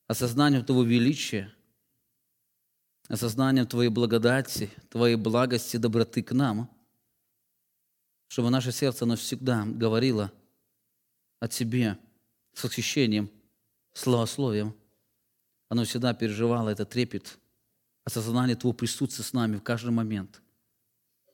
осознанием 0.07 0.65
Твоего 0.65 0.83
величия, 0.83 1.53
осознанием 3.07 3.67
Твоей 3.67 3.89
благодати, 3.89 4.71
Твоей 4.89 5.17
благости, 5.17 5.77
доброты 5.77 6.23
к 6.23 6.31
нам, 6.31 6.73
чтобы 8.29 8.49
наше 8.49 8.71
сердце, 8.71 9.05
оно 9.05 9.15
всегда 9.15 9.65
говорило 9.65 10.31
о 11.39 11.47
Тебе 11.47 11.97
с 12.53 12.63
восхищением, 12.63 13.29
славословием. 13.93 14.75
Оно 15.69 15.83
всегда 15.83 16.13
переживало 16.13 16.69
этот 16.69 16.89
трепет, 16.89 17.37
осознание 18.05 18.55
Твоего 18.55 18.75
присутствия 18.75 19.23
с 19.23 19.33
нами 19.33 19.57
в 19.57 19.63
каждый 19.63 19.91
момент. 19.91 20.41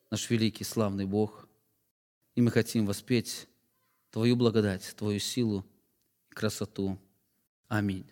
Наш 0.09 0.29
великий, 0.29 0.63
славный 0.63 1.05
Бог. 1.05 1.47
И 2.35 2.41
мы 2.41 2.49
хотим 2.49 2.85
воспеть 2.87 3.47
Твою 4.13 4.35
благодать, 4.35 4.93
Твою 4.95 5.19
силу 5.19 5.65
и 6.29 6.35
красоту. 6.35 6.99
Аминь. 7.67 8.05